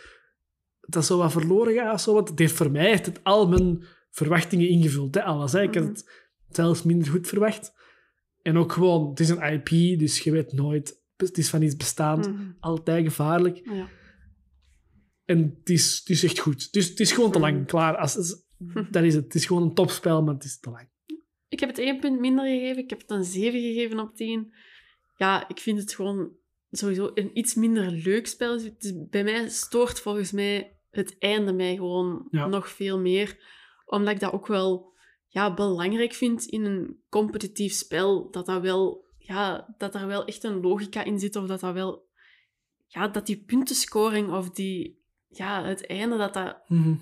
dat 0.80 1.04
zo 1.04 1.18
wat 1.18 1.32
verloren 1.32 1.74
gaat. 1.74 2.00
Zo. 2.02 2.14
Want 2.14 2.28
het 2.28 2.38
heeft 2.38 2.54
voor 2.54 2.70
mij 2.70 2.86
heeft 2.88 3.06
het 3.06 3.24
al 3.24 3.48
mijn 3.48 3.84
verwachtingen 4.10 4.68
ingevuld. 4.68 5.14
Hè, 5.14 5.22
alles. 5.22 5.52
Hè. 5.52 5.62
Ik 5.62 5.74
had 5.74 5.82
Mhm. 5.84 5.92
het 5.92 6.04
zelfs 6.50 6.82
minder 6.82 7.08
goed 7.08 7.26
verwacht. 7.26 7.72
En 8.42 8.56
ook 8.56 8.72
gewoon, 8.72 9.08
het 9.10 9.20
is 9.20 9.28
een 9.28 9.42
IP, 9.52 9.98
dus 9.98 10.18
je 10.20 10.30
weet 10.30 10.52
nooit. 10.52 10.98
Het 11.16 11.38
is 11.38 11.50
van 11.50 11.62
iets 11.62 11.76
bestaand, 11.76 12.28
Mhm. 12.32 12.42
altijd 12.60 13.04
gevaarlijk. 13.04 13.60
Ja. 13.64 13.88
En 15.24 15.56
het 15.58 15.70
is, 15.70 15.98
het 15.98 16.08
is 16.08 16.24
echt 16.24 16.38
goed. 16.38 16.72
Dus 16.72 16.88
het 16.88 17.00
is 17.00 17.12
gewoon 17.12 17.32
te 17.32 17.38
lang. 17.38 17.56
Mhm. 17.56 17.64
Klaar. 17.64 17.96
Als- 17.96 18.48
dat 18.90 19.02
is 19.02 19.14
het. 19.14 19.24
Het 19.24 19.34
is 19.34 19.46
gewoon 19.46 19.62
een 19.62 19.74
topspel, 19.74 20.22
maar 20.22 20.34
het 20.34 20.44
is 20.44 20.58
te 20.58 20.70
lang. 20.70 20.88
Ik 21.48 21.60
heb 21.60 21.68
het 21.68 21.78
één 21.78 22.00
punt 22.00 22.20
minder 22.20 22.44
gegeven. 22.44 22.82
Ik 22.82 22.90
heb 22.90 23.00
het 23.00 23.10
een 23.10 23.24
7 23.24 23.60
gegeven 23.60 23.98
op 23.98 24.14
10. 24.14 24.54
Ja, 25.16 25.48
ik 25.48 25.58
vind 25.58 25.78
het 25.78 25.94
gewoon 25.94 26.32
sowieso 26.70 27.10
een 27.14 27.38
iets 27.38 27.54
minder 27.54 27.90
leuk 27.90 28.26
spel. 28.26 28.56
Dus 28.56 28.92
bij 29.08 29.24
mij 29.24 29.48
stoort 29.48 30.00
volgens 30.00 30.32
mij 30.32 30.78
het 30.90 31.18
einde 31.18 31.52
mij 31.52 31.74
gewoon 31.74 32.26
Ja. 32.30 32.46
nog 32.46 32.68
veel 32.68 32.98
meer. 32.98 33.38
Omdat 33.86 34.14
ik 34.14 34.20
dat 34.20 34.32
ook 34.32 34.46
wel 34.46 34.92
ja, 35.28 35.54
belangrijk 35.54 36.12
vind 36.12 36.44
in 36.44 36.64
een 36.64 37.02
competitief 37.08 37.72
spel. 37.72 38.30
Dat, 38.30 38.46
dat, 38.46 38.62
wel, 38.62 39.04
ja, 39.18 39.74
dat 39.78 39.94
er 39.94 40.06
wel 40.06 40.24
echt 40.24 40.44
een 40.44 40.60
logica 40.60 41.04
in 41.04 41.18
zit. 41.18 41.36
Of 41.36 41.46
dat 41.46 41.60
dat 41.60 41.74
wel... 41.74 42.08
Ja, 42.86 43.08
dat 43.08 43.26
die 43.26 43.44
puntenscoring 43.44 44.32
of 44.32 44.50
die... 44.50 44.99
Ja, 45.32 45.64
het 45.64 45.86
einde, 45.86 46.16
dat 46.16 46.34
dat 46.34 46.56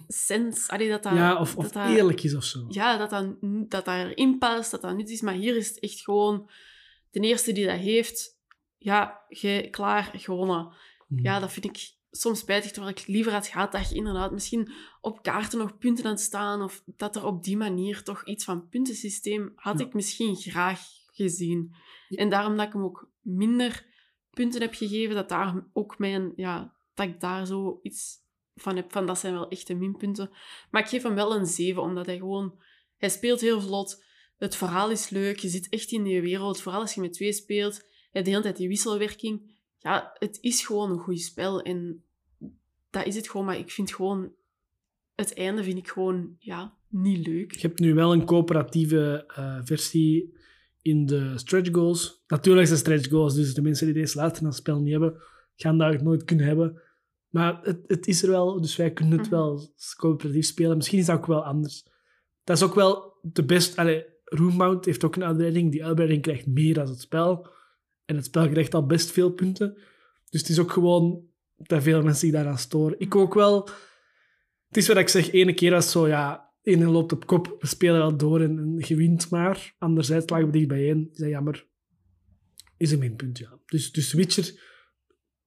sens... 0.09 0.69
allee, 0.69 0.89
dat 0.89 1.03
dat, 1.03 1.13
ja, 1.15 1.41
of, 1.41 1.57
of 1.57 1.65
dat 1.65 1.73
dat- 1.73 1.97
eerlijk 1.97 2.23
is 2.23 2.35
of 2.35 2.45
zo. 2.45 2.67
ja, 2.69 2.97
dat 2.97 3.11
dat, 3.11 3.37
dat 3.71 3.85
dat 3.85 3.95
erin 3.95 4.39
past, 4.39 4.71
dat 4.71 4.81
dat 4.81 4.97
nut 4.97 5.11
is. 5.11 5.21
Maar 5.21 5.35
hier 5.35 5.57
is 5.57 5.69
het 5.69 5.79
echt 5.79 6.01
gewoon... 6.01 6.51
De 7.11 7.21
eerste 7.21 7.53
die 7.53 7.67
dat 7.67 7.79
heeft, 7.79 8.39
ja, 8.79 9.21
jij, 9.29 9.69
klaar, 9.71 10.11
gewonnen. 10.15 10.73
Mhm. 11.09 11.23
Ja, 11.25 11.39
dat 11.41 11.53
vind 11.53 11.65
ik 11.65 11.91
soms 12.11 12.39
spijtig, 12.39 12.71
terwijl 12.71 12.95
ik 12.97 13.07
liever 13.07 13.33
had 13.33 13.47
gehad 13.47 13.73
dat 13.73 13.89
je 13.89 13.95
inderdaad 13.95 14.33
misschien 14.33 14.71
op 15.01 15.23
kaarten 15.23 15.59
nog 15.59 15.79
punten 15.79 16.05
aan 16.05 16.11
het 16.11 16.21
staan, 16.21 16.63
of 16.63 16.83
dat 16.87 17.17
er 17.17 17.25
op 17.27 17.45
die 17.45 17.57
manier 17.57 18.03
toch 18.03 18.25
iets 18.25 18.45
van 18.45 18.69
puntensysteem 18.69 19.53
had 19.55 19.79
Ja. 19.79 19.85
ik 19.87 19.95
misschien 19.95 20.37
graag 20.37 20.81
gezien. 21.13 21.75
Ja. 22.09 22.17
En 22.19 22.29
daarom 22.29 22.57
dat 22.57 22.67
ik 22.67 22.73
hem 22.73 22.83
ook 22.85 23.11
minder 23.21 23.87
punten 24.31 24.61
heb 24.61 24.75
gegeven, 24.75 25.15
dat 25.15 25.29
daar 25.29 25.65
ook 25.73 25.99
mijn, 25.99 26.33
ja, 26.37 26.75
dat 26.99 27.07
ik 27.07 27.21
daar 27.21 27.47
zo 27.47 27.79
iets 27.83 28.17
van 28.55 28.77
heb, 28.77 28.93
van 28.93 29.07
dat 29.07 29.19
zijn 29.19 29.33
wel 29.33 29.49
echte 29.49 29.75
minpunten. 29.75 30.31
Maar 30.71 30.83
ik 30.83 30.89
geef 30.89 31.03
hem 31.03 31.15
wel 31.15 31.37
een 31.37 31.47
7, 31.47 31.83
omdat 31.83 32.07
hij 32.07 32.17
gewoon, 32.17 32.59
hij 32.97 33.09
speelt 33.09 33.41
heel 33.41 33.61
vlot, 33.61 34.05
het 34.39 34.57
verhaal 34.57 34.91
is 34.91 35.09
leuk, 35.09 35.39
je 35.39 35.49
zit 35.49 35.69
echt 35.69 35.93
in 35.93 36.03
die 36.03 36.21
wereld, 36.21 36.61
vooral 36.61 36.81
als 36.81 36.95
je 36.95 37.01
met 37.01 37.13
twee 37.13 37.33
speelt, 37.33 37.87
hebt 38.11 38.25
de 38.25 38.31
hele 38.31 38.43
tijd 38.43 38.57
die 38.57 38.69
wisselwerking. 38.69 39.57
Ja, 39.79 40.17
het 40.19 40.39
is 40.41 40.67
gewoon 40.67 40.91
een 40.91 40.99
goed 40.99 41.21
spel 41.21 41.63
en 41.63 42.05
dat 42.91 43.07
is 43.07 43.17
het 43.17 43.31
gewoon, 43.31 43.47
maar 43.47 43.59
ik 43.59 43.71
vind 43.71 43.95
gewoon, 43.95 44.33
het 45.15 45.35
einde 45.35 45.65
vind 45.65 45.79
ik 45.79 45.89
gewoon, 45.89 46.37
ja, 46.39 46.77
niet 46.89 47.27
leuk. 47.27 47.53
Je 47.53 47.67
hebt 47.67 47.79
nu 47.79 47.95
wel 47.95 48.13
een 48.13 48.25
coöperatieve 48.25 49.25
eh, 49.27 49.61
versie 49.65 50.37
in 50.83 51.07
de 51.07 51.33
stretch 51.39 51.71
goals. 51.73 52.23
Natuurlijk 52.27 52.67
zijn 52.67 52.79
stretch 52.79 53.09
goals, 53.09 53.35
dus 53.35 53.55
de 53.55 53.63
mensen 53.63 53.87
die 53.87 53.95
deze 53.95 54.19
later 54.19 54.45
het 54.45 54.55
spel 54.55 54.81
niet 54.81 54.93
hebben, 54.93 55.23
gaan 55.57 55.79
dat 55.79 56.03
nooit 56.03 56.25
kunnen 56.25 56.47
hebben. 56.47 56.83
Maar 57.29 57.61
het, 57.63 57.79
het 57.87 58.07
is 58.07 58.23
er 58.23 58.31
wel, 58.31 58.61
dus 58.61 58.77
wij 58.77 58.93
kunnen 58.93 59.19
het 59.19 59.31
Mhm. 59.31 59.37
wel 59.37 59.75
coöperatief 59.97 60.47
spelen. 60.47 60.77
Misschien 60.77 60.99
is 60.99 61.07
dat 61.07 61.17
ook 61.17 61.27
wel 61.27 61.45
anders. 61.45 61.87
Dat 62.45 62.57
is 62.57 62.63
ook 62.63 62.75
wel 62.75 63.19
de 63.23 63.45
best... 63.45 63.77
Allee, 63.77 64.05
Roombound 64.25 64.85
heeft 64.85 65.05
ook 65.05 65.17
een 65.17 65.25
uitbreiding. 65.25 65.71
Die 65.73 65.85
uitbreiding 65.85 66.23
krijgt 66.23 66.47
meer 66.47 66.75
dan 66.75 66.89
het 66.89 67.01
spel. 67.01 67.49
En 68.05 68.17
het 68.17 68.25
spel 68.25 68.49
krijgt 68.49 68.75
al 68.75 68.87
best 68.87 69.11
veel 69.11 69.31
punten. 69.31 69.75
Dus 70.31 70.41
het 70.41 70.51
is 70.51 70.59
ook 70.59 70.73
gewoon 70.73 71.27
dat 71.57 71.83
veel 71.83 72.03
mensen 72.03 72.21
zich 72.21 72.33
daaraan 72.33 72.59
storen. 72.59 73.01
Ik 73.01 73.15
ook 73.15 73.35
wel... 73.35 73.69
Het 74.69 74.77
is 74.77 74.89
wat 74.89 74.97
ik 74.97 75.09
zeg, 75.09 75.31
ene 75.33 75.55
keer 75.55 75.71
was 75.71 75.83
het 75.85 75.93
zo, 75.93 76.09
ja, 76.09 76.53
ene 76.63 76.87
loopt 76.87 77.13
op 77.13 77.27
kop, 77.27 77.57
we 77.61 77.67
spelen 77.67 77.99
wel 77.99 78.17
door 78.17 78.41
en, 78.41 78.59
en 78.59 78.75
je 78.79 78.97
wint 78.97 79.31
maar. 79.31 79.75
Anderzijds 79.79 80.31
lagen 80.31 80.47
we 80.47 80.53
dicht 80.53 80.69
bijeen. 80.69 81.09
Is 81.13 81.19
dat 81.19 81.29
jammer? 81.29 81.67
Is 82.77 82.93
een 82.93 82.99
minpunt, 82.99 83.39
ja. 83.39 83.59
Dus, 83.67 83.93
dus 83.93 84.13
Witcher, 84.13 84.68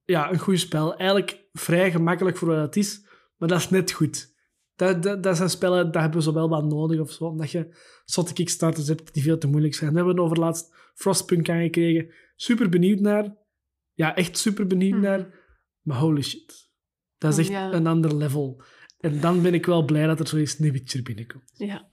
ja, 0.05 0.31
een 0.31 0.39
goed 0.39 0.59
spel. 0.59 0.95
Eigenlijk 0.97 1.47
vrij 1.53 1.91
gemakkelijk 1.91 2.37
voor 2.37 2.47
wat 2.47 2.57
het 2.65 2.75
is, 2.75 3.05
maar 3.37 3.49
dat 3.49 3.59
is 3.59 3.69
net 3.69 3.91
goed. 3.91 4.29
Dat, 4.75 5.03
dat, 5.03 5.23
dat 5.23 5.37
zijn 5.37 5.49
spellen, 5.49 5.91
dat 5.91 6.01
hebben 6.01 6.19
we 6.19 6.25
zo 6.25 6.33
wel 6.33 6.49
wat 6.49 6.63
nodig 6.65 6.99
of 6.99 7.11
zo, 7.11 7.23
omdat 7.23 7.51
je 7.51 7.75
zotte 8.05 8.33
kickstarters 8.33 8.87
hebt 8.87 9.13
die 9.13 9.23
veel 9.23 9.37
te 9.37 9.47
moeilijk 9.47 9.73
zijn. 9.75 9.91
We 9.91 9.97
hebben 9.97 10.19
over 10.19 10.39
laatst 10.39 10.73
Frostpunk 10.93 11.49
aangekregen. 11.49 12.13
Super 12.35 12.69
benieuwd 12.69 12.99
naar. 12.99 13.35
Ja, 13.93 14.15
echt 14.15 14.37
super 14.37 14.67
benieuwd 14.67 14.93
Mhm. 14.93 15.01
naar. 15.01 15.39
Maar 15.81 15.97
holy 15.97 16.21
shit. 16.21 16.69
Dat 17.17 17.31
is 17.31 17.37
echt 17.37 17.47
Ja. 17.49 17.73
een 17.73 17.87
ander 17.87 18.15
level. 18.15 18.63
En 18.99 19.19
dan 19.19 19.41
ben 19.41 19.53
ik 19.53 19.65
wel 19.65 19.85
blij 19.85 20.05
dat 20.07 20.19
er 20.19 20.27
zoiets 20.27 20.57
Witcher 20.57 21.03
binnenkomt. 21.03 21.51
Ja. 21.53 21.89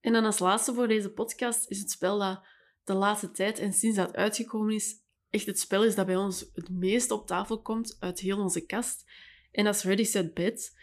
En 0.00 0.12
dan 0.12 0.24
als 0.24 0.38
laatste 0.38 0.74
voor 0.74 0.88
deze 0.88 1.10
podcast 1.10 1.70
is 1.70 1.78
het 1.78 1.90
spel 1.90 2.18
dat 2.18 2.40
de 2.84 2.94
laatste 2.94 3.30
tijd 3.30 3.58
en 3.58 3.72
sinds 3.72 3.96
dat 3.96 4.14
uitgekomen 4.14 4.74
is, 4.74 4.94
echt 5.32 5.46
het 5.46 5.58
spel 5.58 5.84
is 5.84 5.94
dat 5.94 6.06
bij 6.06 6.16
ons 6.16 6.50
het 6.54 6.68
meest 6.70 7.10
op 7.10 7.26
tafel 7.26 7.62
komt 7.62 7.96
uit 8.00 8.20
heel 8.20 8.38
onze 8.38 8.66
kast. 8.66 9.10
En 9.50 9.64
dat 9.64 9.74
is 9.74 9.82
Ready 9.82 10.04
Set 10.04 10.34
Bet. 10.34 10.78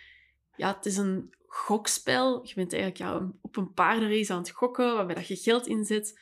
Ja, 0.55 0.75
het 0.75 0.85
is 0.85 0.97
een 0.97 1.33
gokspel. 1.47 2.47
Je 2.47 2.53
bent 2.55 2.73
eigenlijk 2.73 3.01
ja, 3.01 3.31
op 3.41 3.57
een 3.57 3.73
paardenrace 3.73 4.33
aan 4.33 4.39
het 4.39 4.49
gokken, 4.49 4.95
waarbij 4.95 5.15
dat 5.15 5.27
je 5.27 5.35
geld 5.35 5.67
inzet. 5.67 6.19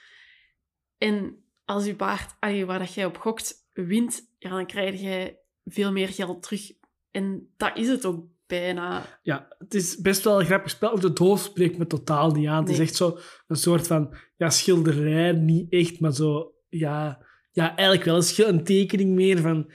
En 0.97 1.43
als 1.65 1.86
je 1.86 1.95
paard, 1.95 2.36
allee, 2.39 2.65
waar 2.65 2.80
dat 2.80 2.93
jij 2.93 3.05
op 3.05 3.17
gokt, 3.17 3.69
wint, 3.73 4.34
ja, 4.38 4.49
dan 4.49 4.65
krijg 4.65 5.01
je 5.01 5.38
veel 5.65 5.91
meer 5.91 6.07
geld 6.09 6.43
terug. 6.43 6.71
En 7.11 7.53
dat 7.57 7.78
is 7.78 7.88
het 7.88 8.05
ook 8.05 8.25
bijna. 8.47 9.19
Ja, 9.21 9.55
het 9.57 9.73
is 9.73 9.97
best 9.97 10.23
wel 10.23 10.39
een 10.39 10.45
grappig 10.45 10.71
spel. 10.71 10.99
De 10.99 11.13
doos 11.13 11.43
spreekt 11.43 11.78
me 11.78 11.88
totaal 11.88 12.32
niet 12.32 12.47
aan. 12.47 12.61
Het 12.61 12.69
is 12.69 12.80
echt 12.80 12.95
zo 12.95 13.17
een 13.47 13.55
soort 13.55 13.88
van 13.88 14.15
ja, 14.36 14.49
schilderij, 14.49 15.32
niet 15.32 15.71
echt, 15.71 15.99
maar 15.99 16.13
zo... 16.13 16.51
Ja, 16.69 17.25
ja 17.58 17.76
eigenlijk 17.76 18.03
wel 18.03 18.16
een, 18.16 18.24
schil- 18.24 18.47
een 18.47 18.64
tekening 18.64 19.16
meer 19.16 19.38
van 19.38 19.68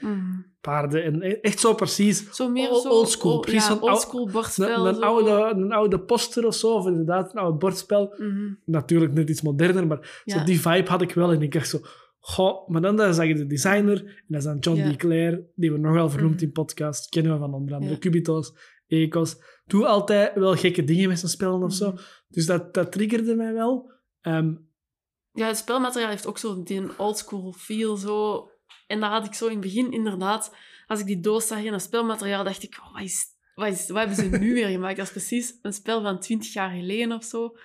paarden. 0.61 1.03
En 1.03 1.21
e- 1.21 1.39
echt 1.41 1.59
zo 1.59 1.73
precies... 1.73 2.29
Zo 2.31 2.49
meer 2.49 2.69
Old- 2.69 2.81
zo... 2.81 2.89
oldschool, 2.89 3.39
precies 3.39 3.67
ja, 3.67 3.77
oldschool 3.79 4.29
bordspel. 4.31 4.87
Een, 4.87 5.01
oude, 5.03 5.31
een 5.55 5.71
oude 5.71 5.99
poster 5.99 6.45
of 6.45 6.55
zo, 6.55 6.73
of 6.73 6.87
inderdaad 6.87 7.33
een 7.33 7.39
oude 7.39 7.57
bordspel. 7.57 8.15
Mhm. 8.17 8.53
Natuurlijk 8.65 9.13
net 9.13 9.29
iets 9.29 9.41
moderner, 9.41 9.87
maar 9.87 10.21
Ja. 10.23 10.37
zo 10.39 10.45
die 10.45 10.61
vibe 10.61 10.89
had 10.89 11.01
ik 11.01 11.11
wel. 11.13 11.31
En 11.31 11.41
ik 11.41 11.51
dacht 11.51 11.69
zo... 11.69 11.79
Goh, 12.19 12.67
maar 12.69 12.81
dan 12.81 13.13
zag 13.13 13.25
je 13.25 13.35
de 13.35 13.45
designer, 13.45 13.97
en 14.05 14.23
dat 14.27 14.37
is 14.39 14.43
dan 14.43 14.57
John 14.59 14.77
Ja. 14.77 14.91
D. 14.91 14.95
Clare, 14.95 15.45
die 15.55 15.71
we 15.71 15.77
nog 15.77 15.93
wel 15.93 16.09
vernoemd 16.09 16.35
Mhm. 16.35 16.43
in 16.43 16.51
podcast, 16.51 17.09
kennen 17.09 17.33
we 17.33 17.39
van 17.39 17.53
onder 17.53 17.75
andere. 17.75 17.97
Cubitos, 17.97 18.53
Ecos. 18.87 19.35
Doe 19.65 19.85
altijd 19.85 20.35
wel 20.35 20.55
gekke 20.55 20.83
dingen 20.83 21.09
met 21.09 21.19
zijn 21.19 21.31
spellen 21.31 21.63
of 21.63 21.73
zo. 21.73 21.91
Mhm. 21.91 22.01
Dus 22.27 22.45
dat, 22.45 22.73
dat 22.73 22.91
triggerde 22.91 23.35
mij 23.35 23.53
wel. 23.53 23.91
Ehm, 24.21 24.53
Ja, 25.33 25.47
het 25.47 25.57
spelmateriaal 25.57 26.09
heeft 26.09 26.25
ook 26.25 26.37
zo 26.37 26.63
die 26.63 26.99
oldschool 26.99 27.51
feel. 27.57 27.95
Zo. 27.95 28.49
En 28.87 28.99
daar 28.99 29.09
had 29.11 29.25
ik 29.25 29.33
zo 29.33 29.45
in 29.45 29.51
het 29.51 29.61
begin 29.61 29.91
inderdaad, 29.91 30.55
als 30.87 30.99
ik 30.99 31.05
die 31.05 31.19
doos 31.19 31.47
zag 31.47 31.63
in 31.63 31.73
het 31.73 31.81
spelmateriaal, 31.81 32.43
dacht 32.43 32.63
ik, 32.63 32.77
oh, 32.81 32.93
wat, 32.93 33.01
is, 33.01 33.25
wat, 33.55 33.67
is, 33.67 33.87
wat 33.89 33.97
hebben 33.97 34.15
ze 34.15 34.37
nu 34.37 34.53
weer 34.53 34.67
gemaakt? 34.67 34.97
Dat 34.97 35.05
is 35.05 35.11
precies 35.11 35.53
een 35.61 35.73
spel 35.73 36.01
van 36.01 36.19
20 36.19 36.53
jaar 36.53 36.69
geleden 36.69 37.11
of 37.11 37.23
zo. 37.23 37.57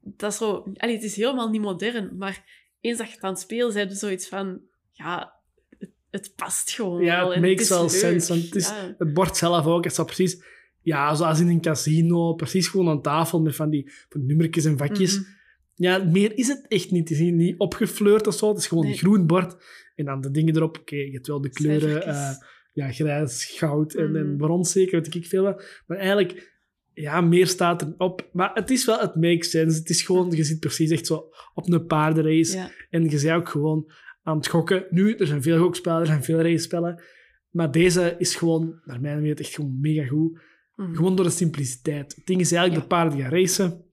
Dat 0.00 0.32
is 0.32 0.38
zo... 0.38 0.72
Allee, 0.76 0.94
het 0.94 1.04
is 1.04 1.16
helemaal 1.16 1.48
niet 1.48 1.60
modern, 1.60 2.16
maar 2.16 2.44
eens 2.80 2.98
dat 2.98 3.06
je 3.08 3.14
het 3.14 3.22
aan 3.22 3.30
het 3.30 3.40
spelen 3.40 3.74
bent, 3.74 3.98
zoiets 3.98 4.28
van, 4.28 4.60
ja, 4.92 5.34
het, 5.78 5.90
het 6.10 6.32
past 6.36 6.70
gewoon 6.70 7.02
Ja, 7.04 7.18
wel. 7.20 7.30
het 7.32 7.40
makes 7.40 7.68
wel 7.68 7.88
sense, 7.88 8.34
het 8.34 8.54
is- 8.54 8.68
Ja. 8.68 8.94
het 8.98 9.12
bord 9.14 9.36
zelf 9.36 9.66
ook, 9.66 9.84
het 9.84 9.92
staat 9.92 10.06
precies... 10.06 10.42
Ja, 10.82 11.14
zoals 11.14 11.40
in 11.40 11.48
een 11.48 11.60
casino, 11.60 12.34
precies 12.34 12.68
gewoon 12.68 12.88
aan 12.88 13.02
tafel 13.02 13.40
met 13.40 13.56
van 13.56 13.70
die, 13.70 13.92
van 14.08 14.20
die 14.20 14.28
nummertjes 14.28 14.64
en 14.64 14.76
vakjes. 14.78 15.18
Mhm. 15.20 15.28
Ja, 15.74 15.98
meer 16.04 16.38
is 16.38 16.48
het 16.48 16.64
echt 16.68 16.90
niet. 16.90 17.08
Het 17.08 17.18
is 17.18 17.30
niet 17.30 17.58
opgefleurd 17.58 18.26
of 18.26 18.34
zo. 18.34 18.48
Het 18.48 18.58
is 18.58 18.66
gewoon 18.66 18.84
Nee. 18.84 18.92
een 18.92 18.98
groen 18.98 19.26
bord. 19.26 19.56
En 19.94 20.04
dan 20.04 20.20
de 20.20 20.30
dingen 20.30 20.56
erop. 20.56 20.78
Oké, 20.78 20.96
je 20.96 21.10
hebt 21.12 21.26
wel 21.26 21.40
de 21.40 21.48
kleuren... 21.50 22.06
Eh, 22.06 22.30
ja, 22.72 22.92
grijs, 22.92 23.44
goud 23.44 23.94
en, 23.94 24.16
en 24.16 24.26
Mhm. 24.28 24.36
brons 24.36 24.72
zeker, 24.72 25.00
weet 25.02 25.14
ik 25.14 25.26
veel 25.26 25.42
wat. 25.42 25.82
Maar 25.86 25.98
eigenlijk, 25.98 26.52
ja, 26.92 27.20
meer 27.20 27.46
staat 27.46 27.82
erop. 27.82 28.28
Maar 28.32 28.50
het 28.54 28.70
is 28.70 28.84
wel, 28.84 28.98
het 28.98 29.14
makes 29.14 29.50
sense. 29.50 29.78
Het 29.78 29.90
is 29.90 30.02
gewoon, 30.02 30.30
je 30.30 30.44
zit 30.44 30.60
precies 30.60 30.90
echt 30.90 31.06
zo 31.06 31.28
op 31.54 31.72
een 31.72 31.86
paardenrace. 31.86 32.56
Ja. 32.56 32.70
En 32.90 33.02
je 33.02 33.20
bent 33.22 33.30
ook 33.30 33.48
gewoon 33.48 33.90
aan 34.22 34.36
het 34.36 34.48
gokken. 34.48 34.86
Nu, 34.90 35.14
er 35.14 35.26
zijn 35.26 35.42
veel 35.42 35.58
gokspellen, 35.58 36.00
er 36.00 36.06
zijn 36.06 36.24
veel 36.24 36.40
race-spellen. 36.40 37.02
Maar 37.50 37.70
deze 37.70 38.14
is 38.18 38.34
gewoon, 38.36 38.80
naar 38.84 39.00
mijn 39.00 39.20
mening, 39.20 39.38
echt 39.38 39.54
gewoon 39.54 39.78
mega 39.80 40.06
goed. 40.06 40.38
Mhm. 40.76 40.94
Gewoon 40.94 41.16
door 41.16 41.24
de 41.24 41.30
simpliciteit. 41.30 42.14
Het 42.14 42.26
ding 42.26 42.40
is 42.40 42.52
eigenlijk, 42.52 42.74
Ja. 42.82 42.88
de 42.88 42.94
paarden 42.94 43.20
gaan 43.20 43.30
racen. 43.30 43.83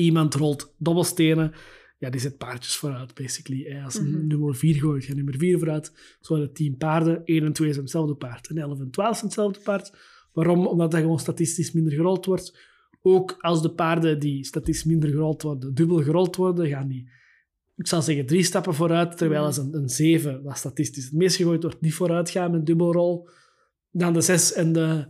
Iemand 0.00 0.34
rolt 0.34 0.74
dobbelstenen. 0.78 1.52
Ja, 1.98 2.10
die 2.10 2.20
zet 2.20 2.38
paardjes 2.38 2.76
vooruit, 2.76 3.14
basically. 3.14 3.80
Als 3.84 3.94
een 3.94 4.10
Mhm. 4.10 4.26
nummer 4.26 4.54
4 4.56 4.74
gooit, 4.74 5.04
gaat 5.04 5.16
nummer 5.16 5.36
4 5.38 5.58
vooruit. 5.58 5.92
Zo 6.20 6.34
hadden 6.34 6.52
10 6.52 6.76
paarden. 6.76 7.22
1 7.24 7.44
en 7.44 7.52
2 7.52 7.68
zijn 7.70 7.82
hetzelfde 7.82 8.14
paard. 8.14 8.48
En 8.48 8.58
11 8.58 8.80
en 8.80 8.90
12 8.90 9.14
zijn 9.14 9.26
hetzelfde 9.26 9.60
paard. 9.60 9.92
Waarom? 10.32 10.66
Omdat 10.66 10.90
dat 10.90 11.00
gewoon 11.00 11.18
statistisch 11.18 11.72
minder 11.72 11.92
gerold 11.92 12.26
wordt. 12.26 12.68
ook 13.02 13.36
als 13.38 13.62
de 13.62 13.70
paarden 13.70 14.18
die 14.18 14.44
statistisch 14.44 14.84
minder 14.84 15.10
gerold 15.10 15.42
worden, 15.42 15.74
dubbel 15.74 16.02
gerold 16.02 16.36
worden, 16.36 16.68
gaan 16.68 16.88
die, 16.88 17.08
ik 17.76 17.86
zal 17.86 18.02
zeggen, 18.02 18.26
drie 18.26 18.42
stappen 18.42 18.74
vooruit, 18.74 19.16
terwijl 19.16 19.44
als 19.44 19.56
een, 19.56 19.74
een 19.74 19.88
zeven, 19.88 20.42
wat 20.42 20.56
statistisch 20.58 21.04
het 21.04 21.12
meest 21.12 21.36
gegooid 21.36 21.62
wordt, 21.62 21.80
niet 21.80 21.94
vooruit 21.94 22.30
gaan 22.30 22.50
met 22.50 22.66
dubbelrol. 22.66 23.28
Dan 23.90 24.12
de 24.12 24.20
zes 24.20 24.52
en 24.52 24.72
de 24.72 25.06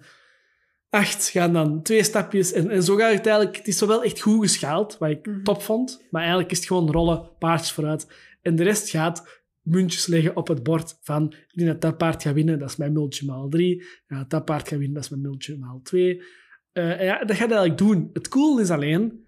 acht 0.90 1.28
gaan 1.28 1.52
dan 1.52 1.82
twee 1.82 2.02
stapjes. 2.02 2.52
En, 2.52 2.70
en 2.70 2.82
zo 2.82 2.96
gaat 2.96 3.12
het 3.12 3.26
eigenlijk... 3.26 3.56
Het 3.56 3.66
is 3.68 3.80
wel 3.80 4.04
echt 4.04 4.20
goed 4.20 4.40
geschaald, 4.40 4.98
wat 4.98 5.10
ik 5.10 5.26
Mhm. 5.26 5.42
top 5.42 5.62
vond. 5.62 6.06
Maar 6.10 6.20
eigenlijk 6.20 6.50
is 6.50 6.56
het 6.58 6.66
gewoon 6.66 6.90
rollen, 6.90 7.28
paardjes 7.38 7.72
vooruit. 7.72 8.12
En 8.42 8.54
de 8.56 8.62
rest 8.62 8.90
gaat 8.90 9.42
muntjes 9.62 10.06
leggen 10.06 10.36
op 10.36 10.48
het 10.48 10.62
bord 10.62 10.98
van... 11.02 11.32
Ik 11.32 11.54
denk 11.54 11.68
dat 11.68 11.80
dat 11.80 11.96
paard 11.98 12.22
gaat 12.22 12.34
winnen, 12.34 12.58
dat 12.58 12.70
is 12.70 12.76
mijn 12.76 12.92
multje 12.92 13.26
maal 13.26 13.48
drie. 13.48 13.84
Ja, 14.08 14.24
dat 14.28 14.44
paard 14.44 14.68
gaat 14.68 14.78
winnen, 14.78 14.94
dat 14.94 15.04
is 15.04 15.10
mijn 15.10 15.22
multje 15.22 15.58
maal 15.58 15.80
twee. 15.82 16.22
Eh, 16.72 16.98
en 17.00 17.04
ja, 17.04 17.18
dat 17.18 17.36
gaat 17.36 17.50
eigenlijk 17.50 17.78
doen. 17.78 18.10
Het 18.12 18.28
cool 18.28 18.58
is 18.58 18.70
alleen... 18.70 19.24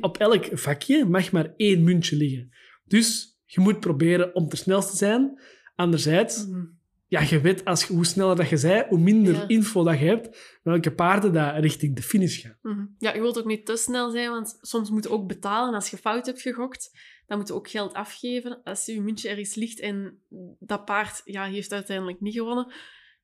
op 0.00 0.18
elk 0.18 0.48
vakje 0.52 1.04
mag 1.04 1.32
maar 1.32 1.52
één 1.56 1.84
muntje 1.84 2.16
liggen. 2.16 2.50
Dus 2.84 3.38
je 3.44 3.60
moet 3.60 3.80
proberen 3.80 4.34
om 4.34 4.48
te 4.48 4.56
snelst 4.56 4.90
te 4.90 4.96
zijn. 4.96 5.40
Anderzijds 5.74 6.46
Mhm. 6.46 6.64
Ja, 7.08 7.20
je 7.20 7.40
weet 7.40 7.64
als, 7.64 7.84
je- 7.84 7.92
hoe 7.94 8.06
sneller 8.06 8.36
dat 8.36 8.48
je 8.48 8.56
zei, 8.56 8.84
hoe 8.88 8.98
minder 8.98 9.34
Ja. 9.34 9.48
info 9.48 9.84
dat 9.84 9.98
je 9.98 10.04
hebt, 10.04 10.58
welke 10.62 10.94
paarden 10.94 11.32
dat 11.32 11.54
richting 11.58 11.96
de 11.96 12.02
finish 12.02 12.40
gaan. 12.42 12.58
Mhm. 12.62 12.86
Ja, 12.98 13.14
je 13.14 13.20
wilt 13.20 13.38
ook 13.38 13.44
niet 13.46 13.66
te 13.66 13.76
snel 13.76 14.10
zijn, 14.10 14.30
want 14.30 14.58
soms 14.60 14.90
moet 14.90 15.04
je 15.04 15.10
ook 15.10 15.26
betalen. 15.26 15.74
Als 15.74 15.90
je 15.90 15.96
fout 15.96 16.26
hebt 16.26 16.40
gegokt, 16.40 16.90
dan 17.26 17.38
moet 17.38 17.48
je 17.48 17.54
ook 17.54 17.68
geld 17.68 17.92
afgeven. 17.94 18.62
Als 18.62 18.86
je 18.86 19.00
muntje 19.00 19.28
ergens 19.28 19.54
ligt 19.54 19.80
en 19.80 20.18
dat 20.58 20.84
paard 20.84 21.20
ja, 21.24 21.44
heeft 21.44 21.72
uiteindelijk 21.72 22.20
niet 22.20 22.34
gewonnen. 22.34 22.72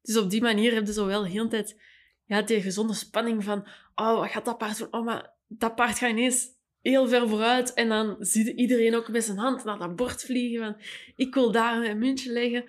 Dus 0.03 0.17
op 0.17 0.31
die 0.31 0.43
manier 0.43 0.75
heb 0.75 0.87
je 0.87 0.93
zo 0.93 1.07
wel 1.07 1.23
de 1.23 1.29
hele 1.29 1.49
tijd 1.49 1.81
ja, 2.25 2.43
die 2.43 2.61
gezonde 2.63 2.95
spanning 2.95 3.45
van 3.45 3.67
oh, 3.95 4.19
wat 4.19 4.31
gaat 4.31 4.45
dat 4.45 4.59
paard 4.59 4.79
doen? 4.79 4.89
Oh, 4.93 5.05
maar 5.05 5.35
dat 5.49 5.75
paard 5.75 5.99
gaat 5.99 6.11
ineens 6.11 6.49
heel 6.81 7.09
ver 7.09 7.29
vooruit. 7.29 7.75
En 7.75 7.89
dan 7.89 8.17
ziet 8.19 8.47
iedereen 8.47 8.95
ook 8.95 9.09
met 9.09 9.25
zijn 9.25 9.39
hand 9.39 9.65
naar 9.65 9.79
dat 9.79 9.97
bord 9.97 10.23
vliegen 10.25 10.65
van 10.65 10.77
ik 11.17 11.35
wil 11.35 11.53
daar 11.53 11.79
mijn 11.79 11.99
muntje 11.99 12.33
leggen. 12.33 12.65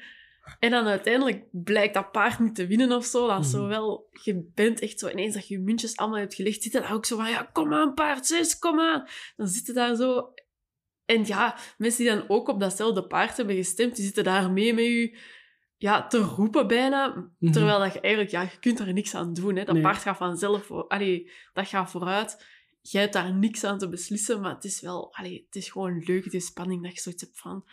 En 0.60 0.72
dan 0.72 0.86
uiteindelijk 0.88 1.44
blijkt 1.52 1.94
dat 1.94 2.12
paard 2.12 2.40
niet 2.40 2.56
te 2.56 2.68
winnen 2.68 2.92
of 2.92 3.06
zo. 3.06 3.28
Dat 3.28 3.46
zo 3.46 3.60
Mhm. 3.60 3.68
wel... 3.68 4.10
Je 4.24 4.52
bent 4.54 4.80
echt 4.80 5.00
zo... 5.00 5.10
Ineens 5.10 5.34
dat 5.34 5.48
je 5.48 5.54
je 5.54 5.60
muntjes 5.60 5.98
allemaal 5.98 6.20
hebt 6.20 6.34
gelegd, 6.34 6.62
zitten 6.64 6.82
daar 6.82 6.94
ook 6.94 7.06
zo 7.06 7.16
van... 7.16 7.30
Ja, 7.30 7.50
kom 7.54 7.74
aan, 7.74 7.94
paard, 7.94 8.26
zes, 8.26 8.60
kom 8.60 8.80
aan. 8.80 9.08
Dan 9.36 9.48
zitten 9.48 9.74
daar 9.74 9.96
zo... 9.96 10.34
En 11.06 11.26
ja, 11.26 11.58
mensen 11.78 12.04
die 12.06 12.14
dan 12.16 12.30
ook 12.30 12.48
op 12.48 12.60
datzelfde 12.60 13.08
paard 13.08 13.38
hebben 13.38 13.56
gestemd, 13.56 13.96
die 13.96 14.06
zitten 14.06 14.24
daar 14.24 14.52
mee 14.52 14.74
met 14.74 14.84
je 14.86 15.18
ja, 15.78 16.08
te 16.08 16.18
roepen 16.18 16.68
bijna. 16.68 17.32
Mhm. 17.40 17.52
Terwijl 17.52 17.80
dat 17.80 17.94
je 17.94 18.00
eigenlijk... 18.00 18.34
Ja, 18.34 18.42
je 18.42 18.60
kunt 18.60 18.80
er 18.80 18.94
niks 18.94 19.16
aan 19.16 19.34
doen. 19.34 19.56
Hè. 19.56 19.64
Dat 19.64 19.74
Nee. 19.74 19.84
paard 19.84 19.98
gaat 19.98 20.18
vanzelf... 20.18 20.66
voor- 20.66 20.88
Allee, 20.88 21.32
dat 21.54 21.68
gaat 21.68 21.92
vooruit. 21.92 22.46
Jij 22.82 23.02
hebt 23.02 23.14
daar 23.14 23.34
niks 23.34 23.64
aan 23.64 23.78
te 23.78 23.90
beslissen, 23.90 24.42
maar 24.42 24.54
het 24.54 24.64
is 24.64 24.82
wel... 24.82 25.14
Allee, 25.16 25.44
het 25.46 25.56
is 25.56 25.70
gewoon 25.70 26.00
leuk, 26.06 26.32
die 26.32 26.40
spanning, 26.40 26.84
dat 26.84 26.94
je 26.96 27.02
zoiets 27.02 27.22
hebt 27.24 27.40
van... 27.40 27.66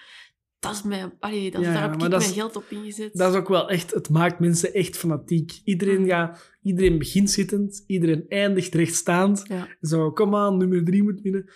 Dat 0.61 0.73
is 0.73 0.83
mijn... 0.83 1.13
Allee, 1.19 1.51
dat, 1.51 1.63
Ja, 1.63 1.73
daar 1.73 1.83
heb 1.83 1.93
ik 1.93 1.99
mijn 2.09 2.13
is- 2.21 2.31
geld 2.33 2.57
op 2.57 2.65
ingezet. 2.69 3.15
Dat 3.17 3.33
is 3.33 3.39
ook 3.39 3.49
wel 3.49 3.71
echt, 3.71 3.91
het 3.95 4.09
maakt 4.11 4.39
mensen 4.41 4.75
echt 4.75 4.97
fanatiek. 4.97 5.61
Iedereen, 5.65 6.07
gaat, 6.07 6.51
iedereen 6.63 6.99
begint 6.99 7.31
zittend, 7.31 7.85
iedereen 7.87 8.25
eindigt 8.29 8.75
rechtstaand. 8.75 9.43
Ja. 9.49 9.69
Zo, 9.81 10.11
kom 10.13 10.35
aan, 10.35 10.57
nummer 10.57 10.85
drie 10.85 11.03
moet 11.03 11.21
winnen. 11.21 11.51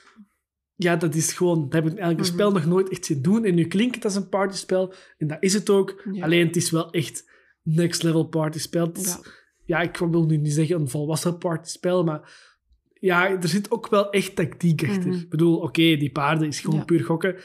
Ja, 0.77 0.97
dat 0.97 1.15
is 1.15 1.33
gewoon, 1.33 1.63
dat 1.63 1.73
heb 1.73 1.83
ik 1.83 1.99
eigenlijk 1.99 2.19
een 2.19 2.25
Mhm. 2.25 2.35
spel 2.35 2.53
nog 2.53 2.65
nooit 2.67 2.89
echt 2.89 3.05
zien 3.05 3.23
doen. 3.23 3.45
En 3.45 3.55
nu 3.55 3.65
klinkt 3.67 3.95
het 3.95 4.05
als 4.05 4.15
een 4.15 4.29
partyspel, 4.29 4.95
en 5.19 5.27
dat 5.27 5.37
is 5.41 5.53
het 5.53 5.71
ook. 5.71 6.03
Ja. 6.13 6.25
Alleen 6.25 6.47
het 6.47 6.57
is 6.57 6.71
wel 6.71 6.91
echt 6.91 7.31
next 7.63 8.03
level 8.03 8.25
partyspel. 8.25 8.91
Ja. 9.03 9.19
ja, 9.65 9.81
ik 9.81 9.97
wil 9.97 10.27
nu 10.27 10.37
niet 10.37 10.53
zeggen 10.53 10.77
een 10.81 10.89
volwassen 10.89 11.39
partyspel, 11.39 12.05
maar 12.05 12.53
ja, 13.01 13.29
er 13.41 13.49
zit 13.49 13.71
ook 13.71 13.89
wel 13.89 14.11
echt 14.11 14.37
tactiek 14.37 14.83
achter. 14.83 15.09
Mhm. 15.11 15.19
Ik 15.21 15.29
bedoel, 15.29 15.57
oké, 15.59 15.97
die 15.97 16.11
paarden 16.13 16.49
is 16.49 16.61
gewoon 16.61 16.85
puur 16.85 17.05
gokken, 17.05 17.37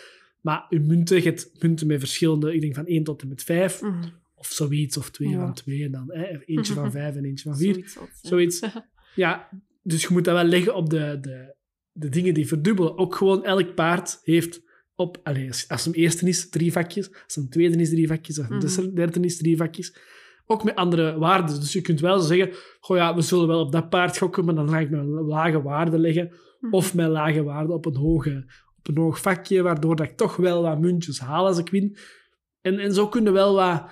maar 0.41 0.65
je 0.69 0.79
munten, 0.79 1.17
je 1.17 1.23
hebt 1.23 1.51
munten 1.61 1.87
met 1.87 1.99
verschillende, 1.99 2.53
ik 2.53 2.61
denk 2.61 2.75
van 2.75 2.85
1 2.87 3.03
tot 3.03 3.21
en 3.21 3.27
met 3.27 3.43
5, 3.43 3.81
Mhm. 3.81 4.03
of 4.35 4.47
zoiets, 4.47 4.97
of 4.97 5.09
twee 5.11 5.29
Ja. 5.29 5.39
van 5.39 5.53
2, 5.53 5.83
en 5.83 5.91
dan 5.91 6.11
eh, 6.11 6.37
eentje 6.45 6.73
van 6.73 6.91
5 7.01 7.15
en 7.15 7.25
eentje 7.25 7.49
van 7.49 7.57
4. 7.57 7.93
Zoiets. 8.21 8.59
Ja, 9.15 9.49
dus 9.83 10.01
je 10.01 10.07
moet 10.11 10.25
dat 10.25 10.35
wel 10.35 10.43
leggen 10.43 10.75
op 10.75 10.89
de, 10.89 11.17
de, 11.21 11.55
de 11.91 12.09
dingen 12.09 12.33
die 12.33 12.47
verdubbelen. 12.47 12.97
Ook 12.97 13.15
gewoon 13.15 13.43
elk 13.45 13.75
paard 13.75 14.19
heeft 14.23 14.61
op, 14.95 15.19
allez, 15.23 15.67
als, 15.67 15.85
hem 15.85 15.93
eerste 15.93 16.27
is, 16.27 16.49
drie 16.49 16.71
vakjes. 16.71 17.13
Als 17.23 17.35
hem 17.35 17.49
tweede 17.49 17.77
is, 17.77 17.89
drie 17.89 18.07
vakjes. 18.07 18.39
Als 18.39 18.75
hem 18.75 18.85
Mhm. 18.85 18.95
derde 18.95 19.19
is, 19.19 19.37
drie 19.37 19.57
vakjes. 19.57 19.97
Ook 20.45 20.63
met 20.63 20.75
andere 20.75 21.17
waarden. 21.17 21.59
Dus 21.59 21.73
je 21.73 21.81
kunt 21.81 21.99
wel 21.99 22.19
zeggen, 22.19 22.49
goh 22.79 22.97
ja, 22.97 23.15
we 23.15 23.21
zullen 23.21 23.47
wel 23.47 23.59
op 23.59 23.71
dat 23.71 23.89
paard 23.89 24.17
gokken, 24.17 24.45
maar 24.45 24.55
dan 24.55 24.69
ga 24.69 24.79
ik 24.79 24.89
mijn 24.89 25.07
lage 25.07 25.61
waarde 25.61 25.99
leggen. 25.99 26.31
Mhm. 26.59 26.73
Of 26.73 26.93
mijn 26.95 27.09
lage 27.09 27.43
waarde 27.43 27.73
op 27.73 27.85
een, 27.85 27.95
hoge, 27.95 28.51
een 28.89 28.97
hoog 28.97 29.21
vakje, 29.21 29.61
waardoor 29.61 29.95
dat 29.95 30.07
ik 30.07 30.17
toch 30.17 30.35
wel 30.35 30.61
wat 30.61 30.79
muntjes 30.79 31.19
haal 31.19 31.45
als 31.45 31.57
ik 31.57 31.69
win. 31.69 31.97
En, 32.61 32.79
en 32.79 32.93
zo 32.93 33.07
kunnen 33.07 33.33
wel 33.33 33.55
wat, 33.55 33.91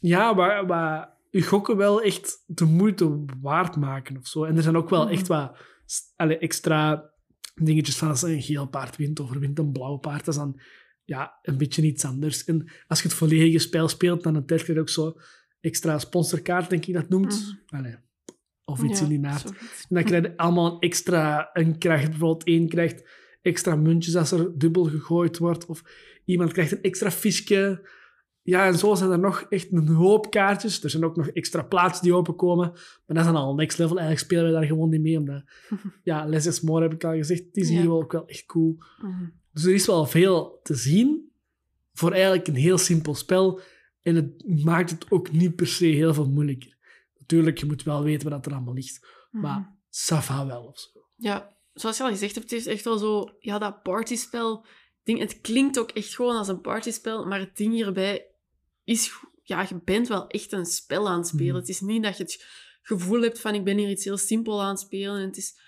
ja, 0.00 0.34
wat, 0.34 0.66
wat 0.66 1.08
je 1.30 1.42
gokken 1.42 1.76
wel 1.76 2.02
echt 2.02 2.44
de 2.46 2.64
moeite 2.64 3.24
waard 3.40 3.76
maken 3.76 4.16
of 4.16 4.26
zo. 4.26 4.44
En 4.44 4.56
er 4.56 4.62
zijn 4.62 4.76
ook 4.76 4.90
wel 4.90 5.04
Mhm. 5.04 5.12
echt 5.12 5.26
wat 5.26 5.56
allee, 6.16 6.38
extra 6.38 7.10
dingetjes 7.54 7.96
van 7.96 8.08
als 8.08 8.22
een 8.22 8.42
geel 8.42 8.66
paard 8.68 8.96
wint 8.96 9.20
of 9.20 9.30
er 9.30 9.40
wint 9.40 9.58
een 9.58 9.72
blauw 9.72 9.96
paard. 9.96 10.24
Dat 10.24 10.34
is 10.34 10.40
dan 10.40 10.60
ja, 11.04 11.38
een 11.42 11.58
beetje 11.58 11.82
iets 11.82 12.04
anders. 12.04 12.44
En 12.44 12.70
als 12.86 13.02
je 13.02 13.08
het 13.08 13.16
volledige 13.16 13.58
spel 13.58 13.88
speelt, 13.88 14.22
dan 14.22 14.44
krijg 14.44 14.66
je 14.66 14.80
ook 14.80 14.88
zo 14.88 15.16
extra 15.60 15.98
sponsorkaart, 15.98 16.70
denk 16.70 16.86
ik 16.86 16.94
dat 16.94 17.08
noemt. 17.08 17.62
Allee, 17.66 17.96
of 18.64 18.82
iets 18.82 18.98
Ja, 18.98 19.04
in 19.04 19.10
die 19.10 19.20
naart. 19.20 19.44
En 19.50 19.56
dan 19.88 20.04
krijg 20.04 20.22
je 20.24 20.36
allemaal 20.36 20.72
een 20.72 20.78
extra... 20.80 21.50
Een 21.52 21.78
krijgt 21.78 22.08
bijvoorbeeld 22.08 22.44
één 22.44 22.68
krijgt 22.68 23.08
extra 23.42 23.76
muntjes 23.76 24.16
als 24.16 24.30
er 24.30 24.58
dubbel 24.58 24.84
gegooid 24.84 25.38
wordt. 25.38 25.66
Of 25.66 25.82
iemand 26.24 26.52
krijgt 26.52 26.72
een 26.72 26.82
extra 26.82 27.10
visje. 27.10 27.88
Ja, 28.42 28.66
en 28.66 28.78
zo 28.78 28.94
zijn 28.94 29.10
er 29.10 29.18
nog 29.18 29.46
echt 29.48 29.72
een 29.72 29.88
hoop 29.88 30.30
kaartjes. 30.30 30.82
Er 30.82 30.90
zijn 30.90 31.04
ook 31.04 31.16
nog 31.16 31.28
extra 31.28 31.62
plaatsen 31.62 32.04
die 32.04 32.14
openkomen. 32.14 32.70
Maar 32.70 33.02
dat 33.06 33.18
is 33.18 33.24
dan 33.24 33.36
al 33.36 33.54
next 33.54 33.78
level. 33.78 33.96
Eigenlijk 33.98 34.26
spelen 34.26 34.46
we 34.46 34.52
daar 34.52 34.64
gewoon 34.64 34.88
niet 34.88 35.00
mee. 35.00 35.18
Omdat, 35.18 35.42
ja, 36.02 36.26
less 36.26 36.46
is 36.46 36.60
more, 36.60 36.82
heb 36.82 36.92
ik 36.92 37.04
al 37.04 37.14
gezegd. 37.14 37.44
Het 37.44 37.56
is 37.56 37.68
hier 37.68 37.86
wel 37.86 38.02
ook 38.02 38.12
wel 38.12 38.26
echt 38.26 38.46
cool. 38.46 38.76
Mhm. 39.02 39.24
Dus 39.52 39.64
er 39.64 39.74
is 39.74 39.86
wel 39.86 40.06
veel 40.06 40.60
te 40.62 40.74
zien 40.74 41.32
voor 41.92 42.12
eigenlijk 42.12 42.46
een 42.46 42.54
heel 42.54 42.78
simpel 42.78 43.14
spel. 43.14 43.60
En 44.02 44.14
het 44.14 44.64
maakt 44.64 44.90
het 44.90 45.10
ook 45.10 45.32
niet 45.32 45.56
per 45.56 45.66
se 45.66 45.86
heel 45.86 46.14
veel 46.14 46.30
moeilijker. 46.30 46.76
Natuurlijk, 47.18 47.58
je 47.58 47.66
moet 47.66 47.82
wel 47.82 48.02
weten 48.02 48.30
wat 48.30 48.46
er 48.46 48.52
allemaal 48.52 48.74
ligt. 48.74 49.06
Mhm. 49.30 49.42
Maar 49.42 49.76
Safa 49.88 50.46
wel 50.46 50.62
of 50.62 50.78
zo. 50.78 50.88
Ja, 51.16 51.56
zoals 51.80 51.96
je 51.96 52.02
al 52.02 52.08
gezegd 52.10 52.34
hebt, 52.34 52.50
het 52.50 52.60
is 52.60 52.66
echt 52.66 52.84
wel 52.84 52.98
zo... 52.98 53.36
Ja, 53.38 53.58
dat 53.58 53.82
partyspel... 53.82 54.66
Ding, 55.02 55.18
het 55.20 55.40
klinkt 55.40 55.78
ook 55.78 55.90
echt 55.90 56.14
gewoon 56.14 56.36
als 56.36 56.48
een 56.48 56.60
partyspel, 56.60 57.26
maar 57.26 57.38
het 57.40 57.56
ding 57.56 57.72
hierbij 57.72 58.26
is... 58.84 59.10
Ja, 59.42 59.66
je 59.68 59.80
bent 59.84 60.08
wel 60.08 60.26
echt 60.26 60.52
een 60.52 60.66
spel 60.66 61.08
aan 61.08 61.18
het 61.18 61.26
spelen. 61.26 61.46
Mhm. 61.46 61.56
Het 61.56 61.68
is 61.68 61.80
niet 61.80 62.02
dat 62.02 62.16
je 62.16 62.22
het 62.22 62.46
gevoel 62.82 63.20
hebt 63.22 63.40
van 63.40 63.54
ik 63.54 63.64
ben 63.64 63.78
hier 63.78 63.88
iets 63.90 64.04
heel 64.04 64.16
simpel 64.16 64.62
aan 64.62 64.68
het 64.70 64.78
spelen. 64.80 65.16
En 65.20 65.26
het 65.26 65.36
is... 65.36 65.58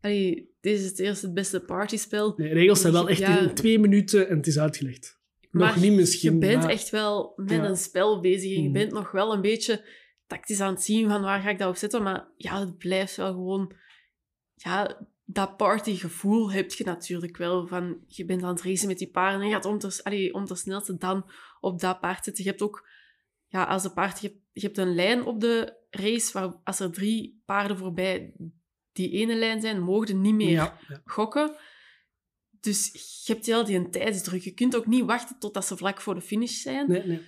Allee, 0.00 0.54
dit 0.60 0.78
is 0.78 0.84
het 0.84 0.98
eerste 0.98 1.24
het 1.26 1.34
beste 1.34 1.60
partyspel. 1.60 2.34
Nee, 2.36 2.52
regels 2.52 2.80
zijn 2.80 2.92
wel 2.92 3.08
echt 3.08 3.18
Ja. 3.18 3.38
in 3.38 3.54
twee 3.54 3.78
minuten 3.78 4.28
en 4.28 4.36
het 4.36 4.46
is 4.46 4.58
uitgelegd. 4.58 5.18
Nog 5.50 5.62
Maar 5.62 5.78
niet 5.78 5.92
misschien. 5.92 6.32
Je 6.32 6.38
bent 6.38 6.62
maar- 6.62 6.70
echt 6.70 6.90
wel 6.90 7.32
met 7.36 7.50
Ja. 7.50 7.64
een 7.68 7.76
spel 7.76 8.20
bezig 8.20 8.50
en 8.56 8.62
je 8.62 8.68
Mhm. 8.68 8.72
bent 8.72 8.92
nog 8.92 9.10
wel 9.10 9.32
een 9.32 9.40
beetje 9.40 9.84
tactisch 10.26 10.60
aan 10.60 10.74
het 10.74 10.82
zien 10.82 11.08
van 11.08 11.22
waar 11.22 11.40
ga 11.40 11.50
ik 11.50 11.58
dat 11.58 11.68
op 11.68 11.76
zetten. 11.76 12.02
Maar 12.02 12.28
ja, 12.36 12.60
het 12.60 12.78
blijft 12.78 13.16
wel 13.16 13.32
gewoon... 13.32 13.72
Ja, 14.54 15.06
dat 15.32 15.56
partygevoel 15.56 16.52
heb 16.52 16.72
je 16.72 16.84
natuurlijk 16.84 17.36
wel. 17.36 17.66
Van, 17.66 18.04
je 18.06 18.24
bent 18.24 18.42
aan 18.42 18.54
het 18.54 18.62
racen 18.62 18.88
met 18.88 18.98
die 18.98 19.10
paarden 19.10 19.40
en 19.40 19.46
je 19.46 19.52
gaat 19.52 19.64
om 19.64 19.78
te, 19.78 20.00
allee, 20.02 20.34
om 20.34 20.44
te 20.44 20.54
snelste 20.54 20.96
dan 20.96 21.30
op 21.60 21.80
dat 21.80 22.00
paard 22.00 22.24
zitten. 22.24 22.44
Je 22.44 22.50
hebt 22.50 22.62
ook... 22.62 22.88
Ja, 23.46 23.64
als 23.64 23.84
een 23.84 23.92
paard... 23.92 24.20
Je 24.20 24.26
hebt, 24.26 24.40
je 24.52 24.60
hebt 24.60 24.78
een 24.78 24.94
lijn 24.94 25.24
op 25.24 25.40
de 25.40 25.76
race 25.90 26.32
waar 26.32 26.54
als 26.64 26.80
er 26.80 26.92
drie 26.92 27.42
paarden 27.44 27.78
voorbij 27.78 28.32
die 28.92 29.10
ene 29.10 29.34
lijn 29.34 29.60
zijn, 29.60 29.82
mogen 29.82 30.20
niet 30.20 30.34
meer 30.34 30.50
Ja, 30.50 30.78
ja. 30.88 31.00
gokken. 31.04 31.56
Dus 32.60 32.90
je 33.24 33.32
hebt 33.32 33.46
heel 33.46 33.64
die 33.64 33.76
een 33.76 33.90
tijdsdruk. 33.90 34.42
Je 34.42 34.54
kunt 34.54 34.76
ook 34.76 34.86
niet 34.86 35.04
wachten 35.04 35.38
totdat 35.38 35.66
ze 35.66 35.76
vlak 35.76 36.00
voor 36.00 36.14
de 36.14 36.20
finish 36.20 36.62
zijn. 36.62 36.90
Nee, 36.90 37.06
nee. 37.06 37.20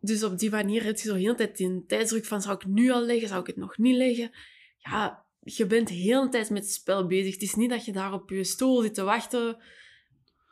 Dus 0.00 0.22
op 0.22 0.38
die 0.38 0.50
manier 0.50 0.84
heb 0.84 0.98
je 0.98 1.08
zo 1.08 1.14
heel 1.14 1.36
de 1.36 1.36
tijd 1.36 1.56
die 1.56 1.84
tijdsdruk 1.86 2.24
van 2.24 2.42
zou 2.42 2.56
ik 2.56 2.66
nu 2.66 2.90
al 2.90 3.02
leggen, 3.02 3.28
zou 3.28 3.40
ik 3.40 3.46
het 3.46 3.56
nog 3.56 3.78
niet 3.78 3.96
leggen. 3.96 4.30
Ja, 4.76 5.26
je 5.56 5.66
bent 5.66 5.88
heel 5.88 6.22
de 6.22 6.28
tijd 6.28 6.50
met 6.50 6.62
het 6.62 6.72
spel 6.72 7.06
bezig. 7.06 7.32
Het 7.32 7.42
is 7.42 7.54
niet 7.54 7.70
dat 7.70 7.84
je 7.84 7.92
daar 7.92 8.12
op 8.12 8.30
je 8.30 8.44
stoel 8.44 8.82
zit 8.82 8.94
te 8.94 9.02
wachten 9.02 9.56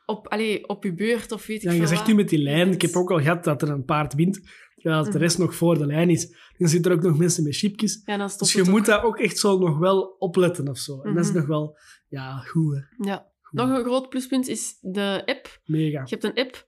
op, 0.05 0.27
allee, 0.27 0.67
op 0.69 0.83
je 0.83 0.93
beurt 0.93 1.31
of 1.31 1.45
weet 1.45 1.57
ik 1.57 1.63
Ja, 1.63 1.69
veel 1.71 1.79
je 1.81 1.87
zegt 1.87 2.07
nu 2.07 2.13
met 2.15 2.29
die 2.29 2.39
lijn, 2.41 2.71
ik 2.71 2.81
heb 2.81 2.95
ook 2.95 3.11
al 3.11 3.19
gehad 3.19 3.43
dat 3.43 3.61
er 3.61 3.69
een 3.69 3.85
paard 3.85 4.13
wint, 4.13 4.41
terwijl 4.75 5.03
de 5.03 5.09
Mhm. 5.09 5.17
rest 5.17 5.37
nog 5.37 5.55
voor 5.55 5.77
de 5.77 5.85
lijn 5.85 6.09
is. 6.09 6.35
Dan 6.57 6.67
zitten 6.69 6.91
er 6.91 6.97
ook 6.97 7.03
nog 7.03 7.17
mensen 7.17 7.43
met 7.43 7.55
chipjes. 7.55 8.01
Ja, 8.05 8.17
dan 8.17 8.29
Dus 8.37 8.53
je 8.53 8.63
moet 8.63 8.79
ook. 8.79 8.85
dat 8.85 9.01
ook 9.03 9.17
echt 9.19 9.37
zo 9.37 9.57
nog 9.57 9.77
wel 9.77 10.01
opletten 10.19 10.67
of 10.67 10.77
zo. 10.77 11.01
En 11.01 11.13
dat 11.13 11.23
is 11.23 11.29
Mhm. 11.29 11.37
nog 11.39 11.47
wel, 11.47 11.77
ja, 12.07 12.37
goed 12.37 12.75
hè. 12.75 13.09
Ja. 13.09 13.31
Goed. 13.41 13.59
Nog 13.59 13.77
een 13.77 13.83
groot 13.83 14.09
pluspunt 14.09 14.47
is 14.47 14.77
de 14.81 15.21
app. 15.25 15.59
Mega. 15.65 16.01
Je 16.05 16.17
hebt 16.17 16.23
een 16.23 16.45
app 16.45 16.66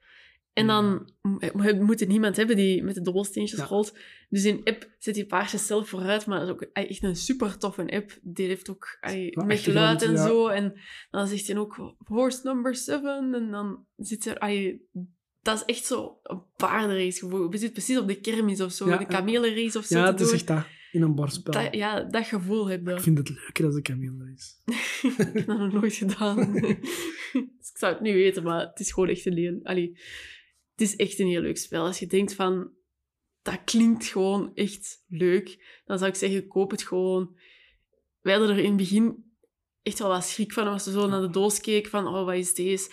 En 0.59 0.67
dan 0.67 1.09
moet 1.85 1.99
het 1.99 2.09
niemand 2.09 2.35
hebben 2.35 2.55
die 2.55 2.83
met 2.83 2.95
de 2.95 3.01
dobbelsteentjes 3.01 3.59
Ja. 3.59 3.65
rolt. 3.65 3.97
Dus 4.29 4.43
in 4.45 4.61
app 4.63 4.89
zet 4.97 5.13
die 5.13 5.25
paardjes 5.25 5.67
zelf 5.67 5.89
vooruit, 5.89 6.25
maar 6.25 6.39
dat 6.39 6.47
is 6.47 6.53
ook 6.53 6.61
echt 6.61 7.03
een 7.03 7.15
super 7.15 7.57
toffe 7.57 7.91
app. 7.91 8.17
Die 8.21 8.47
heeft 8.47 8.69
ook 8.69 8.97
met 9.45 9.59
geluid 9.59 10.01
en 10.01 10.11
ja. 10.11 10.27
zo. 10.27 10.47
En 10.47 10.73
dan 11.11 11.27
zegt 11.27 11.47
hij 11.47 11.57
ook 11.57 11.95
horse 12.05 12.39
number 12.43 12.75
seven. 12.75 13.33
En 13.33 13.51
dan 13.51 13.85
zit 13.97 14.25
er... 14.25 14.39
dat 15.41 15.55
is 15.55 15.75
echt 15.75 15.85
zo 15.85 16.19
een 16.23 16.41
paardenrace 16.55 17.19
gevoel. 17.19 17.51
Je 17.51 17.57
zit 17.57 17.73
precies 17.73 17.97
op 17.97 18.07
de 18.07 18.19
kermis 18.19 18.61
of 18.61 18.71
zo, 18.71 18.87
Ja, 18.87 18.97
de 18.97 19.05
kamelenrace 19.05 19.77
of 19.77 19.85
zo 19.85 19.97
Ja, 19.97 20.05
het 20.05 20.19
is 20.19 20.31
echt 20.31 20.47
dat. 20.47 20.65
In 20.91 21.01
een 21.01 21.15
bordspel. 21.15 21.53
Dat, 21.53 21.75
ja, 21.75 22.03
dat 22.03 22.25
gevoel 22.25 22.69
heb 22.69 22.87
je. 22.87 22.93
Ik 22.93 22.99
vind 22.99 23.17
het 23.17 23.29
leuker 23.29 23.65
als 23.65 23.75
een 23.75 23.81
kameel 23.81 24.25
is. 24.35 24.61
ik 25.01 25.33
heb 25.33 25.45
dat 25.45 25.57
nog 25.57 25.73
nooit 25.73 25.93
gedaan. 25.93 26.51
dus 26.51 26.61
ik 27.71 27.77
zou 27.77 27.93
het 27.93 28.01
niet 28.01 28.13
weten, 28.13 28.43
maar 28.43 28.67
het 28.67 28.79
is 28.79 28.91
gewoon 28.91 29.09
echt 29.09 29.25
een 29.25 29.37
heel... 29.37 29.59
Allee, 29.63 29.99
het 30.79 30.87
is 30.87 30.95
echt 30.95 31.19
een 31.19 31.27
heel 31.27 31.41
leuk 31.41 31.57
spel. 31.57 31.85
Als 31.85 31.99
je 31.99 32.07
denkt 32.07 32.33
van... 32.33 32.71
Dat 33.41 33.63
klinkt 33.63 34.05
gewoon 34.05 34.51
echt 34.55 35.03
leuk. 35.07 35.81
Dan 35.85 35.97
zou 35.97 36.09
ik 36.09 36.15
zeggen, 36.17 36.47
koop 36.47 36.71
het 36.71 36.83
gewoon. 36.83 37.37
Wij 38.21 38.33
hadden 38.33 38.55
er 38.55 38.63
in 38.63 38.67
het 38.67 38.77
begin 38.77 39.33
echt 39.83 39.99
wel 39.99 40.07
wat 40.07 40.23
schrik 40.23 40.53
van. 40.53 40.67
Als 40.67 40.85
we 40.85 40.91
zo 40.91 41.07
naar 41.07 41.21
de 41.21 41.29
doos 41.29 41.59
keken 41.59 41.89
van, 41.89 42.07
oh, 42.07 42.25
wat 42.25 42.35
is 42.35 42.53
deze? 42.53 42.91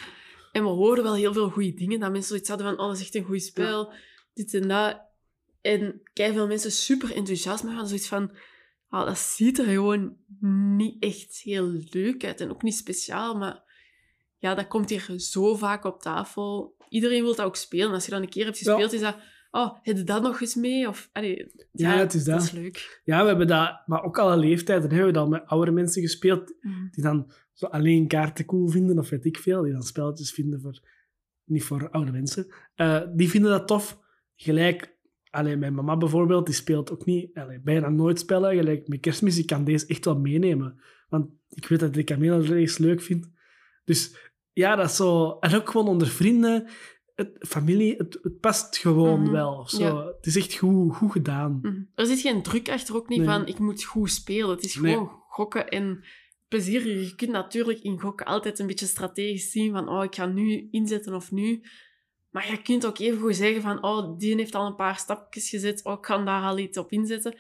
En 0.53 0.63
we 0.63 0.69
hoorden 0.69 1.05
wel 1.05 1.15
heel 1.15 1.33
veel 1.33 1.51
goede 1.51 1.75
dingen. 1.75 2.01
Dat 2.01 2.11
mensen 2.11 2.29
zoiets 2.29 2.49
hadden 2.49 2.67
van, 2.67 2.79
oh, 2.79 2.87
dat 2.87 2.97
is 2.97 3.03
echt 3.03 3.15
een 3.15 3.25
goed 3.25 3.43
spel. 3.43 3.93
Dit 4.35 4.55
en 4.55 4.69
dat. 4.69 5.01
En 5.61 6.01
veel 6.15 6.47
mensen 6.47 6.73
super 6.73 7.15
enthousiast. 7.15 7.63
Maar 7.63 7.73
hadden 7.73 7.89
zoiets 7.89 8.09
van, 8.09 8.37
ah, 8.89 9.07
dat 9.07 9.19
ziet 9.19 9.59
er 9.59 9.65
gewoon 9.65 10.17
niet 10.77 11.03
echt 11.03 11.41
heel 11.41 11.83
leuk 11.91 12.25
uit. 12.25 12.41
En 12.41 12.51
ook 12.51 12.63
niet 12.63 12.77
speciaal, 12.77 13.37
maar 13.37 13.65
ja, 14.39 14.55
dat 14.55 14.69
komt 14.69 14.91
hier 14.91 15.19
zo 15.19 15.55
vaak 15.55 15.85
op 15.85 16.01
tafel. 16.01 16.76
Iedereen 16.89 17.23
wil 17.23 17.35
dat 17.35 17.47
ook 17.47 17.57
spelen. 17.57 17.93
Als 17.93 18.05
je 18.05 18.11
dan 18.11 18.23
een 18.23 18.29
keer 18.29 18.45
hebt 18.45 18.59
gespeeld, 18.59 18.93
is 18.93 19.01
dat... 19.01 19.17
Oh, 19.51 19.75
heb 19.83 19.97
je 19.97 20.05
dat 20.05 20.23
nog 20.23 20.41
eens 20.41 20.55
mee? 20.55 20.89
Of, 20.89 21.11
allee, 21.13 21.53
Ja, 21.73 21.99
het 21.99 22.15
is 22.15 22.25
dat. 22.25 22.43
is 22.43 22.51
leuk. 22.51 23.01
Ja, 23.05 23.21
we 23.23 23.29
hebben 23.29 23.47
dat, 23.47 23.83
maar 23.87 24.03
ook 24.03 24.19
alle 24.19 24.37
leeftijden 24.37 24.89
hebben 24.89 25.07
we 25.07 25.13
dat 25.13 25.29
met 25.29 25.47
oudere 25.47 25.73
mensen 25.73 26.03
gespeeld, 26.03 26.55
die 26.91 27.03
dan 27.03 27.33
zo 27.53 27.67
alleen 27.67 28.07
kaarten 28.07 28.45
cool 28.45 28.69
vinden, 28.69 28.99
of 28.99 29.09
weet 29.09 29.25
ik 29.25 29.39
veel, 29.39 29.63
die 29.63 29.73
dan 29.73 29.83
spelletjes 29.83 30.33
vinden 30.33 30.61
voor, 30.61 30.81
niet 31.45 31.65
voor 31.65 31.91
oude 31.91 32.13
mensen. 32.13 32.47
Eh, 32.75 33.03
die 33.15 33.31
vinden 33.31 33.51
dat 33.51 33.67
tof. 33.67 34.01
Gelijk, 34.35 34.97
alleen 35.31 35.59
mijn 35.59 35.75
mama 35.75 35.97
bijvoorbeeld, 35.97 36.47
die 36.47 36.55
speelt 36.55 36.93
ook 36.93 37.05
niet, 37.05 37.35
allee, 37.35 37.61
bijna 37.61 37.89
nooit 37.89 38.19
spellen. 38.19 38.57
Gelijk 38.57 38.89
met 38.89 39.01
kerstmis, 39.01 39.35
die 39.35 39.45
kan 39.45 39.65
deze 39.65 39.87
echt 39.87 40.05
wel 40.05 40.19
meenemen. 40.19 40.81
Want 41.09 41.31
ik 41.49 41.67
weet 41.67 41.81
dat 41.81 41.89
ik 41.89 41.95
de 41.95 42.05
kamelenrace 42.05 42.83
leuk 42.83 43.01
vind. 43.03 43.31
Dus 43.85 44.26
ja, 44.57 44.77
dat 44.77 44.91
is 44.91 44.97
zo... 44.97 45.37
En 45.41 45.55
ook 45.55 45.71
gewoon 45.71 45.89
onder 45.89 46.09
vrienden, 46.09 46.69
het, 47.15 47.31
familie, 47.49 47.97
het, 47.97 48.19
het 48.23 48.41
past 48.41 48.77
gewoon 48.77 49.21
Mhm, 49.23 49.31
wel. 49.33 49.69
Zo. 49.69 49.83
ja. 49.83 50.07
Het 50.07 50.27
is 50.27 50.37
echt 50.37 50.55
goed, 50.57 50.95
goed 50.97 51.13
gedaan. 51.13 51.59
Mhm. 51.63 51.81
Er 51.95 52.07
zit 52.07 52.21
geen 52.21 52.43
druk 52.43 52.69
achter, 52.71 52.97
ook 52.97 53.09
niet 53.09 53.19
Nee. 53.19 53.29
van 53.29 53.47
ik 53.47 53.59
moet 53.59 53.85
goed 53.85 54.11
spelen. 54.11 54.51
Het 54.51 54.65
is 54.65 54.75
Nee. 54.75 54.93
gewoon 54.93 55.11
gokken 55.29 55.69
en 55.69 56.05
plezier. 56.49 56.87
Je 57.01 57.15
kunt 57.15 57.31
natuurlijk 57.31 57.81
in 57.81 58.01
gokken 58.01 58.27
altijd 58.27 58.59
een 58.59 58.67
beetje 58.67 58.87
strategisch 58.87 59.51
zien 59.51 59.73
van 59.73 59.89
oh, 59.89 60.05
ik 60.05 60.15
ga 60.15 60.27
nu 60.27 60.69
inzetten 60.71 61.15
of 61.15 61.31
nu. 61.33 61.63
Maar 62.31 62.51
je 62.51 62.63
kunt 62.63 62.87
ook 62.87 62.99
even 62.99 63.21
goed 63.21 63.37
zeggen 63.37 63.63
van 63.63 63.83
oh, 63.85 64.19
die 64.19 64.35
heeft 64.35 64.55
al 64.55 64.67
een 64.67 64.75
paar 64.77 64.97
stapjes 64.99 65.49
gezet, 65.49 65.85
oh, 65.85 65.93
ik 65.99 66.07
ga 66.07 66.25
daar 66.25 66.43
al 66.43 66.59
iets 66.59 66.79
op 66.79 66.91
inzetten. 66.93 67.35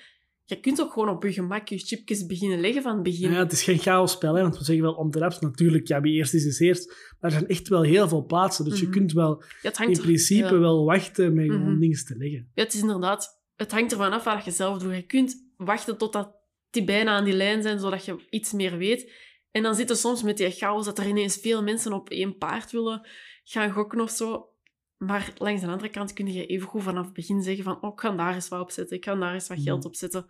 Je 0.49 0.61
kunt 0.61 0.81
ook 0.81 0.93
gewoon 0.93 1.09
op 1.09 1.23
je 1.23 1.33
gemak 1.33 1.69
je 1.69 1.79
chipjes 1.79 2.27
beginnen 2.27 2.61
leggen 2.61 2.83
van 2.83 2.95
het 2.95 3.03
begin. 3.03 3.31
Ja, 3.31 3.39
het 3.39 3.53
is 3.53 3.63
geen 3.63 3.79
chaosspel, 3.79 4.35
hè, 4.35 4.43
want 4.43 4.59
we 4.59 4.65
zeggen 4.65 4.85
wel 4.85 4.95
om 4.95 5.11
de 5.11 5.19
raps. 5.19 5.39
Natuurlijk, 5.41 5.87
ja, 5.89 6.01
wie 6.01 6.13
eerst 6.15 6.35
is, 6.35 6.45
is 6.45 6.59
eerst. 6.61 6.89
Maar 6.89 7.31
er 7.31 7.31
zijn 7.31 7.47
echt 7.49 7.69
wel 7.69 7.83
heel 7.83 8.09
veel 8.09 8.25
plaatsen. 8.25 8.65
Dus 8.65 8.79
je 8.81 8.87
Mhm. 8.87 8.95
kunt 8.95 9.13
wel 9.13 9.43
Ja, 9.63 9.81
in 9.87 9.91
er- 9.95 10.01
principe 10.01 10.55
ja. 10.55 10.59
wel 10.59 10.85
wachten 10.85 11.35
met 11.35 11.47
gewoon 11.47 11.71
Mhm. 11.71 11.81
dingen 11.81 12.05
te 12.05 12.17
leggen. 12.17 12.51
Ja, 12.55 12.63
het 12.63 12.75
is 12.75 12.81
inderdaad... 12.81 13.35
Het 13.57 13.71
hangt 13.73 13.91
ervan 13.93 14.13
af 14.13 14.25
wat 14.25 14.45
je 14.45 14.51
zelf 14.51 14.79
doet. 14.79 14.95
Je 14.95 15.03
kunt 15.07 15.45
wachten 15.57 15.97
totdat 15.99 16.35
die 16.71 16.85
bijna 16.85 17.11
aan 17.17 17.25
die 17.25 17.35
lijn 17.35 17.63
zijn, 17.63 17.79
zodat 17.79 18.05
je 18.05 18.27
iets 18.31 18.53
meer 18.53 18.77
weet. 18.79 19.13
En 19.51 19.63
dan 19.63 19.75
zit 19.75 19.91
er 19.91 19.97
soms 19.97 20.23
met 20.23 20.37
die 20.37 20.51
chaos 20.51 20.85
dat 20.85 20.99
er 20.99 21.07
ineens 21.07 21.37
veel 21.37 21.63
mensen 21.63 21.93
op 21.93 22.11
één 22.11 22.37
paard 22.37 22.71
willen 22.73 23.07
gaan 23.45 23.71
gokken 23.71 24.01
of 24.01 24.11
zo. 24.11 24.49
Maar 24.97 25.33
langs 25.39 25.61
de 25.61 25.67
andere 25.69 25.91
kant 25.91 26.13
kun 26.13 26.33
je 26.33 26.47
even 26.47 26.69
goed 26.69 26.83
vanaf 26.83 27.05
het 27.05 27.15
begin 27.15 27.43
zeggen 27.43 27.65
van 27.65 27.83
oh, 27.83 27.93
ik 27.93 28.01
ga 28.01 28.11
daar 28.11 28.35
eens 28.35 28.49
wat 28.49 28.61
op 28.61 28.71
zetten, 28.71 28.97
ik 28.97 29.05
ga 29.05 29.15
daar 29.15 29.35
eens 29.35 29.49
wat 29.49 29.61
geld 29.63 29.79
Mhm. 29.79 29.87
op 29.87 29.95
zetten. 29.97 30.27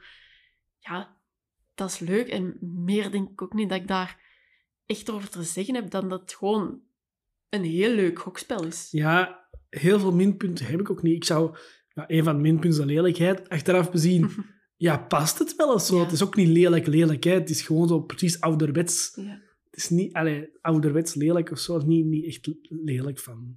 Ja, 0.79 1.17
dat 1.75 1.91
is 1.91 1.99
leuk. 1.99 2.29
En 2.29 2.57
meer 2.61 3.11
denk 3.11 3.31
ik 3.31 3.43
ook 3.43 3.53
niet 3.55 3.69
dat 3.69 3.81
ik 3.81 3.89
daar 3.89 4.21
echt 4.87 5.11
over 5.11 5.29
te 5.31 5.43
zeggen 5.43 5.75
heb 5.75 5.91
dan 5.91 6.09
dat 6.09 6.21
het 6.21 6.35
gewoon 6.35 6.81
een 7.49 7.65
heel 7.65 7.95
leuk 7.95 8.19
gokspel 8.19 8.65
is. 8.65 8.89
Ja, 8.91 9.47
heel 9.71 9.99
veel 10.01 10.13
minpunten 10.13 10.67
heb 10.67 10.81
ik 10.81 10.91
ook 10.91 11.03
niet. 11.03 11.17
Ik 11.17 11.25
zou... 11.25 11.57
Ja, 11.95 12.05
een 12.07 12.25
van 12.25 12.35
de 12.37 12.43
minpunten 12.43 12.71
is 12.71 12.77
de 12.77 12.87
lelijkheid. 12.87 13.49
Achteraf 13.49 13.91
bezien, 13.91 14.31
ja, 14.77 14.99
past 14.99 15.39
het 15.39 15.57
wel 15.57 15.73
of 15.73 15.83
zo. 15.83 15.97
Ja. 15.97 16.03
Het 16.03 16.13
is 16.13 16.23
ook 16.23 16.37
niet 16.37 16.49
lelijk 16.49 16.87
lelijk, 16.87 17.25
hè. 17.25 17.33
Het 17.33 17.51
is 17.51 17.63
gewoon 17.63 17.89
zo 17.89 18.01
precies 18.01 18.41
ouderwets. 18.41 19.13
Ja. 19.15 19.41
Het 19.71 19.77
is 19.77 19.89
niet 19.91 20.13
allee, 20.13 20.49
ouderwets 20.61 21.15
lelijk 21.15 21.51
of 21.51 21.59
zo. 21.59 21.79
Niet, 21.79 22.07
niet 22.07 22.25
echt 22.25 22.49
lelijk 22.69 23.19
van... 23.19 23.57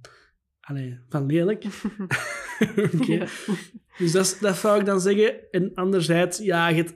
Allee, 0.70 0.98
van 1.08 1.26
lelijk. 1.26 1.64
Ja. 3.06 3.26
Dus 3.98 4.12
dat, 4.12 4.36
dat 4.40 4.56
zou 4.56 4.80
ik 4.80 4.86
dan 4.86 5.00
zeggen. 5.00 5.50
En 5.50 5.74
anderzijds, 5.74 6.38
ja, 6.38 6.68
je 6.68 6.74
hebt 6.74 6.94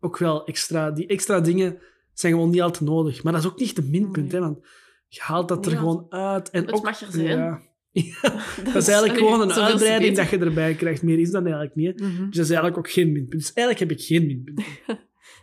ook 0.00 0.18
wel 0.18 0.46
extra... 0.46 0.90
Die 0.90 1.06
extra 1.06 1.40
dingen 1.40 1.78
zijn 2.12 2.32
gewoon 2.32 2.50
niet 2.50 2.60
altijd 2.62 2.90
nodig. 2.90 3.22
Maar 3.22 3.32
dat 3.32 3.42
is 3.42 3.48
ook 3.48 3.58
niet 3.58 3.78
een 3.78 3.90
minpunt, 3.90 4.32
Nee. 4.32 4.40
hè. 4.40 4.46
Want 4.46 4.66
je 5.08 5.20
haalt 5.20 5.48
dat 5.48 5.66
er 5.66 5.76
gewoon 5.76 6.06
uit. 6.08 6.50
En 6.50 6.60
het 6.64 6.72
ook, 6.72 6.84
mag 6.84 7.00
er 7.00 7.12
zijn. 7.12 7.38
Ja. 7.38 7.60
Ja, 7.92 8.20
dat 8.64 8.74
is 8.74 8.88
eigenlijk 8.88 9.18
gewoon 9.18 9.40
een 9.40 9.52
uitbreiding 9.68 10.16
dat 10.16 10.28
je 10.30 10.38
erbij 10.38 10.74
krijgt. 10.74 11.02
Meer 11.02 11.18
is 11.18 11.30
dat 11.30 11.42
eigenlijk 11.42 11.74
niet. 11.74 12.00
Mhm. 12.00 12.08
Dus 12.08 12.36
dat 12.36 12.44
is 12.44 12.50
eigenlijk 12.50 12.78
ook 12.78 12.90
geen 12.90 13.12
minpunt. 13.12 13.42
Dus 13.42 13.52
eigenlijk 13.52 13.90
heb 13.90 13.98
ik 13.98 14.06
geen 14.06 14.26
minpunt. 14.26 14.62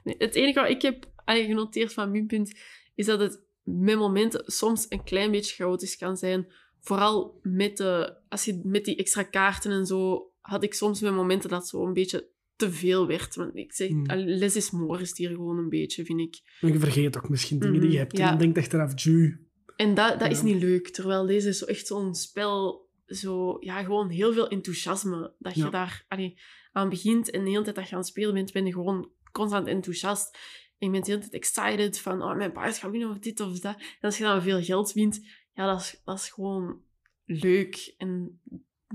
Nee, 0.03 0.15
het 0.17 0.35
enige 0.35 0.59
wat 0.59 0.69
ik 0.69 0.81
heb 0.81 1.05
genoteerd 1.25 1.93
van 1.93 2.11
minpunt 2.11 2.59
is 2.95 3.05
dat 3.05 3.19
het 3.19 3.41
met 3.63 3.95
momenten 3.95 4.43
soms 4.45 4.85
een 4.89 5.03
klein 5.03 5.31
beetje 5.31 5.55
chaotisch 5.55 5.97
kan 5.97 6.17
zijn. 6.17 6.47
Vooral 6.81 7.39
met, 7.43 7.77
de, 7.77 8.17
als 8.29 8.45
je, 8.45 8.61
met 8.63 8.85
die 8.85 8.95
extra 8.95 9.23
kaarten 9.23 9.71
en 9.71 9.85
zo, 9.85 10.31
had 10.39 10.63
ik 10.63 10.73
soms 10.73 11.01
met 11.01 11.13
momenten 11.13 11.49
dat 11.49 11.67
zo 11.67 11.85
een 11.87 11.93
beetje 11.93 12.29
te 12.55 12.71
veel 12.71 13.07
werd. 13.07 13.35
Want 13.35 13.55
ik 13.55 13.73
zeg, 13.73 13.87
Hmm. 13.89 14.05
les 14.15 14.55
is 14.55 14.71
more 14.71 15.01
is 15.01 15.17
hier 15.17 15.29
gewoon 15.29 15.57
een 15.57 15.69
beetje, 15.69 16.05
vind 16.05 16.19
ik. 16.19 16.39
Maar 16.61 16.71
je 16.71 16.79
vergeet 16.79 17.17
ook 17.17 17.29
misschien 17.29 17.59
dingen 17.59 17.73
die 17.81 17.89
je 17.89 17.95
Mhm, 17.95 18.03
hebt. 18.03 18.17
ja. 18.17 18.31
En 18.31 18.37
denkt 18.37 18.57
achteraf, 18.57 19.03
ju. 19.03 19.47
En 19.75 19.93
dat, 19.93 20.19
dat 20.19 20.31
is 20.31 20.41
niet 20.41 20.61
leuk. 20.61 20.87
Terwijl 20.89 21.25
deze 21.25 21.47
is 21.49 21.57
zo 21.57 21.65
echt 21.65 21.87
zo'n 21.87 22.15
spel, 22.15 22.87
zo, 23.05 23.57
ja, 23.59 23.83
gewoon 23.83 24.09
heel 24.09 24.33
veel 24.33 24.47
enthousiasme. 24.47 25.33
Dat 25.39 25.55
je 25.55 25.61
Ja. 25.63 25.69
daar 25.69 26.05
allee, 26.07 26.39
aan 26.71 26.89
begint 26.89 27.29
en 27.29 27.43
de 27.43 27.49
hele 27.49 27.63
tijd 27.63 27.75
dat 27.75 27.85
je 27.87 27.91
aan 27.93 27.99
het 27.99 28.07
spelen 28.09 28.33
bent, 28.33 28.51
ben 28.53 28.65
je 28.65 28.73
gewoon 28.73 29.09
constant 29.31 29.67
enthousiast. 29.67 30.37
En 30.77 30.87
je 30.87 30.91
bent 30.93 31.05
de 31.05 31.11
hele 31.11 31.23
tijd 31.29 31.33
excited 31.33 31.99
van, 31.99 32.21
oh, 32.23 32.35
mijn 32.35 32.51
paard 32.51 32.77
gaat 32.77 32.91
winnen 32.91 33.09
of 33.09 33.19
dit 33.19 33.39
of 33.39 33.59
dat. 33.59 33.75
En 33.75 33.85
als 33.99 34.17
je 34.17 34.23
dan 34.23 34.41
veel 34.41 34.63
geld 34.63 34.93
wint, 34.93 35.21
ja, 35.59 35.71
dat 35.71 35.79
is, 35.79 36.01
dat 36.05 36.17
is 36.17 36.29
gewoon 36.29 36.81
leuk. 37.25 37.93
En 37.97 38.39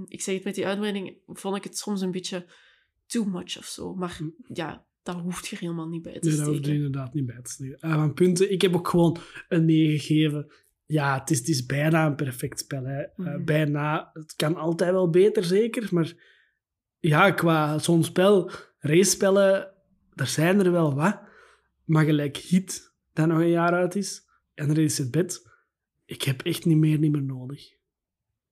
ik 0.08 0.20
zeg 0.22 0.34
het 0.34 0.44
met 0.44 0.54
die 0.54 0.66
uitbreiding, 0.66 1.16
vond 1.26 1.56
ik 1.56 1.64
het 1.64 1.78
soms 1.78 2.00
een 2.00 2.10
beetje 2.10 2.46
too 3.06 3.24
much 3.24 3.58
of 3.58 3.64
zo. 3.64 3.94
Maar 3.94 4.16
Hm. 4.18 4.28
ja, 4.54 4.86
daar 5.02 5.14
hoeft 5.14 5.46
je 5.46 5.54
er 5.56 5.62
helemaal 5.62 5.88
niet 5.88 6.02
bij 6.02 6.18
te 6.20 6.28
Nee, 6.28 6.36
dat 6.36 6.46
hoeft 6.46 6.58
er 6.58 6.64
steken. 6.64 6.84
inderdaad 6.84 7.14
niet 7.14 7.26
bij 7.26 7.40
te 7.42 7.50
steken. 7.50 7.78
Ah, 7.80 7.94
van 7.94 8.14
punten, 8.14 8.52
ik 8.52 8.62
heb 8.62 8.74
ook 8.74 8.88
gewoon 8.88 9.16
een 9.48 9.64
9 9.64 9.98
gegeven. 9.98 10.52
Ja, 10.86 11.18
het 11.20 11.30
is, 11.30 11.38
het 11.38 11.48
is 11.48 11.66
bijna 11.66 12.06
een 12.06 12.14
perfect 12.14 12.58
spel. 12.58 12.84
Hè. 12.84 13.00
Eh, 13.02 13.08
Mhm. 13.16 13.44
bijna. 13.44 14.10
Het 14.12 14.34
kan 14.36 14.56
altijd 14.56 14.90
wel 14.90 15.10
beter, 15.10 15.44
zeker. 15.44 15.88
Maar 15.90 16.12
ja, 16.98 17.30
qua 17.30 17.78
zo'n 17.78 18.04
spel, 18.04 18.50
race-spellen, 18.78 19.72
er 20.14 20.26
zijn 20.26 20.60
er 20.60 20.72
wel 20.72 20.94
wat. 20.94 21.20
Maar 21.84 22.04
gelijk 22.04 22.36
Hit, 22.36 22.92
dat 23.12 23.26
nog 23.26 23.38
een 23.38 23.48
jaar 23.50 23.72
uit 23.72 23.94
is, 23.96 24.22
en 24.54 24.74
Race 24.74 25.02
het 25.02 25.10
Bed, 25.10 25.52
ik 26.04 26.22
heb 26.22 26.42
echt 26.42 26.64
niet 26.64 26.76
meer, 26.76 26.98
niet 26.98 27.12
meer 27.12 27.22
nodig. 27.22 27.72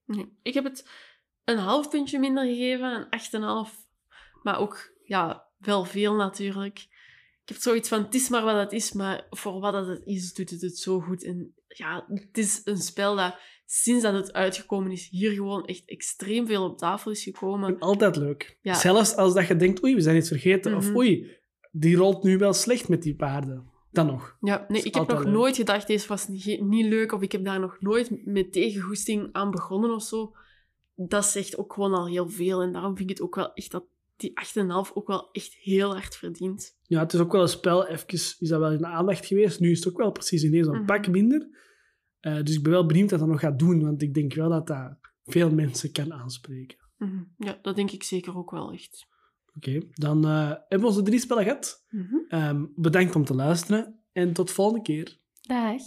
Nee. 0.05 0.39
Ik 0.43 0.55
heb 0.55 0.65
het 0.65 0.89
een 1.45 1.59
half 1.59 1.89
puntje 1.89 2.19
minder 2.19 2.45
gegeven, 2.45 3.07
een 3.11 3.67
8,5. 3.69 3.75
Maar 4.43 4.59
ook, 4.59 4.93
ja, 5.05 5.47
wel 5.59 5.85
veel 5.85 6.15
natuurlijk. 6.15 6.79
Ik 7.43 7.49
heb 7.49 7.57
zoiets 7.57 7.89
van, 7.89 8.03
het 8.03 8.15
is 8.15 8.29
maar 8.29 8.43
wat 8.45 8.57
het 8.57 8.73
is, 8.73 8.93
maar 8.93 9.27
voor 9.31 9.61
wat 9.61 9.73
dat 9.73 9.87
het 9.87 10.03
is, 10.05 10.35
doet 10.35 10.51
het 10.51 10.61
het 10.61 10.79
zo 10.79 11.01
goed. 11.01 11.25
En 11.25 11.55
ja, 11.69 12.07
het 12.09 12.39
is 12.39 12.61
een 12.65 12.79
spel 12.79 13.17
dat 13.17 13.37
sinds 13.67 14.03
dat 14.03 14.15
het 14.15 14.33
uitgekomen 14.33 14.91
is, 14.91 15.09
hier 15.09 15.33
gewoon 15.33 15.65
echt 15.65 15.83
extreem 15.85 16.47
veel 16.47 16.65
op 16.65 16.79
tafel 16.79 17.11
is 17.11 17.23
gekomen. 17.23 17.69
En 17.69 17.79
altijd 17.79 18.17
leuk. 18.17 18.59
Ja. 18.61 18.75
Zelfs 18.75 19.17
als 19.17 19.35
dat 19.35 19.47
je 19.47 19.57
denkt, 19.57 19.83
oei, 19.85 19.95
we 19.95 20.01
zijn 20.01 20.17
iets 20.17 20.29
vergeten. 20.29 20.77
Of 20.77 20.87
Mhm. 20.87 20.97
oei, 20.97 21.37
die 21.71 21.97
rolt 21.97 22.23
nu 22.23 22.39
wel 22.39 22.53
slecht 22.53 22.89
met 22.89 23.03
die 23.03 23.17
paarden. 23.17 23.71
Dan 23.93 24.07
nog. 24.07 24.37
Ja, 24.41 24.65
nee, 24.69 24.83
ik 24.83 24.95
heb 24.95 25.09
nog 25.09 25.25
leuk. 25.25 25.33
nooit 25.33 25.57
gedacht, 25.57 25.87
deze 25.87 26.09
was 26.09 26.29
niet, 26.29 26.61
leuk, 26.87 27.13
of 27.13 27.23
ik 27.23 27.33
heb 27.33 27.45
daar 27.45 27.61
nog 27.61 27.77
nooit 27.81 28.27
met 28.27 28.53
tegengoesting 28.53 29.29
aan 29.33 29.51
begonnen 29.51 29.95
of 29.95 30.03
zo. 30.03 30.35
Dat 30.95 31.25
zegt 31.25 31.57
ook 31.59 31.73
gewoon 31.73 31.95
al 31.95 32.07
heel 32.07 32.29
veel. 32.29 32.63
En 32.63 32.73
daarom 32.73 32.97
vind 32.97 33.11
ik 33.11 33.17
het 33.17 33.25
ook 33.27 33.35
wel 33.35 33.53
echt 33.55 33.71
dat 33.71 33.85
die 34.17 34.33
8,5 34.87 34.93
ook 34.95 35.07
wel 35.07 35.29
echt 35.33 35.55
heel 35.55 35.93
hard 35.93 36.17
verdient. 36.17 36.77
Ja, 36.83 37.01
het 37.01 37.13
is 37.13 37.21
ook 37.21 37.33
wel 37.33 37.43
een 37.43 37.49
spel. 37.49 37.87
Even 37.87 38.09
is 38.09 38.37
dat 38.39 38.61
wel 38.61 38.71
in 38.73 38.79
de 38.79 38.87
aandacht 38.87 39.27
geweest. 39.27 39.61
Nu 39.61 39.71
is 39.71 39.79
het 39.85 39.89
ook 39.93 39.99
wel 39.99 40.13
precies 40.13 40.45
ineens 40.45 40.67
een 40.67 40.73
Mhm. 40.75 40.85
pak 40.85 41.09
minder. 41.09 41.49
Eh, 42.21 42.43
dus 42.43 42.55
ik 42.57 42.63
ben 42.63 42.73
wel 42.73 42.87
benieuwd 42.87 43.11
wat 43.11 43.19
dat 43.21 43.29
nog 43.29 43.41
gaat 43.41 43.59
doen. 43.59 43.83
Want 43.85 44.03
ik 44.03 44.15
denk 44.15 44.35
wel 44.35 44.49
dat 44.51 44.67
dat 44.67 44.97
veel 45.25 45.51
mensen 45.51 45.93
kan 45.93 46.13
aanspreken. 46.13 46.79
Mhm. 46.99 47.23
Ja, 47.37 47.59
dat 47.63 47.77
denk 47.77 47.91
ik 47.91 48.03
zeker 48.03 48.37
ook 48.37 48.51
wel 48.51 48.73
echt. 48.73 49.07
Oké, 49.57 49.81
dan 49.91 50.25
eh, 50.25 50.49
hebben 50.49 50.81
we 50.81 50.87
onze 50.87 51.03
drie 51.03 51.19
spellen 51.19 51.45
gehad. 51.45 51.85
Mhm. 51.89 52.17
Ehm, 52.29 52.65
bedankt 52.75 53.17
om 53.17 53.25
te 53.25 53.35
luisteren 53.35 54.01
en 54.13 54.33
tot 54.33 54.51
volgende 54.51 54.83
keer. 54.83 55.21
Dag. 55.41 55.83